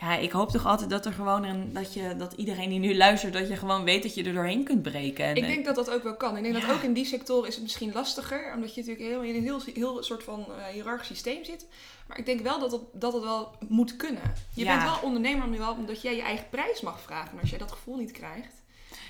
ja, 0.00 0.16
ik 0.16 0.30
hoop 0.32 0.50
toch 0.50 0.66
altijd 0.66 0.90
dat 0.90 1.06
er 1.06 1.12
gewoon 1.12 1.44
een, 1.44 1.72
dat 1.72 1.94
je, 1.94 2.16
dat 2.16 2.32
iedereen 2.32 2.68
die 2.68 2.78
nu 2.78 2.96
luistert, 2.96 3.32
dat 3.32 3.48
je 3.48 3.56
gewoon 3.56 3.84
weet 3.84 4.02
dat 4.02 4.14
je 4.14 4.24
er 4.24 4.32
doorheen 4.34 4.64
kunt 4.64 4.82
breken. 4.82 5.24
En, 5.24 5.36
Ik 5.36 5.46
denk 5.46 5.64
dat 5.64 5.74
dat 5.74 5.90
ook 5.90 6.02
wel 6.02 6.16
kan. 6.16 6.36
Ik 6.36 6.42
denk 6.42 6.54
Ja. 6.56 6.66
dat 6.66 6.70
ook 6.76 6.82
in 6.82 6.92
die 6.92 7.04
sectoren 7.04 7.48
is 7.48 7.54
het 7.54 7.62
misschien 7.62 7.92
lastiger. 7.92 8.52
Omdat 8.54 8.74
je 8.74 8.80
natuurlijk 8.80 9.08
heel, 9.08 9.22
in 9.22 9.34
een 9.34 9.42
heel, 9.42 9.60
heel 9.74 10.02
soort 10.02 10.22
van 10.22 10.46
eh 10.58 10.64
hiërarchisch 10.72 11.06
systeem 11.06 11.44
zit. 11.44 11.66
Maar 12.06 12.18
ik 12.18 12.26
denk 12.26 12.40
wel 12.40 12.58
dat 12.60 12.72
het, 12.72 12.80
dat 12.92 13.12
het 13.12 13.22
wel 13.22 13.50
moet 13.68 13.96
kunnen. 13.96 14.34
Je 14.54 14.64
Ja. 14.64 14.76
bent 14.76 14.90
wel 14.90 15.00
ondernemer 15.02 15.44
omdat, 15.44 15.58
wel, 15.60 15.72
omdat 15.74 16.02
jij 16.02 16.16
je 16.16 16.22
eigen 16.22 16.48
prijs 16.50 16.80
mag 16.80 17.00
vragen. 17.00 17.32
En 17.32 17.40
als 17.40 17.50
jij 17.50 17.58
dat 17.58 17.72
gevoel 17.72 17.96
niet 17.96 18.10
krijgt... 18.12 18.57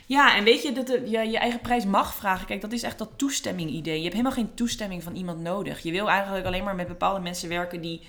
Ja, 0.09 0.37
en 0.37 0.45
weet 0.45 0.63
je 0.63 0.73
dat 0.73 0.89
je 0.89 1.31
je 1.31 1.39
eigen 1.39 1.61
prijs 1.61 1.85
mag 1.85 2.15
vragen. 2.15 2.47
Kijk, 2.47 2.61
dat 2.61 2.73
is 2.73 2.83
echt 2.83 2.99
dat 2.99 3.11
toestemming-idee. 3.17 3.97
Je 3.97 4.03
hebt 4.03 4.15
helemaal 4.15 4.37
geen 4.37 4.55
toestemming 4.55 5.03
van 5.03 5.15
iemand 5.15 5.41
nodig. 5.41 5.83
Je 5.83 5.91
wil 5.91 6.09
eigenlijk 6.09 6.47
alleen 6.47 6.65
maar 6.65 6.75
met 6.75 6.89
bepaalde 6.89 7.21
mensen 7.21 7.49
werken 7.49 7.81
die 7.81 8.01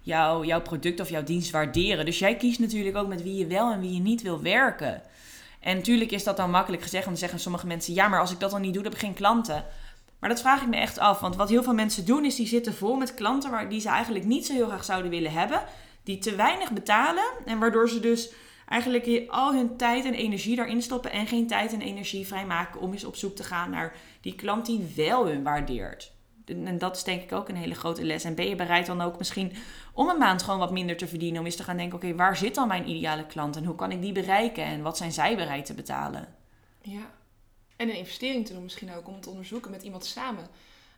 jou, 0.00 0.46
jouw 0.46 0.60
product 0.60 1.00
of 1.00 1.10
jouw 1.10 1.22
dienst 1.22 1.50
waarderen. 1.50 2.04
Dus 2.04 2.18
jij 2.18 2.36
kiest 2.36 2.58
natuurlijk 2.58 2.96
ook 2.96 3.08
met 3.08 3.22
wie 3.22 3.34
je 3.34 3.46
wel 3.46 3.72
en 3.72 3.80
wie 3.80 3.94
je 3.94 4.00
niet 4.00 4.22
wil 4.22 4.42
werken. 4.42 5.02
En 5.60 5.76
natuurlijk 5.76 6.10
is 6.10 6.24
dat 6.24 6.36
dan 6.36 6.50
makkelijk 6.50 6.82
gezegd. 6.82 7.04
Want 7.04 7.18
dan 7.18 7.28
zeggen 7.28 7.44
sommige 7.44 7.66
mensen: 7.66 7.94
ja, 7.94 8.08
maar 8.08 8.20
als 8.20 8.32
ik 8.32 8.40
dat 8.40 8.50
dan 8.50 8.60
niet 8.60 8.74
doe, 8.74 8.82
dan 8.82 8.92
heb 8.92 9.00
ik 9.00 9.06
geen 9.06 9.16
klanten. 9.16 9.64
Maar 10.18 10.30
dat 10.30 10.40
vraag 10.40 10.62
ik 10.62 10.68
me 10.68 10.76
echt 10.76 10.98
af. 10.98 11.20
Want 11.20 11.36
wat 11.36 11.48
heel 11.48 11.62
veel 11.62 11.74
mensen 11.74 12.04
doen, 12.04 12.24
is 12.24 12.36
die 12.36 12.46
zitten 12.46 12.74
vol 12.74 12.96
met 12.96 13.14
klanten 13.14 13.50
waar, 13.50 13.68
die 13.68 13.80
ze 13.80 13.88
eigenlijk 13.88 14.24
niet 14.24 14.46
zo 14.46 14.52
heel 14.52 14.66
graag 14.66 14.84
zouden 14.84 15.10
willen 15.10 15.32
hebben. 15.32 15.62
Die 16.04 16.18
te 16.18 16.34
weinig 16.34 16.72
betalen. 16.72 17.24
En 17.44 17.58
waardoor 17.58 17.88
ze 17.88 18.00
dus 18.00 18.30
eigenlijk 18.70 19.28
al 19.30 19.54
hun 19.54 19.76
tijd 19.76 20.04
en 20.04 20.14
energie 20.14 20.56
daarin 20.56 20.82
stoppen. 20.82 21.10
En 21.12 21.26
geen 21.26 21.46
tijd 21.46 21.72
en 21.72 21.80
energie 21.80 22.26
vrijmaken 22.26 22.80
om 22.80 22.92
eens 22.92 23.04
op 23.04 23.16
zoek 23.16 23.36
te 23.36 23.44
gaan 23.44 23.70
naar 23.70 23.94
die 24.20 24.34
klant 24.34 24.66
die 24.66 24.92
wel 24.96 25.26
hun 25.26 25.42
waardeert. 25.42 26.12
En 26.46 26.78
dat 26.78 26.96
is 26.96 27.04
denk 27.04 27.22
ik 27.22 27.32
ook 27.32 27.48
een 27.48 27.56
hele 27.56 27.74
grote 27.74 28.04
les. 28.04 28.24
En 28.24 28.34
ben 28.34 28.48
je 28.48 28.54
bereid 28.56 28.86
dan 28.86 29.00
ook 29.00 29.18
misschien 29.18 29.52
om 29.94 30.08
een 30.08 30.18
maand 30.18 30.42
gewoon 30.42 30.58
wat 30.58 30.70
minder 30.72 30.96
te 30.96 31.06
verdienen? 31.06 31.38
Om 31.40 31.46
eens 31.46 31.56
te 31.56 31.62
gaan 31.62 31.76
denken, 31.76 31.96
oké, 31.96 32.14
waar 32.14 32.36
zit 32.36 32.54
dan 32.54 32.68
mijn 32.68 32.88
ideale 32.88 33.26
klant? 33.26 33.56
En 33.56 33.64
hoe 33.64 33.74
kan 33.74 33.92
ik 33.92 34.00
die 34.00 34.12
bereiken? 34.12 34.64
En 34.64 34.82
wat 34.82 34.96
zijn 34.96 35.12
zij 35.12 35.36
bereid 35.36 35.66
te 35.66 35.74
betalen? 35.74 36.28
Ja. 36.82 37.10
En 37.76 37.88
een 37.88 37.96
investering 37.96 38.46
te 38.46 38.52
doen 38.52 38.62
misschien 38.62 38.94
ook. 38.94 39.08
Om 39.08 39.20
te 39.20 39.30
onderzoeken 39.30 39.70
met 39.70 39.82
iemand 39.82 40.04
samen. 40.04 40.46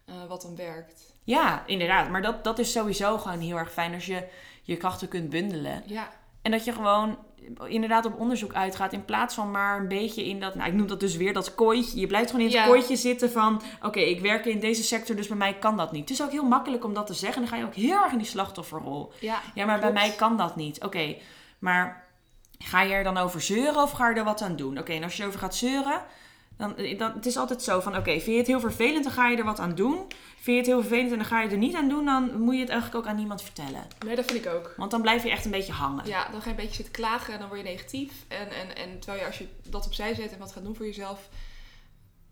eh, 0.04 0.14
wat 0.28 0.42
dan 0.42 0.56
werkt. 0.56 1.14
Ja, 1.24 1.66
inderdaad. 1.66 2.10
Maar 2.10 2.22
dat, 2.22 2.44
dat 2.44 2.58
is 2.58 2.72
sowieso 2.72 3.18
gewoon 3.18 3.40
heel 3.40 3.56
erg 3.56 3.72
fijn 3.72 3.94
als 3.94 4.06
je 4.06 4.28
je 4.62 4.76
krachten 4.76 5.08
kunt 5.08 5.30
bundelen. 5.30 5.82
Ja, 5.86 6.10
En 6.42 6.50
dat 6.50 6.64
je 6.64 6.72
gewoon 6.72 7.18
inderdaad 7.66 8.04
op 8.06 8.18
onderzoek 8.20 8.52
uitgaat. 8.52 8.92
In 8.92 9.04
plaats 9.04 9.34
van 9.34 9.50
maar 9.50 9.80
een 9.80 9.88
beetje 9.88 10.24
in 10.28 10.40
dat. 10.40 10.54
Nou, 10.54 10.68
ik 10.68 10.74
noem 10.74 10.86
dat 10.86 11.00
dus 11.00 11.16
weer 11.16 11.32
dat 11.32 11.54
kooitje. 11.54 12.00
Je 12.00 12.06
blijft 12.06 12.30
gewoon 12.30 12.46
in 12.46 12.52
het 12.52 12.60
Ja. 12.60 12.66
kooitje 12.66 12.96
zitten 12.96 13.30
van. 13.30 13.62
Oké, 13.82 14.00
ik 14.00 14.20
werk 14.20 14.44
in 14.44 14.60
deze 14.60 14.82
sector, 14.82 15.16
dus 15.16 15.28
bij 15.28 15.36
mij 15.36 15.54
kan 15.58 15.76
dat 15.76 15.92
niet. 15.92 16.08
Het 16.08 16.18
is 16.18 16.22
ook 16.24 16.30
heel 16.30 16.44
makkelijk 16.48 16.84
om 16.84 16.94
dat 16.94 17.06
te 17.06 17.14
zeggen. 17.14 17.40
Dan 17.42 17.50
ga 17.50 17.56
je 17.56 17.64
ook 17.64 17.74
heel 17.74 18.02
erg 18.02 18.12
in 18.12 18.18
die 18.18 18.26
slachtofferrol. 18.26 19.12
ja, 19.20 19.40
Ja, 19.54 19.64
maar 19.66 19.78
klopt. 19.78 19.92
bij 19.94 20.02
mij 20.06 20.16
kan 20.16 20.36
dat 20.36 20.56
niet. 20.56 20.84
Oké, 20.84 21.16
maar 21.58 22.04
ga 22.58 22.82
je 22.82 22.92
er 22.94 23.04
dan 23.04 23.16
over 23.16 23.40
zeuren 23.40 23.82
of 23.82 23.90
ga 23.90 24.08
je 24.08 24.14
er 24.16 24.24
wat 24.24 24.42
aan 24.42 24.56
doen? 24.56 24.78
Oké, 24.78 24.92
en 24.92 25.02
als 25.02 25.16
je 25.16 25.22
erover 25.22 25.40
gaat 25.40 25.54
zeuren. 25.54 26.00
Dan, 26.56 26.74
dan, 26.98 27.12
het 27.12 27.26
is 27.26 27.36
altijd 27.36 27.62
zo 27.62 27.80
van, 27.80 27.96
oké, 27.96 28.10
vind 28.10 28.24
je 28.24 28.36
het 28.36 28.46
heel 28.46 28.60
vervelend, 28.60 29.04
dan 29.04 29.12
ga 29.12 29.28
je 29.28 29.36
er 29.36 29.44
wat 29.44 29.58
aan 29.58 29.74
doen. 29.74 29.96
Vind 30.34 30.44
je 30.44 30.52
het 30.56 30.66
heel 30.66 30.80
vervelend 30.80 31.10
en 31.10 31.16
dan 31.16 31.26
ga 31.26 31.42
je 31.42 31.48
er 31.48 31.56
niet 31.56 31.74
aan 31.74 31.88
doen, 31.88 32.04
dan 32.04 32.40
moet 32.40 32.54
je 32.54 32.60
het 32.60 32.68
eigenlijk 32.68 33.00
ook 33.04 33.10
aan 33.10 33.16
niemand 33.16 33.42
vertellen. 33.42 33.86
Nee, 34.06 34.16
dat 34.16 34.24
vind 34.24 34.44
ik 34.46 34.52
ook. 34.52 34.74
Want 34.76 34.90
dan 34.90 35.02
blijf 35.02 35.22
je 35.22 35.30
echt 35.30 35.44
een 35.44 35.50
beetje 35.50 35.72
hangen. 35.72 36.06
Ja, 36.06 36.28
dan 36.30 36.40
ga 36.40 36.44
je 36.44 36.50
een 36.50 36.56
beetje 36.62 36.74
zitten 36.74 36.94
klagen 36.94 37.32
en 37.32 37.38
dan 37.38 37.48
word 37.48 37.60
je 37.60 37.66
negatief. 37.66 38.12
En, 38.28 38.50
en, 38.50 38.76
en 38.76 38.98
terwijl 38.98 39.20
je 39.20 39.26
als 39.26 39.38
je 39.38 39.46
dat 39.68 39.86
opzij 39.86 40.14
zet 40.14 40.32
en 40.32 40.38
wat 40.38 40.52
gaat 40.52 40.64
doen 40.64 40.76
voor 40.76 40.86
jezelf... 40.86 41.28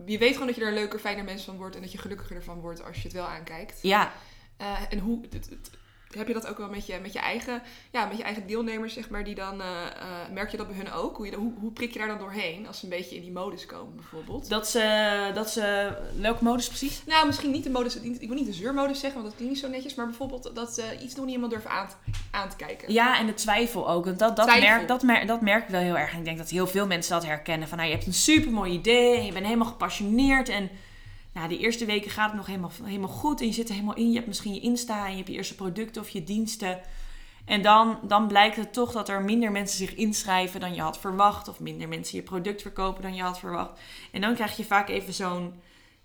Je 0.07 0.19
weet 0.19 0.33
gewoon 0.33 0.47
dat 0.47 0.57
je 0.57 0.63
er 0.63 0.69
een 0.69 0.75
leuker, 0.75 0.99
fijner 0.99 1.25
mens 1.25 1.45
van 1.45 1.57
wordt. 1.57 1.75
En 1.77 1.83
dat 1.83 1.93
je 1.93 1.99
gelukkiger 1.99 2.37
ervan 2.37 2.61
wordt 2.61 2.85
als 2.85 2.97
je 2.97 3.03
het 3.03 3.13
wel 3.13 3.27
aankijkt. 3.27 3.79
Ja, 3.83 4.13
Eh, 4.57 4.67
en 4.91 4.99
hoe... 4.99 5.21
het- 5.31 5.49
het- 5.51 5.71
heb 6.17 6.27
je 6.27 6.33
dat 6.33 6.47
ook 6.47 6.59
wel 6.59 6.69
met 6.69 6.87
je, 6.87 6.99
met 7.03 7.13
je 7.13 7.19
eigen, 7.19 7.63
ja, 7.91 8.07
met 8.07 8.17
je 8.17 8.23
eigen 8.23 8.47
deelnemers, 8.47 8.93
zeg 8.95 9.09
maar, 9.11 9.25
die 9.25 9.35
dan, 9.35 9.61
eh, 9.61 9.67
eh, 9.87 10.33
merk 10.33 10.51
je 10.51 10.57
dat 10.57 10.67
bij 10.67 10.77
hun 10.77 10.93
ook? 10.93 11.17
Hoe, 11.17 11.27
je, 11.27 11.37
hoe, 11.37 11.53
hoe 11.61 11.73
prik 11.73 11.93
je 11.93 11.99
daar 11.99 12.09
dan 12.09 12.19
doorheen 12.19 12.67
als 12.67 12.79
ze 12.79 12.85
een 12.85 12.91
beetje 12.91 13.17
in 13.17 13.23
die 13.23 13.33
modus 13.33 13.67
komen, 13.67 13.97
bijvoorbeeld? 13.97 14.49
dat 14.49 14.69
ze, 14.69 15.31
dat 15.35 15.51
ze, 15.51 15.93
welke 16.21 16.45
modus 16.45 16.69
precies? 16.69 17.03
Nou, 17.07 17.27
misschien 17.27 17.51
niet 17.51 17.65
de 17.65 17.71
modus, 17.71 17.97
ik 17.97 18.29
wil 18.29 18.37
niet 18.37 18.47
de 18.47 18.53
zeurmodus 18.53 19.01
zeggen, 19.01 19.21
want 19.21 19.25
dat 19.25 19.35
klinkt 19.37 19.55
niet 19.55 19.65
zo 19.65 19.71
netjes, 19.71 19.95
maar 19.95 20.07
bijvoorbeeld 20.07 20.51
dat 20.55 20.75
ze 20.75 20.99
iets 21.03 21.15
doen 21.15 21.25
die 21.25 21.35
iemand 21.35 21.53
durven 21.53 21.71
aan, 21.71 21.89
te- 21.89 21.95
aan 22.31 22.49
te 22.49 22.57
kijken. 22.57 22.93
Ja, 22.93 23.19
en 23.19 23.27
de 23.27 23.35
twijfel 23.35 23.91
ook. 23.91 24.05
Want 24.05 24.19
dat, 24.19 24.37
dat, 24.37 24.47
Twijfel. 24.47 24.69
merk, 24.69 24.89
dat, 24.89 25.03
merk, 25.03 25.27
dat 25.27 25.41
merk 25.41 25.63
ik 25.63 25.69
wel 25.69 25.81
heel 25.81 25.99
erg. 25.99 26.13
En 26.13 26.19
ik 26.19 26.25
denk 26.25 26.39
dat 26.39 26.49
heel 26.51 26.67
veel 26.67 26.87
mensen 26.87 27.13
dat 27.13 27.25
herkennen. 27.25 27.69
Van, 27.69 27.77
nou, 27.79 27.89
je 27.91 27.95
hebt 27.97 28.07
een 28.07 28.15
supermooi 28.15 28.73
idee 28.73 29.17
en 29.19 29.25
je 29.27 29.33
bent 29.33 29.45
helemaal 29.45 29.67
gepassioneerd. 29.69 30.49
En 30.49 30.71
nou, 31.33 31.49
de 31.49 31.59
eerste 31.59 31.85
weken 31.85 32.11
gaat 32.11 32.29
het 32.29 32.37
nog 32.37 32.47
helemaal, 32.47 32.71
helemaal 32.83 33.09
goed. 33.09 33.41
En 33.41 33.47
je 33.47 33.53
zit 33.53 33.69
er 33.69 33.75
helemaal 33.75 33.97
in. 33.97 34.09
Je 34.09 34.15
hebt 34.15 34.27
misschien 34.27 34.55
je 34.55 34.61
Insta 34.61 35.05
en 35.05 35.11
je 35.11 35.17
hebt 35.17 35.29
je 35.29 35.35
eerste 35.35 35.55
producten 35.55 36.03
of 36.03 36.09
je 36.09 36.25
diensten. 36.25 36.81
En 37.45 37.63
dan, 37.63 37.99
dan 38.03 38.27
blijkt 38.27 38.57
het 38.57 38.73
toch 38.73 38.93
dat 38.93 39.09
er 39.09 39.23
minder 39.23 39.53
mensen 39.53 39.79
zich 39.79 39.95
inschrijven 39.95 40.61
dan 40.61 40.75
je 40.75 40.81
had 40.81 40.99
verwacht. 40.99 41.49
Of 41.49 41.61
minder 41.61 41.89
mensen 41.89 42.17
je 42.17 42.23
product 42.23 42.63
verkopen 42.63 43.03
dan 43.03 43.15
je 43.15 43.23
had 43.23 43.39
verwacht. 43.39 43.81
En 44.13 44.21
dan 44.21 44.35
krijg 44.35 44.57
je 44.57 44.65
vaak 44.65 44.89
even 44.89 45.15
zo'n 45.15 45.61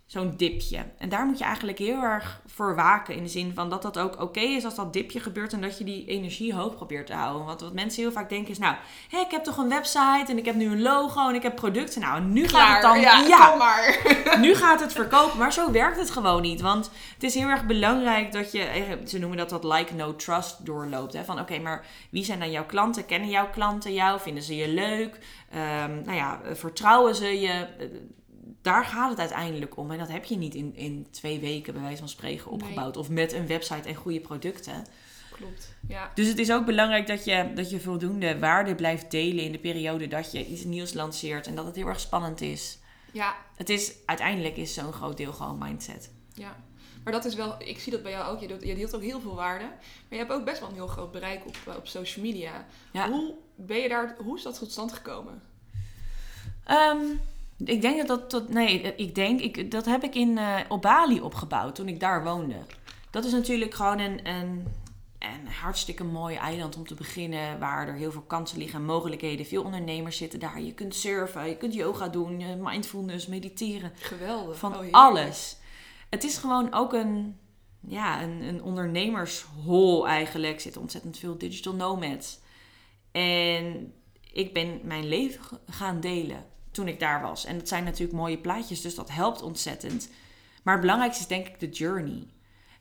zo'n 0.06 0.34
dipje. 0.38 0.86
En 0.98 1.10
daar 1.10 1.26
moet 1.26 1.38
je 1.38 1.44
eigenlijk 1.44 1.78
heel 1.78 2.02
erg 2.02 2.42
voor 2.46 2.76
waken. 2.76 3.16
In 3.16 3.24
de 3.24 3.30
zin 3.30 3.54
van 3.54 3.70
dat 3.70 3.82
dat 3.82 3.98
ook 3.98 4.22
oké 4.22 4.40
is 4.40 4.66
als 4.66 4.76
dat 4.76 4.94
dipje 4.94 5.20
gebeurt. 5.20 5.54
En 5.54 5.62
dat 5.62 5.78
je 5.78 5.84
die 5.84 6.06
energie 6.06 6.54
hoog 6.54 6.76
probeert 6.76 7.08
te 7.08 7.14
houden. 7.14 7.46
Want 7.46 7.62
wat 7.62 7.74
mensen 7.74 8.02
heel 8.02 8.12
vaak 8.12 8.30
denken 8.30 8.52
is... 8.52 8.58
Nou, 8.58 8.76
hé, 9.10 9.20
ik 9.20 9.32
heb 9.32 9.44
toch 9.44 9.58
een 9.58 9.70
website 9.70 10.26
en 10.28 10.38
ik 10.38 10.46
heb 10.46 10.56
nu 10.56 10.66
een 10.66 10.82
logo 10.82 11.30
en 11.30 11.36
ik 11.36 11.44
heb 11.44 11.56
producten. 11.56 12.02
Nou, 12.02 12.22
nu 12.22 12.48
gaat 12.48 12.74
het 12.74 12.82
dan... 12.82 13.00
ja, 13.00 13.20
ja, 13.20 13.50
kom 13.50 13.58
maar. 13.58 14.02
nu 14.46 14.56
gaat 14.56 14.80
het 14.80 14.94
verkopen, 14.94 15.38
maar 15.40 15.54
zo 15.54 15.72
werkt 15.72 16.00
het 16.00 16.12
gewoon 16.12 16.42
niet. 16.42 16.62
Want 16.62 16.92
het 17.14 17.24
is 17.24 17.34
heel 17.34 17.48
erg 17.48 17.66
belangrijk 17.66 18.32
dat 18.32 18.52
je, 18.52 18.62
eh, 18.62 18.84
ze 19.06 19.20
noemen 19.20 19.38
dat 19.38 19.50
dat 19.50 19.64
like, 19.64 19.94
no 19.94 20.16
trust 20.16 20.66
doorloopt. 20.66 21.14
Hè? 21.14 21.24
Van 21.24 21.40
oké, 21.40 21.60
maar 21.60 21.86
wie 22.10 22.24
zijn 22.24 22.40
dan 22.40 22.52
jouw 22.52 22.66
klanten? 22.66 23.06
Kennen 23.06 23.30
jouw 23.30 23.50
klanten 23.50 23.94
jou? 23.94 24.20
Vinden 24.20 24.44
ze 24.44 24.56
je 24.56 24.68
leuk? 24.68 25.20
Ehm, 25.52 26.02
nou 26.04 26.16
ja, 26.18 26.40
vertrouwen 26.54 27.16
ze 27.16 27.40
je? 27.40 27.68
Daar 28.66 28.86
gaat 28.86 29.10
het 29.10 29.20
uiteindelijk 29.20 29.78
om. 29.78 29.92
En 29.92 29.98
dat 29.98 30.08
heb 30.08 30.24
je 30.26 30.38
niet 30.38 30.56
in, 30.56 30.76
in 30.76 31.08
twee 31.12 31.40
weken, 31.40 31.74
bij 31.74 31.82
wijze 31.82 31.98
van 31.98 32.10
spreken, 32.10 32.44
Nee. 32.46 32.54
opgebouwd. 32.54 32.98
Of 32.98 33.10
met 33.10 33.34
een 33.34 33.48
website 33.48 33.88
en 33.90 33.96
goede 33.96 34.20
producten. 34.20 34.86
Klopt, 35.32 35.76
ja. 35.88 36.12
Dus 36.16 36.28
het 36.28 36.38
is 36.40 36.52
ook 36.52 36.66
belangrijk 36.66 37.08
dat 37.08 37.26
je, 37.26 37.52
dat 37.56 37.70
je 37.70 37.80
voldoende 37.80 38.40
waarde 38.40 38.76
blijft 38.76 39.12
delen 39.12 39.44
in 39.44 39.52
de 39.52 39.58
periode 39.60 40.08
dat 40.08 40.32
je 40.32 40.46
iets 40.46 40.64
nieuws 40.64 40.94
lanceert. 40.94 41.48
En 41.48 41.56
dat 41.56 41.66
het 41.66 41.76
heel 41.76 41.88
erg 41.88 42.00
spannend 42.00 42.42
is. 42.42 42.80
Ja, 43.12 43.36
Het 43.56 43.70
is, 43.70 43.94
uiteindelijk 44.06 44.58
is 44.58 44.74
zo'n 44.74 44.94
groot 44.94 45.18
deel 45.18 45.34
gewoon 45.34 45.58
mindset. 45.58 46.12
ja. 46.34 46.64
Maar 47.04 47.14
dat 47.14 47.26
is 47.26 47.36
wel, 47.36 47.56
ik 47.62 47.80
zie 47.80 47.92
dat 47.92 48.04
bij 48.04 48.12
jou 48.12 48.34
ook. 48.36 48.42
Je, 48.42 48.48
doet, 48.48 48.64
je 48.64 48.76
deelt 48.76 48.96
ook 48.96 49.02
heel 49.02 49.20
veel 49.22 49.36
waarde. 49.36 49.66
Maar 49.66 49.80
je 50.10 50.16
hebt 50.18 50.32
ook 50.32 50.46
best 50.46 50.60
wel 50.60 50.70
een 50.70 50.76
heel 50.76 50.88
groot 50.88 51.12
bereik 51.12 51.46
op, 51.48 51.58
eh, 51.68 51.76
op 51.76 51.88
social 51.88 52.26
media. 52.26 52.66
Ja. 52.92 53.10
Hoe 53.10 53.34
ben 53.56 53.78
je 53.78 53.90
daar, 53.90 54.16
hoe 54.24 54.38
is 54.38 54.44
dat 54.44 54.58
tot 54.60 54.72
stand 54.72 54.94
gekomen? 54.94 55.42
Ehm, 56.64 56.98
ik 57.58 57.82
denk 57.82 57.98
dat 57.98 58.08
dat, 58.08 58.32
dat 58.32 58.50
nee, 58.50 58.96
ik 58.96 59.16
denk, 59.16 59.40
ik, 59.40 59.72
dat 59.72 59.86
heb 59.86 60.04
ik 60.04 60.16
in, 60.16 60.38
eh, 60.38 60.60
op 60.68 60.82
Bali 60.82 61.22
opgebouwd 61.22 61.76
toen 61.76 61.88
ik 61.88 62.00
daar 62.00 62.24
woonde. 62.24 62.56
Dat 63.10 63.26
is 63.26 63.32
natuurlijk 63.32 63.74
gewoon 63.74 64.00
een, 64.00 64.28
een, 64.28 64.68
een 65.20 65.48
hartstikke 65.62 66.04
mooi 66.04 66.36
eiland 66.36 66.76
om 66.76 66.88
te 66.88 66.94
beginnen, 66.94 67.60
waar 67.60 67.88
er 67.88 67.94
heel 67.94 68.12
veel 68.12 68.22
kansen 68.22 68.58
liggen 68.58 68.80
en 68.80 68.86
mogelijkheden. 68.86 69.46
Veel 69.46 69.64
ondernemers 69.64 70.18
zitten 70.18 70.40
daar. 70.40 70.62
Je 70.62 70.74
kunt 70.74 70.96
surfen, 70.96 71.50
je 71.50 71.58
kunt 71.58 71.74
yoga 71.74 72.08
doen, 72.08 72.42
eh, 72.42 72.48
mindfulness, 72.60 73.28
mediteren, 73.28 73.92
Geweldig. 73.96 74.58
van 74.58 74.78
Oh, 74.78 74.86
alles. 74.92 75.58
Het 76.10 76.24
is 76.24 76.38
gewoon 76.38 76.74
ook 76.74 76.94
een, 76.94 77.38
ja, 77.88 78.24
een, 78.24 78.42
een 78.42 78.64
ondernemershol 78.64 80.08
eigenlijk. 80.08 80.56
Er 80.56 80.62
zitten 80.62 80.82
ontzettend 80.82 81.18
veel 81.18 81.38
digital 81.38 81.74
nomads. 81.74 82.40
En 83.12 83.94
ik 84.34 84.54
ben 84.54 84.80
mijn 84.84 85.08
leven 85.08 85.60
gaan 85.70 86.00
delen 86.00 86.46
toen 86.76 86.88
ik 86.88 87.00
daar 87.00 87.22
was. 87.22 87.46
En 87.46 87.58
dat 87.58 87.68
zijn 87.68 87.84
natuurlijk 87.84 88.18
mooie 88.18 88.38
plaatjes, 88.38 88.82
dus 88.82 88.96
dat 88.96 89.12
helpt 89.12 89.42
ontzettend. 89.42 90.10
Maar 90.64 90.74
het 90.74 90.82
belangrijkste 90.82 91.22
is 91.22 91.28
denk 91.28 91.48
ik 91.48 91.60
de 91.60 91.70
journey. 91.70 92.28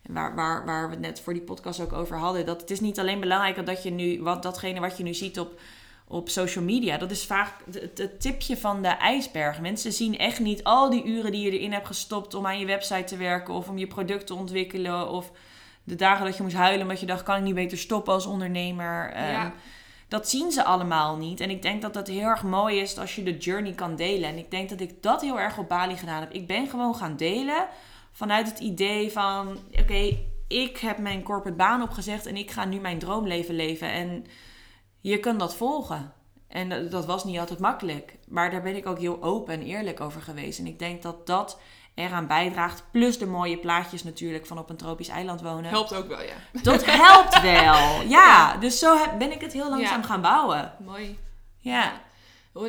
En 0.01 0.13
Waar, 0.13 0.35
waar, 0.35 0.65
waar 0.65 0.85
we 0.85 0.91
het 0.91 0.99
net 0.99 1.19
voor 1.19 1.33
die 1.33 1.41
podcast 1.41 1.79
ook 1.79 1.93
over 1.93 2.17
hadden. 2.17 2.45
Dat 2.45 2.61
het 2.61 2.71
is 2.71 2.79
niet 2.79 2.99
alleen 2.99 3.19
belangrijk 3.19 3.65
dat 3.65 3.83
je 3.83 3.89
nu, 3.89 4.21
wat, 4.21 4.43
datgene 4.43 4.79
wat 4.79 4.97
je 4.97 5.03
nu 5.03 5.13
ziet 5.13 5.39
op, 5.39 5.59
op 6.07 6.29
social 6.29 6.63
media. 6.63 6.97
Dat 6.97 7.11
is 7.11 7.25
vaak 7.25 7.53
het, 7.71 7.97
het 7.97 8.21
tipje 8.21 8.57
van 8.57 8.81
de 8.81 8.87
ijsberg. 8.87 9.59
Mensen 9.59 9.91
zien 9.93 10.17
echt 10.17 10.39
niet 10.39 10.63
al 10.63 10.89
die 10.89 11.05
uren 11.05 11.31
die 11.31 11.41
je 11.41 11.51
erin 11.51 11.71
hebt 11.71 11.87
gestopt 11.87 12.33
om 12.33 12.45
aan 12.45 12.59
je 12.59 12.65
website 12.65 13.03
te 13.03 13.17
werken. 13.17 13.53
Of 13.53 13.69
om 13.69 13.77
je 13.77 13.87
product 13.87 14.27
te 14.27 14.35
ontwikkelen. 14.35 15.09
Of 15.09 15.31
de 15.83 15.95
dagen 15.95 16.25
dat 16.25 16.37
je 16.37 16.43
moest 16.43 16.55
huilen 16.55 16.81
omdat 16.81 16.99
je 16.99 17.05
dacht, 17.05 17.23
kan 17.23 17.37
ik 17.37 17.43
niet 17.43 17.55
beter 17.55 17.77
stoppen 17.77 18.13
als 18.13 18.25
ondernemer. 18.25 19.11
Ehm. 19.11 19.49
Dat 20.15 20.29
zien 20.29 20.51
ze 20.51 20.63
allemaal 20.63 21.17
niet. 21.17 21.39
En 21.39 21.49
ik 21.49 21.61
denk 21.61 21.81
dat 21.81 21.93
dat 21.93 22.07
heel 22.07 22.27
erg 22.27 22.43
mooi 22.43 22.79
is 22.79 22.97
als 22.97 23.15
je 23.15 23.23
de 23.23 23.37
journey 23.37 23.73
kan 23.73 23.95
delen. 23.95 24.29
En 24.29 24.37
ik 24.37 24.51
denk 24.51 24.69
dat 24.69 24.79
ik 24.79 25.01
dat 25.01 25.21
heel 25.21 25.39
erg 25.39 25.57
op 25.57 25.69
Bali 25.69 25.95
gedaan 25.97 26.21
heb. 26.21 26.31
Ik 26.31 26.47
ben 26.47 26.67
gewoon 26.67 26.95
gaan 26.95 27.17
delen 27.17 27.67
vanuit 28.11 28.47
het 28.47 28.59
idee 28.59 29.11
van... 29.11 29.57
Oké, 29.79 30.17
ik 30.47 30.77
heb 30.77 30.97
mijn 30.97 31.23
corporate 31.23 31.57
baan 31.57 31.81
opgezegd 31.81 32.25
en 32.25 32.35
ik 32.37 32.51
ga 32.51 32.65
nu 32.65 32.79
mijn 32.79 32.99
droomleven 32.99 33.55
leven. 33.55 33.91
En 33.91 34.25
je 35.01 35.19
kunt 35.19 35.39
dat 35.39 35.55
volgen. 35.55 36.13
En 36.47 36.69
dat- 36.69 36.91
dat 36.91 37.05
was 37.05 37.23
niet 37.23 37.39
altijd 37.39 37.59
makkelijk. 37.59 38.17
Maar 38.27 38.51
daar 38.51 38.61
ben 38.61 38.75
ik 38.75 38.85
ook 38.85 38.99
heel 38.99 39.23
open 39.23 39.53
en 39.53 39.61
eerlijk 39.61 40.01
over 40.01 40.21
geweest. 40.21 40.59
En 40.59 40.67
ik 40.67 40.79
denk 40.79 41.01
dat 41.01 41.27
dat 41.27 41.59
eraan 41.95 42.27
bijdraagt. 42.27 42.83
Plus 42.91 43.17
de 43.17 43.25
mooie 43.27 43.57
plaatjes 43.57 44.03
natuurlijk 44.03 44.45
van 44.45 44.57
op 44.57 44.69
een 44.69 44.77
tropisch 44.77 45.07
eiland 45.07 45.41
wonen. 45.41 45.69
Helpt 45.69 45.93
ook 45.93 46.07
wel, 46.07 46.21
ja. 46.21 46.61
Dat 46.61 46.85
helpt 46.85 47.41
wel. 47.41 48.01
Ja, 48.17 48.57
dus 48.57 48.79
zo 48.79 48.97
heb- 48.97 49.17
ben 49.17 49.31
ik 49.31 49.41
het 49.41 49.53
heel 49.53 49.69
langzaam 49.69 50.01
Ja. 50.01 50.07
gaan 50.07 50.21
bouwen. 50.21 50.73
Mooi. 50.85 51.17
Ja. 51.57 52.03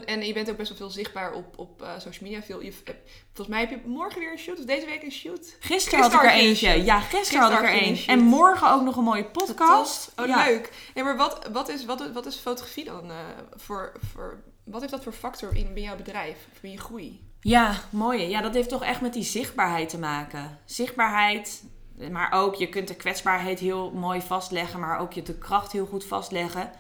En 0.05 0.27
je 0.27 0.33
bent 0.33 0.51
ook 0.51 0.57
best 0.57 0.69
wel 0.69 0.79
veel 0.79 0.91
zichtbaar 0.91 1.33
op, 1.33 1.59
op 1.59 1.83
eh, 1.83 1.89
social 1.99 2.31
media. 2.31 2.43
Veel, 2.43 2.61
je, 2.63 2.71
eh, 2.85 2.95
volgens 3.27 3.49
mij 3.49 3.61
heb 3.61 3.71
je 3.71 3.81
morgen 3.89 4.21
weer 4.21 4.33
een 4.33 4.39
shoot, 4.39 4.59
of 4.59 4.65
deze 4.65 4.87
week 4.87 5.03
een 5.03 5.13
shoot. 5.13 5.57
Gisteren 5.61 6.01
had 6.01 6.13
ik 6.13 6.21
er 6.23 6.27
een 6.27 6.39
eentje. 6.39 6.85
Ja, 6.85 7.01
gisteren 7.01 7.43
had 7.43 7.53
ik 7.53 7.59
er 7.59 7.69
één. 7.69 7.99
En 8.07 8.19
morgen 8.19 8.71
ook 8.71 8.83
nog 8.83 8.97
een 8.97 9.05
mooie 9.05 9.25
podcast. 9.25 10.13
Oh, 10.17 10.27
Ja. 10.27 10.45
leuk. 10.45 10.73
Ja, 10.95 11.03
maar 11.05 11.17
wat, 11.17 11.49
wat, 11.53 11.69
is, 11.69 11.85
wat, 11.85 12.13
wat 12.13 12.27
is 12.27 12.37
fotografie 12.37 12.85
dan 12.85 13.11
eh, 13.11 13.17
voor, 13.57 13.93
voor... 14.13 14.43
Wat 14.65 14.81
heeft 14.81 14.93
dat 14.93 15.03
voor 15.03 15.13
factor 15.13 15.57
in 15.57 15.75
bij 15.75 15.83
jouw 15.83 15.97
bedrijf? 15.97 16.37
Of 16.53 16.63
in 16.63 16.71
je 16.71 16.79
groei? 16.79 17.26
Ja, 17.47 17.81
mooi. 17.91 18.29
Ja, 18.29 18.41
dat 18.41 18.55
heeft 18.55 18.69
toch 18.69 18.83
echt 18.83 19.01
met 19.01 19.13
die 19.13 19.23
zichtbaarheid 19.23 19.89
te 19.89 19.99
maken. 19.99 20.59
Zichtbaarheid, 20.65 21.65
maar 22.11 22.33
ook 22.33 22.55
je 22.55 22.69
kunt 22.69 22.89
de 22.89 22.97
kwetsbaarheid 22.97 23.59
heel 23.59 23.91
mooi 23.91 24.21
vastleggen, 24.21 24.81
maar 24.81 24.99
ook 24.99 25.13
je 25.13 25.23
de 25.23 25.39
kracht 25.39 25.73
heel 25.73 25.87
goed 25.87 26.05
vastleggen. 26.05 26.71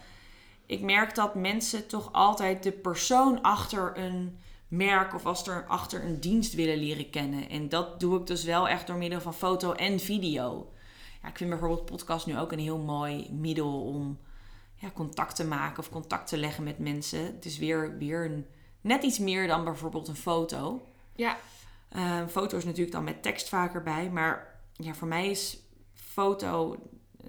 Ik 0.66 0.80
merk 0.80 1.14
dat 1.14 1.34
mensen 1.34 1.86
toch 1.86 2.12
altijd 2.12 2.62
de 2.62 2.72
persoon 2.72 3.42
achter 3.42 3.98
een 3.98 4.38
merk 4.68 5.14
of 5.14 5.26
als 5.26 5.46
er 5.46 5.64
achter 5.68 6.04
een 6.04 6.20
dienst 6.20 6.54
willen 6.54 6.78
leren 6.78 7.10
kennen. 7.10 7.48
En 7.48 7.68
dat 7.68 8.00
doe 8.00 8.20
ik 8.20 8.26
dus 8.26 8.44
wel 8.44 8.68
echt 8.68 8.86
door 8.86 8.96
middel 8.96 9.20
van 9.20 9.34
foto 9.34 9.72
en 9.72 10.00
video. 10.00 10.72
Ja, 11.22 11.28
ik 11.28 11.36
vind 11.36 11.50
bijvoorbeeld 11.50 11.84
podcast 11.84 12.26
nu 12.26 12.38
ook 12.38 12.52
een 12.52 12.58
heel 12.58 12.78
mooi 12.78 13.30
middel 13.32 13.82
om 13.82 14.18
ja, 14.74 14.90
contact 14.90 15.36
te 15.36 15.44
maken 15.44 15.78
of 15.78 15.90
contact 15.90 16.28
te 16.28 16.36
leggen 16.36 16.64
met 16.64 16.78
mensen. 16.78 17.24
Het 17.24 17.44
is 17.44 17.58
weer, 17.58 17.98
weer 17.98 18.24
een, 18.24 18.46
net 18.86 19.02
iets 19.02 19.18
meer 19.18 19.46
dan 19.46 19.64
bijvoorbeeld 19.64 20.08
een 20.08 20.16
foto. 20.16 20.86
Ja, 21.14 21.36
Uh, 21.96 22.26
foto 22.30 22.56
is 22.56 22.64
natuurlijk 22.64 22.92
dan 22.92 23.04
met 23.04 23.22
tekst 23.22 23.48
vaker 23.48 23.82
bij. 23.82 24.10
Maar 24.10 24.60
ja, 24.72 24.94
voor 24.94 25.08
mij 25.08 25.30
is 25.30 25.58
foto, 25.94 26.76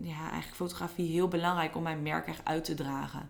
ja, 0.02 0.20
eigenlijk 0.20 0.56
fotografie 0.56 1.12
heel 1.12 1.28
belangrijk 1.28 1.76
om 1.76 1.84
mijn 1.84 2.02
merk 2.02 2.28
echt 2.28 2.42
uit 2.46 2.64
te 2.64 2.74
dragen. 2.74 3.30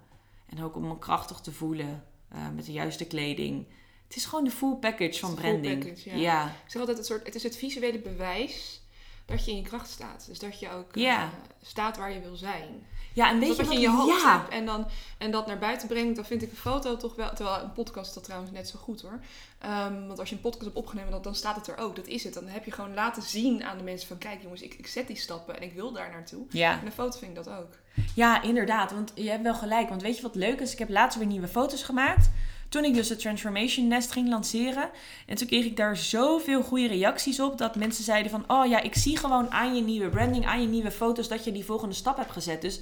En 0.50 0.64
ook 0.64 0.76
om 0.76 0.88
me 0.88 0.98
krachtig 1.00 1.40
te 1.40 1.52
voelen 1.52 2.04
uh, 2.36 2.40
met 2.56 2.66
de 2.66 2.72
juiste 2.72 3.06
kleding. 3.06 3.66
Het 4.08 4.16
is 4.16 4.26
gewoon 4.26 4.44
de 4.44 4.52
full 4.52 4.76
package 4.76 5.20
van 5.20 5.36
branding. 5.36 5.84
package, 5.84 6.10
ja. 6.10 6.16
ja. 6.16 6.46
Ik 6.46 6.72
zeg 6.72 6.80
altijd, 6.80 6.98
het, 6.98 7.08
soort, 7.08 7.26
het 7.26 7.36
is 7.36 7.44
het 7.44 7.58
visuele 7.58 8.00
bewijs 8.00 8.82
dat 9.26 9.46
je 9.46 9.52
in 9.52 9.58
je 9.58 9.64
kracht 9.64 9.90
staat. 9.90 10.26
Dus 10.28 10.40
dat 10.40 10.60
je 10.60 10.70
ook 10.72 10.96
Ja. 10.96 11.22
eh, 11.24 11.30
staat 11.62 11.98
waar 11.98 12.12
je 12.12 12.22
wil 12.22 12.36
zijn. 12.36 12.86
Ja, 13.18 13.30
en 13.30 13.40
weet 13.40 13.48
dat 13.48 13.58
je 13.58 13.64
wat 13.64 13.72
je 13.72 13.78
in 13.78 13.92
je 13.92 13.98
hoofd 13.98 14.22
ja. 14.22 14.38
hebt 14.38 14.50
en, 14.50 14.66
dan, 14.66 14.88
en 15.18 15.32
dat 15.32 15.48
naar 15.48 15.58
buiten 15.58 15.88
brengt, 15.88 16.16
dan 16.16 16.26
vind 16.26 16.42
ik 16.42 16.52
een 16.52 16.58
foto 16.58 16.98
toch 16.98 17.16
wel... 17.16 17.30
Terwijl 17.34 17.64
een 17.64 17.72
podcast 17.72 18.14
dat 18.14 18.24
trouwens 18.24 18.52
net 18.52 18.68
zo 18.68 18.80
goed 18.80 19.02
hoor. 19.02 19.20
Ehm, 19.60 20.08
want 20.08 20.20
als 20.20 20.30
je 20.30 20.36
een 20.36 20.42
podcast 20.42 20.64
hebt 20.64 20.78
opgenomen, 20.78 21.12
dan, 21.12 21.22
dan 21.22 21.36
staat 21.36 21.56
het 21.56 21.68
er 21.68 21.78
ook. 21.78 21.96
Dat 21.96 22.08
is 22.08 22.24
het. 22.24 22.34
Dan 22.34 22.48
heb 22.48 22.66
je 22.66 22.72
gewoon 22.72 22.94
laten 22.94 23.22
zien 23.22 23.64
aan 23.64 23.78
de 23.78 23.84
mensen 23.84 24.08
van... 24.08 24.18
Kijk 24.18 24.42
jongens, 24.42 24.62
ik, 24.62 24.74
ik 24.74 24.88
zet 24.88 25.08
die 25.08 25.16
stappen 25.16 25.56
en 25.56 25.64
ik 25.64 25.74
wil 25.74 25.92
daar 25.92 26.10
naartoe. 26.12 26.46
Ja. 26.50 26.80
En 26.80 26.86
een 26.86 26.92
foto 26.92 27.20
vind 27.20 27.38
ik 27.38 27.44
dat 27.44 27.54
ook. 27.54 27.70
ja, 28.16 28.42
inderdaad. 28.42 28.92
Want 28.92 29.12
je 29.16 29.30
hebt 29.30 29.44
wel 29.44 29.56
gelijk. 29.56 29.90
Want 29.90 30.02
weet 30.02 30.16
je 30.16 30.22
wat 30.22 30.36
leuk 30.36 30.60
is? 30.60 30.72
Ik 30.72 30.80
heb 30.80 30.90
laatst 30.90 31.18
weer 31.18 31.28
nieuwe 31.28 31.48
foto's 31.48 31.84
gemaakt. 31.84 32.30
Toen 32.70 32.84
ik 32.84 32.94
dus 32.94 33.10
het 33.10 33.20
Transformation 33.20 33.88
Nest 33.88 34.12
ging 34.12 34.30
lanceren. 34.30 34.90
En 35.26 35.36
toen 35.36 35.48
kreeg 35.48 35.66
ik 35.66 35.78
daar 35.78 35.98
zoveel 35.98 36.64
goede 36.64 36.88
reacties 36.88 37.40
op. 37.40 37.58
Dat 37.58 37.76
mensen 37.76 38.04
zeiden 38.04 38.32
van... 38.32 38.44
Oh 38.48 38.66
ja, 38.66 38.82
ik 38.82 38.96
zie 38.96 39.18
gewoon 39.18 39.52
aan 39.52 39.76
je 39.76 39.82
nieuwe 39.82 40.10
branding, 40.10 40.46
aan 40.46 40.62
je 40.62 40.68
nieuwe 40.68 40.92
foto's... 40.92 41.28
dat 41.28 41.44
je 41.44 41.52
die 41.52 41.66
volgende 41.66 41.96
stap 41.96 42.18
hebt 42.18 42.32
gezet. 42.32 42.62
Dus 42.62 42.80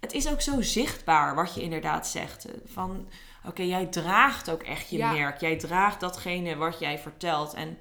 het 0.00 0.12
is 0.12 0.28
ook 0.28 0.40
zo 0.40 0.60
zichtbaar 0.60 1.34
wat 1.34 1.54
je 1.54 1.62
inderdaad 1.62 2.08
zegt. 2.08 2.46
Van, 2.64 3.08
oké, 3.46 3.62
jij 3.62 3.86
draagt 3.86 4.50
ook 4.50 4.62
echt 4.62 4.90
je 4.90 4.96
Ja. 4.96 5.12
merk. 5.12 5.40
Jij 5.40 5.56
draagt 5.56 6.00
datgene 6.00 6.56
wat 6.56 6.78
jij 6.78 6.98
vertelt. 6.98 7.54
En 7.54 7.78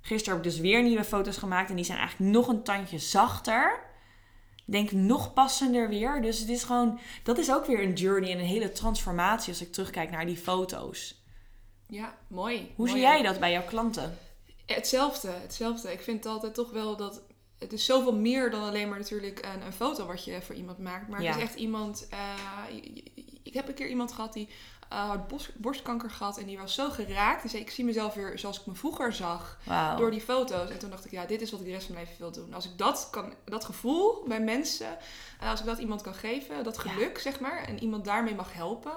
gisteren 0.00 0.36
heb 0.36 0.46
ik 0.46 0.52
dus 0.52 0.60
weer 0.60 0.82
nieuwe 0.82 1.04
foto's 1.04 1.36
gemaakt. 1.36 1.70
En 1.70 1.76
die 1.76 1.84
zijn 1.84 1.98
eigenlijk 1.98 2.32
nog 2.32 2.48
een 2.48 2.62
tandje 2.62 2.98
zachter. 2.98 3.84
Denk 4.64 4.92
nog 4.92 5.32
passender 5.32 5.88
weer. 5.88 6.22
Dus 6.22 6.38
het 6.38 6.48
is 6.48 6.62
gewoon... 6.62 7.00
Dat 7.22 7.38
is 7.38 7.52
ook 7.52 7.66
weer 7.66 7.82
een 7.82 7.92
journey 7.92 8.32
en 8.32 8.38
een 8.38 8.44
hele 8.44 8.72
transformatie... 8.72 9.52
als 9.52 9.62
ik 9.62 9.72
terugkijk 9.72 10.10
naar 10.10 10.26
die 10.26 10.36
foto's. 10.36 11.24
Ja, 11.88 12.14
mooi. 12.28 12.72
Hoe 12.76 12.88
zie 12.88 13.00
jij 13.00 13.22
dat 13.22 13.40
bij 13.40 13.52
jouw 13.52 13.64
klanten? 13.64 14.18
Hetzelfde, 14.66 15.30
hetzelfde. 15.30 15.92
Ik 15.92 16.00
vind 16.00 16.26
altijd 16.26 16.54
toch 16.54 16.70
wel 16.70 16.96
dat 16.96 17.22
het 17.58 17.72
is 17.72 17.84
zoveel 17.84 18.14
meer 18.14 18.50
dan 18.50 18.62
alleen 18.62 18.88
maar 18.88 18.98
natuurlijk 18.98 19.44
een, 19.54 19.66
een 19.66 19.72
foto 19.72 20.06
wat 20.06 20.24
je 20.24 20.42
voor 20.42 20.54
iemand 20.54 20.78
maakt. 20.78 21.08
Maar 21.08 21.22
Ja. 21.22 21.28
het 21.28 21.36
is 21.36 21.42
echt 21.42 21.54
iemand. 21.54 22.06
eh, 22.10 22.34
ik 23.42 23.54
heb 23.54 23.68
een 23.68 23.74
keer 23.74 23.88
iemand 23.88 24.12
gehad 24.12 24.32
die 24.32 24.48
eh, 24.88 25.08
had 25.08 25.28
borst- 25.28 25.56
borstkanker 25.56 26.10
gehad 26.10 26.38
en 26.38 26.46
die 26.46 26.58
was 26.58 26.74
zo 26.74 26.90
geraakt. 26.90 27.50
Zei: 27.50 27.62
Ik 27.62 27.70
zie 27.70 27.84
mezelf 27.84 28.14
weer 28.14 28.38
zoals 28.38 28.60
ik 28.60 28.66
me 28.66 28.74
vroeger 28.74 29.12
zag 29.12 29.58
door 29.96 30.10
die 30.10 30.20
foto's. 30.20 30.70
En 30.70 30.78
toen 30.78 30.90
dacht 30.90 31.04
ik: 31.04 31.10
Ja, 31.10 31.24
dit 31.26 31.40
is 31.40 31.50
wat 31.50 31.60
ik 31.60 31.66
de 31.66 31.72
rest 31.72 31.86
van 31.86 31.94
mijn 31.94 32.06
leven 32.06 32.20
wil 32.22 32.32
doen. 32.32 32.54
Als 32.54 32.64
ik 32.64 32.78
dat 32.78 33.08
kan, 33.10 33.34
dat 33.44 33.64
gevoel 33.64 34.24
bij 34.26 34.40
mensen, 34.40 34.98
eh, 35.40 35.50
als 35.50 35.60
ik 35.60 35.66
dat 35.66 35.78
iemand 35.78 36.02
kan 36.02 36.14
geven, 36.14 36.64
dat 36.64 36.80
Ja. 36.84 36.90
geluk 36.90 37.18
zeg 37.18 37.40
maar, 37.40 37.64
en 37.64 37.82
iemand 37.82 38.04
daarmee 38.04 38.34
mag 38.34 38.52
helpen. 38.52 38.92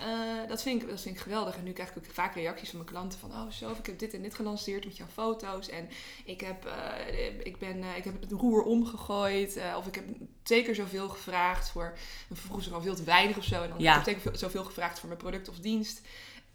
Eh, 0.00 0.48
dat, 0.48 0.62
vind 0.62 0.82
ik, 0.82 0.88
dat 0.88 1.00
vind 1.00 1.16
ik 1.16 1.22
geweldig. 1.22 1.56
En 1.56 1.64
nu 1.64 1.72
krijg 1.72 1.90
ik 1.90 1.96
ook 1.98 2.04
vaak 2.12 2.34
reacties 2.34 2.68
van 2.68 2.78
mijn 2.78 2.90
klanten 2.90 3.18
van... 3.18 3.30
Oh, 3.30 3.50
zo, 3.50 3.70
ik 3.70 3.86
heb 3.86 3.98
dit 3.98 4.14
en 4.14 4.22
dit 4.22 4.34
gelanceerd 4.34 4.84
met 4.84 4.96
jouw 4.96 5.06
foto's. 5.12 5.68
En 5.68 5.88
ik 6.24 6.40
heb, 6.40 6.64
eh, 6.66 7.38
ik 7.46 7.58
ben, 7.58 7.82
eh, 7.82 7.96
ik 7.96 8.04
heb 8.04 8.20
het 8.20 8.32
roer 8.32 8.62
omgegooid. 8.62 9.58
of 9.76 9.86
ik 9.86 9.94
heb 9.94 10.04
twee 10.42 10.62
keer 10.64 10.74
zoveel 10.74 11.08
gevraagd 11.08 11.70
voor... 11.70 11.98
Vroeger 12.32 12.64
ze 12.64 12.74
al 12.74 12.82
veel 12.82 12.94
te 12.94 13.04
weinig 13.04 13.36
of 13.36 13.44
zo. 13.44 13.62
En 13.62 13.68
dan 13.68 13.78
Ja. 13.78 13.88
heb 13.90 13.96
ik 13.98 14.02
twee 14.02 14.32
keer 14.32 14.38
zoveel 14.40 14.64
gevraagd 14.64 14.98
voor 14.98 15.08
mijn 15.08 15.20
product 15.20 15.48
of 15.48 15.58
dienst. 15.58 16.00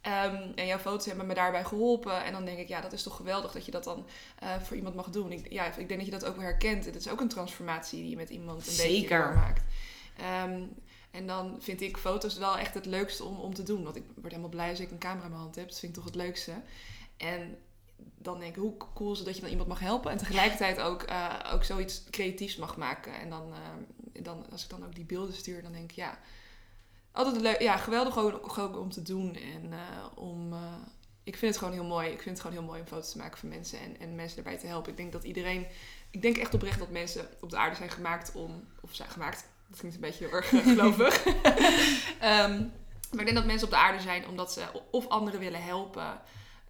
Ehm, 0.02 0.52
en 0.56 0.66
jouw 0.66 0.78
foto's 0.78 1.06
hebben 1.06 1.28
me 1.28 1.34
daarbij 1.34 1.64
geholpen. 1.64 2.24
En 2.24 2.32
dan 2.34 2.46
denk 2.46 2.58
ik, 2.58 2.68
ja, 2.68 2.82
dat 2.82 2.94
is 2.94 3.04
toch 3.04 3.16
geweldig 3.16 3.52
dat 3.52 3.66
je 3.66 3.72
dat 3.72 3.84
dan 3.84 4.06
voor 4.64 4.76
iemand 4.78 4.96
mag 4.96 5.10
doen. 5.10 5.32
Ik, 5.32 5.52
ja, 5.52 5.66
ik 5.66 5.76
denk 5.88 5.90
dat 6.00 6.06
je 6.06 6.12
dat 6.20 6.26
ook 6.26 6.36
wel 6.36 6.44
herkent. 6.46 6.86
Het 6.86 6.96
is 6.96 7.10
ook 7.10 7.22
een 7.22 7.28
transformatie 7.28 8.00
die 8.02 8.10
je 8.10 8.16
met 8.16 8.30
iemand 8.30 8.58
een 8.60 8.66
beetje 8.66 8.82
Zeker. 8.82 9.24
doormaakt. 9.24 9.62
En 11.12 11.28
dan 11.28 11.56
vind 11.60 11.82
ik 11.82 11.98
foto's 11.98 12.38
wel 12.38 12.58
echt 12.58 12.74
het 12.74 12.86
leukste 12.86 13.24
om, 13.24 13.38
om 13.38 13.54
te 13.54 13.64
doen. 13.64 13.84
Want 13.84 13.96
ik 13.96 14.04
word 14.16 14.28
helemaal 14.28 14.50
blij 14.50 14.70
als 14.70 14.80
ik 14.80 14.92
een 14.92 14.98
camera 14.98 15.24
in 15.24 15.30
mijn 15.30 15.42
hand 15.42 15.56
heb. 15.56 15.68
Dat 15.68 15.80
vind 15.80 15.92
ik 15.92 15.98
toch 15.98 16.08
het 16.08 16.22
leukste. 16.22 16.54
En 17.18 17.58
dan 18.18 18.40
denk 18.40 18.56
ik, 18.56 18.62
hoe 18.62 18.78
cool 18.94 19.12
is 19.12 19.18
het 19.18 19.28
dat 19.28 19.36
je 19.36 19.42
dan 19.42 19.50
iemand 19.50 19.70
mag 19.70 19.80
helpen. 19.80 20.12
En 20.12 20.18
tegelijkertijd 20.18 20.80
ook, 20.80 21.04
eh, 21.04 21.34
ook 21.54 21.64
zoiets 21.64 22.04
creatiefs 22.10 22.56
mag 22.56 22.78
maken. 22.78 23.20
En 23.20 23.30
dan, 23.30 23.54
eh, 23.54 24.24
dan, 24.24 24.46
als 24.52 24.64
ik 24.64 24.70
dan 24.70 24.86
ook 24.86 24.96
die 24.96 25.06
beelden 25.06 25.36
stuur, 25.36 25.62
dan 25.62 25.72
denk 25.72 25.92
ik, 25.92 25.96
ja... 25.96 26.20
Altijd 27.12 27.42
leuk, 27.42 27.62
ja, 27.62 27.78
geweldig 27.78 28.14
gewoon, 28.14 28.78
om 28.78 28.92
te 28.92 29.02
doen. 29.02 29.36
En 29.36 29.74
eh, 29.74 29.80
om... 30.16 30.54
ik 31.24 31.38
vind 31.38 31.56
het 31.56 31.64
gewoon 31.64 31.74
heel 31.80 31.88
mooi. 31.88 32.10
Ik 32.10 32.22
vind 32.22 32.38
het 32.38 32.40
gewoon 32.40 32.58
heel 32.58 32.68
mooi 32.68 32.82
om 32.82 32.88
foto's 32.88 33.12
te 33.12 33.18
maken 33.18 33.38
van 33.38 33.50
mensen 33.50 33.80
en, 33.80 34.00
en 34.00 34.16
mensen 34.16 34.36
daarbij 34.36 34.60
te 34.60 34.68
helpen. 34.68 34.92
Ik 34.92 34.98
denk 34.98 35.12
dat 35.12 35.24
iedereen... 35.24 35.68
Ik 36.12 36.22
denk 36.22 36.38
echt 36.38 36.54
oprecht 36.54 36.80
dat 36.80 36.90
mensen 36.90 37.28
op 37.42 37.50
de 37.50 37.58
aarde 37.58 37.76
zijn 37.76 37.90
gemaakt 37.90 38.32
om... 38.32 38.68
Of 38.82 38.96
zijn 38.96 39.10
gemaakt, 39.10 39.46
dat 39.68 39.80
klinkt 39.80 39.96
een 39.96 40.02
beetje 40.02 40.26
heel 40.26 40.34
erg 40.34 40.54
eh, 40.54 40.60
gelovig. 40.60 41.26
Ehm, 42.20 42.64
maar 43.12 43.20
ik 43.20 43.26
denk 43.26 43.36
dat 43.36 43.46
mensen 43.46 43.68
op 43.68 43.74
de 43.74 43.80
aarde 43.80 44.02
zijn 44.02 44.28
omdat 44.28 44.54
ze 44.54 44.62
of 44.92 45.08
anderen 45.08 45.40
willen 45.40 45.64
helpen... 45.64 46.22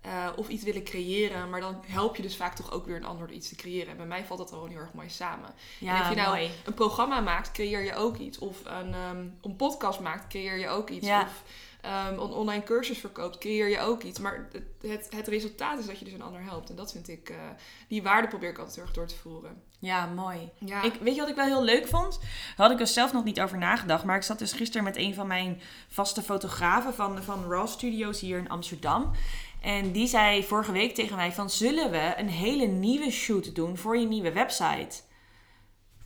eh, 0.02 0.28
of 0.36 0.48
iets 0.48 0.64
willen 0.64 0.84
creëren, 0.84 1.50
maar 1.50 1.60
dan 1.62 1.84
help 1.86 2.16
je 2.16 2.22
dus 2.22 2.36
vaak 2.36 2.56
toch 2.56 2.72
ook 2.72 2.86
weer 2.86 2.96
een 2.96 3.06
ander 3.06 3.28
door 3.28 3.36
iets 3.36 3.50
te 3.50 3.56
creëren. 3.56 3.88
En 3.88 3.98
bij 3.98 4.06
mij 4.06 4.26
valt 4.26 4.40
dat 4.40 4.50
gewoon 4.50 4.70
heel 4.70 4.80
erg 4.80 4.94
mooi 4.94 5.10
samen. 5.10 5.50
Ja, 5.80 5.96
en 5.96 6.02
of 6.02 6.10
je 6.10 6.16
nou 6.16 6.30
mooi. 6.30 6.52
een 6.66 6.74
programma 6.74 7.20
maakt, 7.20 7.52
creëer 7.52 7.84
je 7.84 7.96
ook 7.96 8.18
iets. 8.18 8.38
Of 8.38 8.62
een, 8.66 8.94
ehm, 8.94 9.26
een 9.42 9.56
podcast 9.56 10.00
maakt, 10.00 10.28
creëer 10.28 10.58
je 10.58 10.68
ook 10.68 10.90
iets. 10.90 11.08
Ja. 11.08 11.22
Of 11.22 11.44
ehm, 11.82 12.14
een 12.14 12.20
online 12.20 12.64
cursus 12.64 12.98
verkoopt, 12.98 13.38
creëer 13.38 13.70
je 13.70 13.80
ook 13.80 14.04
iets. 14.04 14.20
Maar 14.20 14.48
het, 14.52 14.64
het, 14.82 15.08
het 15.16 15.28
resultaat 15.28 15.80
is 15.80 15.86
dat 15.86 16.00
je 16.00 16.06
dus 16.06 16.14
een 16.14 16.22
ander 16.22 16.42
helpt. 16.44 16.70
En 16.70 16.76
dat 16.76 16.92
vind 16.92 17.08
ik, 17.08 17.30
eh, 17.30 17.38
die 17.88 18.04
waarde 18.04 18.28
probeer 18.28 18.50
ik 18.50 18.58
altijd 18.58 18.76
heel 18.76 18.86
erg 18.86 18.94
door 18.94 19.08
te 19.08 19.16
voeren. 19.16 19.64
Ja, 19.80 20.06
mooi. 20.06 20.50
Ja, 20.58 20.84
Ik, 20.84 20.94
weet 21.02 21.16
je 21.16 21.20
wat 21.20 21.30
ik 21.30 21.36
wel 21.36 21.46
heel 21.46 21.64
leuk 21.64 21.88
vond? 21.88 22.20
Daar 22.20 22.68
had 22.68 22.72
ik 22.72 22.78
dus 22.78 22.94
zelf 22.94 23.14
nog 23.14 23.24
niet 23.24 23.42
over 23.42 23.58
nagedacht. 23.58 24.04
Maar 24.04 24.16
ik 24.16 24.24
zat 24.24 24.40
dus 24.40 24.52
gisteren 24.52 24.84
met 24.84 24.98
een 24.98 25.14
van 25.14 25.28
mijn 25.28 25.62
vaste 25.88 26.22
fotografen 26.22 26.94
van, 26.94 27.24
van 27.24 27.46
Raw 27.50 27.68
Studios 27.68 28.20
hier 28.20 28.38
in 28.38 28.50
Amsterdam. 28.50 29.12
En 29.62 29.92
die 29.92 30.08
zei 30.08 30.44
vorige 30.44 30.72
week 30.72 30.96
tegen 30.96 31.16
mij 31.16 31.32
van... 31.32 31.50
Zullen 31.50 31.92
we 31.92 32.14
een 32.18 32.30
hele 32.30 32.66
nieuwe 32.66 33.12
shoot 33.12 33.56
doen 33.56 33.78
voor 33.78 33.98
je 33.98 34.08
nieuwe 34.08 34.32
website? 34.32 35.02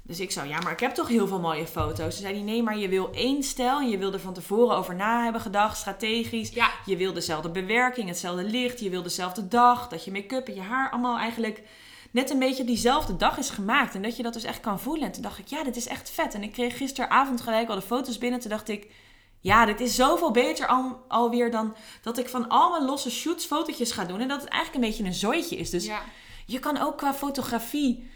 Dus 0.04 0.20
ik 0.20 0.32
zo, 0.32 0.44
ja, 0.44 0.60
maar 0.60 0.72
ik 0.72 0.80
heb 0.80 0.94
toch 0.94 1.08
heel 1.08 1.28
veel 1.28 1.40
mooie 1.40 1.68
foto's. 1.68 2.14
Toen 2.14 2.24
zei 2.24 2.34
hij, 2.34 2.44
nee, 2.44 2.64
maar 2.64 2.78
je 2.78 2.88
wil 2.88 3.10
één 3.14 3.44
stijl. 3.44 3.80
En 3.80 3.90
je 3.90 3.98
wil 3.98 4.14
er 4.14 4.20
van 4.20 4.34
tevoren 4.34 4.76
over 4.76 4.96
na 4.96 5.24
hebben 5.24 5.42
gedacht, 5.42 5.78
strategisch. 5.78 6.50
ja, 6.50 6.70
Je 6.86 6.98
wil 6.98 7.14
dezelfde 7.14 7.50
bewerking, 7.50 8.08
hetzelfde 8.08 8.44
licht. 8.44 8.80
Je 8.80 8.90
wil 8.90 9.02
dezelfde 9.02 9.48
dag. 9.48 9.88
Dat 9.88 10.06
je 10.06 10.12
make-up 10.12 10.48
en 10.48 10.56
je 10.56 10.62
haar 10.62 10.92
allemaal 10.92 11.18
eigenlijk 11.18 11.62
net 12.12 12.30
een 12.30 12.40
beetje 12.40 12.62
op 12.62 12.68
diezelfde 12.68 13.16
dag 13.16 13.38
is 13.38 13.50
gemaakt. 13.50 13.96
En 13.96 14.02
dat 14.02 14.18
je 14.18 14.24
dat 14.24 14.34
dus 14.34 14.44
echt 14.44 14.60
kan 14.60 14.80
voelen. 14.80 15.06
En 15.06 15.12
toen 15.12 15.22
dacht 15.22 15.40
ik, 15.40 15.48
ja, 15.48 15.64
dit 15.64 15.76
is 15.76 15.88
echt 15.88 16.10
vet. 16.10 16.34
En 16.34 16.44
ik 16.44 16.52
kreeg 16.52 16.78
gisteravond 16.78 17.42
gelijk 17.42 17.70
al 17.70 17.76
de 17.76 17.82
foto's 17.82 18.18
binnen. 18.18 18.40
Toen 18.40 18.50
dacht 18.50 18.70
ik, 18.70 18.88
ja, 19.40 19.66
dit 19.66 19.80
is 19.80 19.96
zoveel 19.96 20.32
beter 20.32 20.68
al, 20.68 21.06
alweer 21.08 21.52
dan 21.52 21.76
dat 22.02 22.18
ik 22.18 22.30
van 22.30 22.50
al 22.50 22.72
mijn 22.72 22.86
losse 22.86 23.12
shoots 23.12 23.46
fotootjes 23.46 23.92
ga 23.92 24.06
doen. 24.06 24.20
En 24.20 24.28
dat 24.28 24.42
het 24.42 24.50
eigenlijk 24.50 24.84
een 24.84 24.90
beetje 24.90 25.06
een 25.06 25.14
zooitje 25.14 25.58
is. 25.58 25.70
Dus 25.70 25.86
ja. 25.86 26.02
je 26.46 26.60
kan 26.60 26.78
ook 26.78 26.98
qua 26.98 27.14
fotografie. 27.14 28.10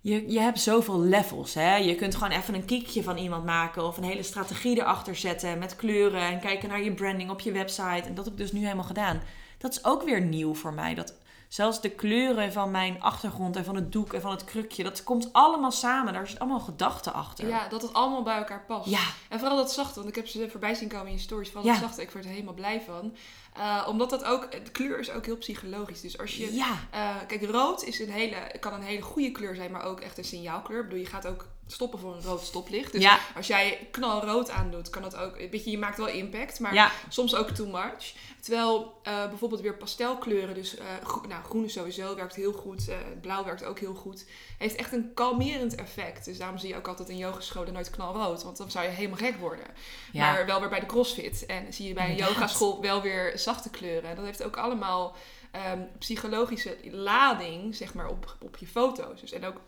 Je, 0.00 0.30
je 0.30 0.40
hebt 0.40 0.60
zoveel 0.60 1.00
levels. 1.00 1.54
Hè? 1.54 1.76
Je 1.76 1.94
kunt 1.94 2.14
gewoon 2.14 2.38
even 2.38 2.54
een 2.54 2.64
kiekje 2.64 3.02
van 3.02 3.16
iemand 3.16 3.44
maken. 3.44 3.86
Of 3.86 3.96
een 3.96 4.04
hele 4.04 4.22
strategie 4.22 4.76
erachter 4.78 5.16
zetten. 5.16 5.58
Met 5.58 5.76
kleuren. 5.76 6.20
En 6.20 6.40
kijken 6.40 6.68
naar 6.68 6.82
je 6.82 6.94
branding 6.94 7.30
op 7.30 7.40
je 7.40 7.52
website. 7.52 8.08
En 8.08 8.14
dat 8.14 8.24
heb 8.24 8.34
ik 8.34 8.40
dus 8.40 8.52
nu 8.52 8.60
helemaal 8.60 8.84
gedaan. 8.84 9.22
Dat 9.58 9.70
is 9.70 9.84
ook 9.84 10.02
weer 10.02 10.20
nieuw 10.20 10.54
voor 10.54 10.74
mij. 10.74 10.94
Dat 10.94 11.14
zelfs 11.56 11.80
de 11.80 11.90
kleuren 11.90 12.52
van 12.52 12.70
mijn 12.70 13.02
achtergrond 13.02 13.56
en 13.56 13.64
van 13.64 13.74
het 13.74 13.92
doek 13.92 14.12
en 14.12 14.20
van 14.20 14.30
het 14.30 14.44
krukje. 14.44 14.82
Dat 14.82 15.02
komt 15.02 15.28
allemaal 15.32 15.70
samen. 15.70 16.12
Daar 16.12 16.28
zit 16.28 16.38
allemaal 16.38 16.60
gedachten 16.60 17.12
achter. 17.12 17.48
ja, 17.48 17.68
dat 17.68 17.82
het 17.82 17.92
allemaal 17.92 18.22
bij 18.22 18.36
elkaar 18.36 18.64
past. 18.66 18.88
Ja. 18.88 19.00
En 19.28 19.38
vooral 19.38 19.56
dat 19.56 19.72
zachte, 19.72 19.94
want 19.94 20.08
ik 20.08 20.14
heb 20.14 20.26
ze 20.26 20.50
voorbij 20.50 20.74
zien 20.74 20.88
komen 20.88 21.06
in 21.06 21.12
je 21.12 21.18
stories. 21.18 21.50
Vooral 21.50 21.66
Ja. 21.66 21.72
dat 21.72 21.82
zachte, 21.82 22.02
ik 22.02 22.10
word 22.10 22.24
er 22.24 22.30
helemaal 22.30 22.54
blij 22.54 22.82
van. 22.86 23.14
Eh, 23.54 23.86
omdat 23.88 24.10
dat 24.10 24.24
ook, 24.24 24.50
de 24.52 24.70
kleur 24.70 24.98
is 24.98 25.10
ook 25.10 25.24
heel 25.24 25.36
psychologisch. 25.36 26.00
Dus 26.00 26.18
als 26.18 26.36
je 26.36 26.54
Ja. 26.54 26.72
Eh, 26.90 27.16
kijk, 27.26 27.42
rood 27.50 27.84
is 27.84 28.00
een 28.00 28.10
hele, 28.10 28.36
kan 28.60 28.72
een 28.72 28.82
hele 28.82 29.02
goede 29.02 29.30
kleur 29.30 29.54
zijn, 29.54 29.70
maar 29.70 29.84
ook 29.84 30.00
echt 30.00 30.18
een 30.18 30.24
signaalkleur. 30.24 30.78
Ik 30.78 30.84
bedoel, 30.84 31.00
je 31.04 31.06
gaat 31.10 31.26
ook 31.26 31.46
stoppen 31.66 31.98
voor 31.98 32.14
een 32.14 32.22
rood 32.22 32.40
stoplicht. 32.42 32.92
Dus 32.92 33.02
ja. 33.02 33.18
als 33.36 33.46
jij 33.46 33.88
knalrood 33.90 34.50
aandoet, 34.50 34.90
kan 34.90 35.02
dat 35.02 35.16
ook... 35.16 35.36
Weet 35.36 35.64
je, 35.64 35.70
je 35.70 35.78
maakt 35.78 35.96
wel 35.96 36.08
impact, 36.08 36.60
maar 36.60 36.74
Ja. 36.74 36.90
soms 37.08 37.34
ook 37.34 37.48
too 37.50 37.66
much. 37.66 38.14
Terwijl 38.40 39.00
eh, 39.02 39.28
bijvoorbeeld 39.28 39.60
weer 39.60 39.76
pastelkleuren, 39.76 40.54
dus 40.54 40.76
eh, 40.76 40.86
gro- 41.04 41.26
nou, 41.28 41.44
groen 41.44 41.64
is 41.64 41.72
sowieso, 41.72 42.14
werkt 42.14 42.34
heel 42.34 42.52
goed. 42.52 42.88
eh, 42.88 42.96
blauw 43.20 43.44
werkt 43.44 43.64
ook 43.64 43.78
heel 43.78 43.94
goed. 43.94 44.24
Heeft 44.58 44.74
echt 44.76 44.92
een 44.92 45.10
kalmerend 45.14 45.74
effect. 45.74 46.24
Dus 46.24 46.38
daarom 46.38 46.58
zie 46.58 46.68
je 46.68 46.76
ook 46.76 46.88
altijd 46.88 47.08
in 47.08 47.16
yogascholen 47.16 47.72
nooit 47.72 47.90
knalrood. 47.90 48.42
Want 48.42 48.56
dan 48.56 48.70
zou 48.70 48.84
je 48.84 48.90
helemaal 48.90 49.18
gek 49.18 49.36
worden. 49.36 49.66
Ja. 50.12 50.32
Maar 50.32 50.46
wel 50.46 50.60
weer 50.60 50.68
bij 50.68 50.80
de 50.80 50.86
crossfit. 50.86 51.46
En 51.46 51.72
zie 51.72 51.88
je 51.88 51.94
bij 51.94 52.10
een 52.10 52.16
yogaschool 52.16 52.80
wel 52.80 53.02
weer 53.02 53.38
zachte 53.38 53.70
kleuren. 53.70 54.10
En 54.10 54.16
dat 54.16 54.24
heeft 54.24 54.42
ook 54.44 54.56
allemaal 54.56 55.14
ehm, 55.50 55.80
psychologische 55.98 56.76
lading, 56.90 57.74
zeg 57.74 57.94
maar, 57.94 58.08
op, 58.08 58.36
op 58.40 58.56
je 58.56 58.66
foto's. 58.66 59.20
Dus, 59.20 59.32
en 59.32 59.44
ook 59.44 59.60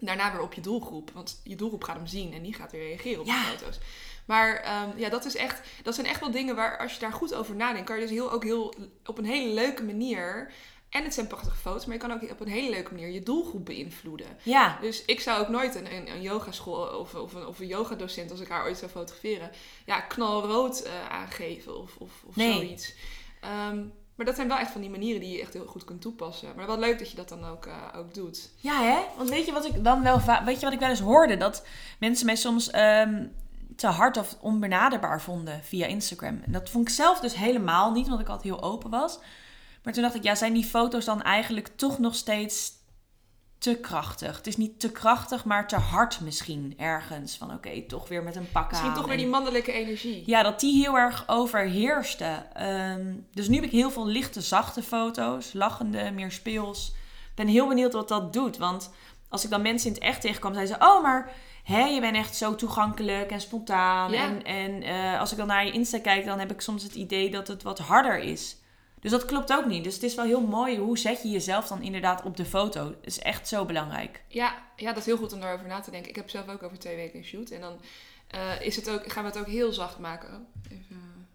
daarna 0.00 0.32
weer 0.32 0.40
op 0.42 0.52
je 0.52 0.60
doelgroep. 0.60 1.10
Want 1.14 1.40
je 1.44 1.56
doelgroep 1.56 1.84
gaat 1.84 1.96
hem 1.96 2.06
zien 2.06 2.32
en 2.32 2.42
die 2.42 2.54
gaat 2.54 2.72
weer 2.72 2.86
reageren 2.86 3.20
op 3.20 3.26
Ja. 3.26 3.40
je 3.50 3.56
foto's. 3.58 3.78
Maar 4.26 4.56
ehm, 4.56 4.88
ja, 4.98 5.08
dat, 5.08 5.24
is 5.24 5.36
echt, 5.36 5.60
dat 5.82 5.94
zijn 5.94 6.06
echt 6.06 6.20
wel 6.20 6.30
dingen 6.30 6.56
waar 6.56 6.78
als 6.78 6.94
je 6.94 7.00
daar 7.00 7.12
goed 7.12 7.34
over 7.34 7.54
nadenkt, 7.56 7.86
kan 7.86 7.96
je 7.96 8.02
dus 8.02 8.10
heel, 8.10 8.32
ook 8.32 8.44
heel 8.44 8.74
op 9.06 9.18
een 9.18 9.24
hele 9.24 9.52
leuke 9.54 9.82
manier. 9.84 10.52
En 10.88 11.04
het 11.04 11.14
zijn 11.14 11.26
prachtige 11.26 11.56
foto's, 11.56 11.84
maar 11.84 11.94
je 11.94 12.00
kan 12.00 12.12
ook 12.12 12.30
op 12.30 12.40
een 12.40 12.48
hele 12.48 12.70
leuke 12.70 12.92
manier 12.92 13.08
je 13.08 13.22
doelgroep 13.22 13.64
beïnvloeden. 13.64 14.26
Ja. 14.42 14.78
Dus 14.80 15.04
ik 15.04 15.20
zou 15.20 15.40
ook 15.40 15.48
nooit 15.48 15.74
een, 15.74 15.94
een, 15.94 16.10
een 16.10 16.22
yogaschool 16.22 16.98
of, 16.98 17.14
of, 17.14 17.34
een, 17.34 17.46
of 17.46 17.58
een 17.60 17.66
yogadocent, 17.66 18.30
als 18.30 18.40
ik 18.40 18.48
haar 18.48 18.64
ooit 18.64 18.78
zou 18.78 18.90
fotograferen, 18.90 19.50
ja, 19.86 20.00
knalrood 20.00 20.80
eh, 20.80 21.08
aangeven 21.08 21.78
of, 21.78 21.96
of, 21.96 22.10
of 22.26 22.36
Nee. 22.36 22.52
zoiets. 22.52 22.94
Ehm, 23.40 23.84
Maar 24.18 24.26
dat 24.26 24.36
zijn 24.36 24.48
wel 24.48 24.58
echt 24.58 24.70
van 24.70 24.80
die 24.80 24.90
manieren 24.90 25.20
die 25.20 25.32
je 25.32 25.40
echt 25.40 25.52
heel 25.52 25.66
goed 25.66 25.84
kunt 25.84 26.00
toepassen. 26.00 26.48
Maar 26.56 26.66
wat 26.66 26.78
leuk 26.78 26.98
dat 26.98 27.10
je 27.10 27.16
dat 27.16 27.28
dan 27.28 27.44
ook, 27.44 27.66
eh, 27.66 27.74
ook 27.96 28.14
doet. 28.14 28.50
Ja, 28.56 28.82
hè? 28.82 28.98
Want 29.16 29.28
weet 29.30 29.46
je 29.46 29.52
wat 29.52 29.64
ik 29.66 29.84
dan 29.84 30.02
wel 30.02 30.20
va- 30.20 30.44
weet 30.44 30.58
je 30.58 30.64
wat 30.64 30.74
ik 30.74 30.80
wel 30.80 30.88
eens 30.88 31.00
hoorde? 31.00 31.36
Dat 31.36 31.66
mensen 31.98 32.26
mij 32.26 32.36
soms 32.36 32.70
ehm, 32.70 33.26
te 33.76 33.86
hard 33.86 34.16
of 34.16 34.36
onbenaderbaar 34.40 35.20
vonden 35.20 35.60
via 35.64 35.86
Instagram. 35.86 36.40
En 36.46 36.52
dat 36.52 36.70
vond 36.70 36.88
ik 36.88 36.94
zelf 36.94 37.20
dus 37.20 37.34
helemaal 37.34 37.92
niet, 37.92 38.08
want 38.08 38.20
ik 38.20 38.28
altijd 38.28 38.54
heel 38.54 38.62
open 38.62 38.90
was. 38.90 39.18
Maar 39.82 39.92
toen 39.92 40.02
dacht 40.02 40.14
ik, 40.14 40.22
ja, 40.22 40.34
zijn 40.34 40.52
die 40.52 40.64
foto's 40.64 41.04
dan 41.04 41.22
eigenlijk 41.22 41.68
toch 41.76 41.98
nog 41.98 42.14
steeds 42.14 42.72
te 43.58 43.74
krachtig? 43.74 44.36
Het 44.36 44.46
is 44.46 44.56
niet 44.56 44.80
te 44.80 44.92
krachtig, 44.92 45.44
maar 45.44 45.68
te 45.68 45.76
hard 45.76 46.20
misschien 46.20 46.74
ergens. 46.76 47.36
Van 47.36 47.52
oké, 47.52 47.82
toch 47.82 48.08
weer 48.08 48.22
met 48.22 48.36
een 48.36 48.50
pak 48.50 48.68
Misschien 48.70 48.90
aan. 48.90 48.96
toch 48.96 49.06
weer 49.06 49.16
die 49.16 49.26
mannelijke 49.26 49.72
energie. 49.72 50.22
ja, 50.26 50.42
dat 50.42 50.60
die 50.60 50.80
heel 50.82 50.98
erg 50.98 51.24
overheerste. 51.26 52.46
Ehm, 52.54 53.14
dus 53.32 53.48
nu 53.48 53.54
heb 53.54 53.64
ik 53.64 53.70
heel 53.70 53.90
veel 53.90 54.06
lichte, 54.06 54.40
zachte 54.40 54.82
foto's. 54.82 55.52
Lachende, 55.52 56.10
meer 56.10 56.32
speels. 56.32 56.88
Ik 57.30 57.34
ben 57.34 57.46
heel 57.46 57.68
benieuwd 57.68 57.92
wat 57.92 58.08
dat 58.08 58.32
doet. 58.32 58.56
Want 58.56 58.90
als 59.28 59.44
ik 59.44 59.50
dan 59.50 59.62
mensen 59.62 59.88
in 59.88 59.94
het 59.94 60.02
echt 60.02 60.20
tegenkwam, 60.20 60.54
zeiden 60.54 60.76
ze... 60.76 60.84
Oh, 60.86 61.02
maar 61.02 61.32
hè, 61.64 61.84
je 61.84 62.00
bent 62.00 62.16
echt 62.16 62.36
zo 62.36 62.54
toegankelijk 62.54 63.30
en 63.30 63.40
spontaan. 63.40 64.12
Ja. 64.12 64.22
En, 64.22 64.44
en 64.44 64.82
eh, 64.82 65.20
als 65.20 65.32
ik 65.32 65.38
dan 65.38 65.46
naar 65.46 65.66
je 65.66 65.72
Insta 65.72 65.98
kijk, 65.98 66.24
dan 66.24 66.38
heb 66.38 66.50
ik 66.50 66.60
soms 66.60 66.82
het 66.82 66.94
idee 66.94 67.30
dat 67.30 67.48
het 67.48 67.62
wat 67.62 67.78
harder 67.78 68.18
is. 68.18 68.56
Dus 69.08 69.18
dat 69.18 69.28
klopt 69.28 69.52
ook 69.52 69.66
niet. 69.66 69.84
Dus 69.84 69.94
het 69.94 70.02
is 70.02 70.14
wel 70.14 70.24
heel 70.24 70.40
mooi. 70.40 70.78
Hoe 70.78 70.98
zet 70.98 71.22
je 71.22 71.28
jezelf 71.30 71.66
dan 71.66 71.82
inderdaad 71.82 72.22
op 72.22 72.36
de 72.36 72.44
foto? 72.44 72.84
Dat 72.84 72.96
is 73.00 73.18
echt 73.18 73.48
zo 73.48 73.64
belangrijk. 73.64 74.22
Ja, 74.28 74.62
ja, 74.76 74.88
dat 74.88 74.96
is 74.96 75.06
heel 75.06 75.16
goed 75.16 75.32
om 75.32 75.40
daarover 75.40 75.66
na 75.66 75.80
te 75.80 75.90
denken. 75.90 76.10
Ik 76.10 76.16
heb 76.16 76.30
zelf 76.30 76.48
ook 76.48 76.62
over 76.62 76.78
twee 76.78 76.96
weken 76.96 77.18
een 77.18 77.24
shoot. 77.24 77.50
En 77.50 77.60
dan 77.60 77.80
eh, 78.28 78.60
is 78.60 78.76
het 78.76 78.90
ook, 78.90 79.12
gaan 79.12 79.22
we 79.22 79.28
het 79.30 79.38
ook 79.38 79.46
heel 79.46 79.72
zacht 79.72 79.98
maken. 79.98 80.28
Oh, 80.28 80.72
even... 80.72 81.28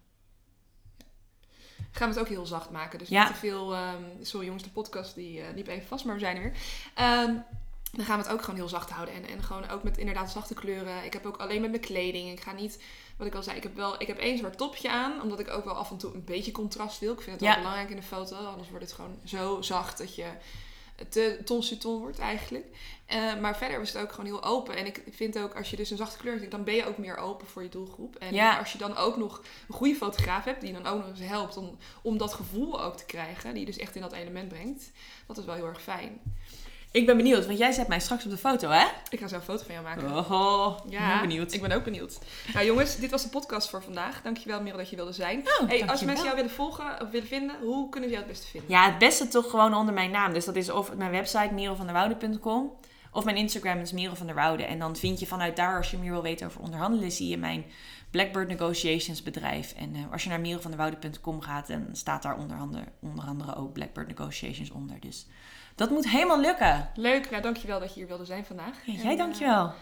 Gaan 1.90 2.08
we 2.08 2.14
het 2.14 2.18
ook 2.24 2.28
heel 2.32 2.46
zacht 2.46 2.70
maken. 2.70 2.98
Dus 2.98 3.08
Ja. 3.08 3.22
niet 3.24 3.32
te 3.32 3.38
veel... 3.38 3.74
ehm, 3.74 4.02
sorry 4.22 4.46
jongens, 4.46 4.64
de 4.64 4.70
podcast 4.70 5.14
die 5.14 5.40
eh, 5.40 5.54
liep 5.54 5.66
even 5.66 5.86
vast, 5.86 6.04
maar 6.04 6.14
we 6.14 6.20
zijn 6.20 6.36
er 6.36 6.42
weer. 6.42 6.56
Ehm, 6.94 7.34
dan 7.92 8.04
gaan 8.04 8.18
we 8.18 8.24
het 8.24 8.32
ook 8.32 8.40
gewoon 8.40 8.56
heel 8.56 8.68
zacht 8.68 8.90
houden. 8.90 9.14
En, 9.14 9.26
en 9.26 9.42
gewoon 9.42 9.68
ook 9.68 9.82
met 9.82 9.98
inderdaad 9.98 10.30
zachte 10.30 10.54
kleuren. 10.54 11.04
Ik 11.04 11.12
heb 11.12 11.26
ook 11.26 11.36
alleen 11.36 11.60
met 11.60 11.70
mijn 11.70 11.82
kleding. 11.82 12.30
Ik 12.30 12.40
ga 12.40 12.52
niet... 12.52 12.82
Wat 13.24 13.32
ik 13.32 13.38
al 13.38 13.44
zei, 13.44 13.56
ik 13.56 13.62
heb 13.62 13.76
wel 13.76 14.00
ik 14.00 14.06
heb 14.06 14.18
één 14.18 14.38
zwart 14.38 14.58
topje 14.58 14.90
aan. 14.90 15.22
Omdat 15.22 15.40
ik 15.40 15.50
ook 15.50 15.64
wel 15.64 15.74
af 15.74 15.90
en 15.90 15.96
toe 15.96 16.14
een 16.14 16.24
beetje 16.24 16.52
contrast 16.52 16.98
wil. 16.98 17.12
Ik 17.12 17.20
vind 17.20 17.30
het 17.30 17.40
wel 17.40 17.50
Ja. 17.50 17.56
belangrijk 17.56 17.90
in 17.90 17.96
de 17.96 18.02
foto. 18.02 18.36
Anders 18.36 18.68
wordt 18.70 18.84
het 18.84 18.94
gewoon 18.94 19.18
zo 19.24 19.62
zacht 19.62 19.98
dat 19.98 20.14
je 20.14 20.26
te 21.08 21.38
ton 21.44 21.98
wordt 22.00 22.18
eigenlijk. 22.18 22.66
Eh, 23.06 23.36
maar 23.40 23.56
verder 23.56 23.78
was 23.78 23.92
het 23.92 24.02
ook 24.02 24.10
gewoon 24.10 24.26
heel 24.26 24.44
open. 24.44 24.76
En 24.76 24.86
ik 24.86 25.02
vind 25.10 25.38
ook, 25.38 25.54
als 25.54 25.70
je 25.70 25.76
dus 25.76 25.90
een 25.90 25.96
zachte 25.96 26.18
kleur 26.18 26.38
hebt, 26.38 26.50
dan 26.50 26.64
ben 26.64 26.74
je 26.74 26.86
ook 26.86 26.98
meer 26.98 27.16
open 27.16 27.46
voor 27.46 27.62
je 27.62 27.68
doelgroep. 27.68 28.16
En 28.16 28.34
Ja. 28.34 28.58
als 28.58 28.72
je 28.72 28.78
dan 28.78 28.96
ook 28.96 29.16
nog 29.16 29.42
een 29.68 29.74
goede 29.74 29.94
fotograaf 29.94 30.44
hebt, 30.44 30.60
die 30.60 30.72
dan 30.72 30.86
ook 30.86 30.98
nog 30.98 31.08
eens 31.08 31.20
helpt 31.28 31.56
om, 31.56 31.78
om 32.02 32.18
dat 32.18 32.34
gevoel 32.34 32.82
ook 32.82 32.96
te 32.96 33.04
krijgen, 33.04 33.50
die 33.50 33.60
je 33.60 33.66
dus 33.66 33.78
echt 33.78 33.94
in 33.94 34.02
dat 34.02 34.12
element 34.12 34.48
brengt, 34.48 34.90
dat 35.26 35.38
is 35.38 35.44
wel 35.44 35.54
heel 35.54 35.66
erg 35.66 35.82
fijn. 35.82 36.20
Ik 36.94 37.06
ben 37.06 37.16
benieuwd, 37.16 37.46
want 37.46 37.58
jij 37.58 37.72
zet 37.72 37.88
mij 37.88 38.00
straks 38.00 38.24
op 38.24 38.30
de 38.30 38.36
foto, 38.36 38.70
hè? 38.70 38.86
Ik 39.08 39.18
ga 39.18 39.28
zo 39.28 39.34
een 39.34 39.42
foto 39.42 39.64
van 39.64 39.74
jou 39.74 39.86
maken. 39.86 40.16
Oh, 40.16 40.78
Ja, 40.88 41.20
benieuwd. 41.20 41.52
Ik 41.52 41.60
ben 41.60 41.72
ook 41.72 41.84
benieuwd. 41.84 42.18
Nou 42.52 42.66
jongens, 42.66 42.96
dit 42.96 43.10
was 43.10 43.22
de 43.22 43.28
podcast 43.28 43.70
voor 43.70 43.82
vandaag. 43.82 44.22
Dankjewel 44.22 44.62
Merel 44.62 44.78
dat 44.78 44.90
je 44.90 44.96
wilde 44.96 45.12
zijn. 45.12 45.38
Oh, 45.38 45.68
hey, 45.68 45.86
als 45.86 46.02
mensen 46.02 46.24
jou 46.24 46.36
willen 46.36 46.50
volgen 46.50 47.00
of 47.00 47.10
willen 47.10 47.26
vinden, 47.28 47.56
hoe 47.60 47.88
kunnen 47.88 48.08
ze 48.08 48.14
jou 48.14 48.26
het 48.26 48.34
beste 48.36 48.50
vinden? 48.50 48.70
Ja, 48.70 48.84
het 48.84 48.98
beste 48.98 49.28
toch 49.28 49.50
gewoon 49.50 49.74
onder 49.74 49.94
mijn 49.94 50.10
naam. 50.10 50.32
Dus 50.32 50.44
dat 50.44 50.56
is 50.56 50.70
of 50.70 50.94
mijn 50.94 51.10
website 51.10 51.54
merelvanderwoude.com 51.54 52.72
of 53.12 53.24
mijn 53.24 53.36
Instagram 53.36 53.78
is 53.78 53.92
Merel 53.92 54.16
van 54.16 54.26
der 54.26 54.34
Woude. 54.34 54.64
En 54.64 54.78
dan 54.78 54.96
vind 54.96 55.20
je 55.20 55.26
vanuit 55.26 55.56
daar, 55.56 55.76
als 55.76 55.90
je 55.90 55.98
meer 55.98 56.10
wil 56.10 56.22
weten 56.22 56.46
over 56.46 56.60
onderhandelen, 56.60 57.12
zie 57.12 57.28
je 57.28 57.38
mijn 57.38 57.64
Blackbird 58.10 58.48
Negotiations 58.48 59.22
bedrijf. 59.22 59.72
En 59.72 59.94
eh, 59.94 60.12
als 60.12 60.22
je 60.22 60.28
naar 60.28 60.40
merelvanderwoude.com 60.40 61.40
gaat, 61.40 61.66
dan 61.66 61.86
staat 61.92 62.22
daar 62.22 62.38
onder 62.38 62.56
andere, 62.56 62.84
onder 63.00 63.24
andere 63.24 63.56
ook 63.56 63.72
Blackbird 63.72 64.08
Negotiations 64.08 64.70
onder. 64.70 65.00
Dus 65.00 65.26
dat 65.74 65.90
moet 65.90 66.08
helemaal 66.08 66.40
lukken. 66.40 66.90
Leuk, 66.94 67.30
nou 67.30 67.42
dankjewel 67.42 67.80
dat 67.80 67.88
je 67.88 67.94
hier 67.94 68.08
wilde 68.08 68.24
zijn 68.24 68.44
vandaag. 68.44 68.86
Ja, 68.86 68.92
En, 68.92 69.02
jij 69.02 69.12
eh, 69.12 69.18
dankjewel. 69.18 69.72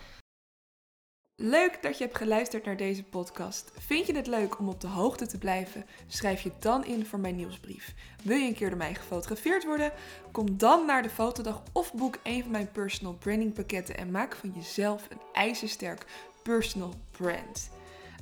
Leuk 1.37 1.83
dat 1.83 1.99
je 1.99 2.05
hebt 2.05 2.17
geluisterd 2.17 2.65
naar 2.65 2.77
deze 2.77 3.03
podcast. 3.03 3.73
Vind 3.79 4.07
je 4.07 4.17
het 4.17 4.27
leuk 4.27 4.59
om 4.59 4.69
op 4.69 4.81
de 4.81 4.87
hoogte 4.87 5.27
te 5.27 5.39
blijven? 5.39 5.87
Schrijf 6.07 6.41
je 6.41 6.53
dan 6.59 6.85
in 6.85 7.07
voor 7.07 7.19
mijn 7.19 7.37
nieuwsbrief. 7.37 7.95
Wil 8.23 8.37
je 8.37 8.47
een 8.47 8.55
keer 8.55 8.69
door 8.69 8.79
mij 8.79 8.95
gefotografeerd 8.95 9.65
worden? 9.65 9.93
Kom 10.31 10.59
dan 10.59 10.87
naar 10.87 11.03
de 11.03 11.11
fotodag 11.11 11.63
of 11.73 11.95
boek 11.95 12.19
een 12.23 12.43
van 12.43 12.51
mijn 12.51 12.73
personal 12.73 13.15
branding 13.15 13.55
pakketten 13.55 13.97
en 13.97 14.11
maak 14.11 14.35
van 14.35 14.53
jezelf 14.55 15.07
een 15.11 15.21
ijzersterk 15.33 16.07
personal 16.43 16.95
brand. 17.11 17.71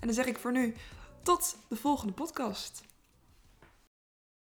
En 0.01 0.07
dan 0.07 0.15
zeg 0.15 0.27
ik 0.27 0.39
voor 0.39 0.53
nu 0.53 0.75
tot 1.23 1.57
de 1.69 1.77
volgende 1.77 2.13
podcast. 2.13 2.83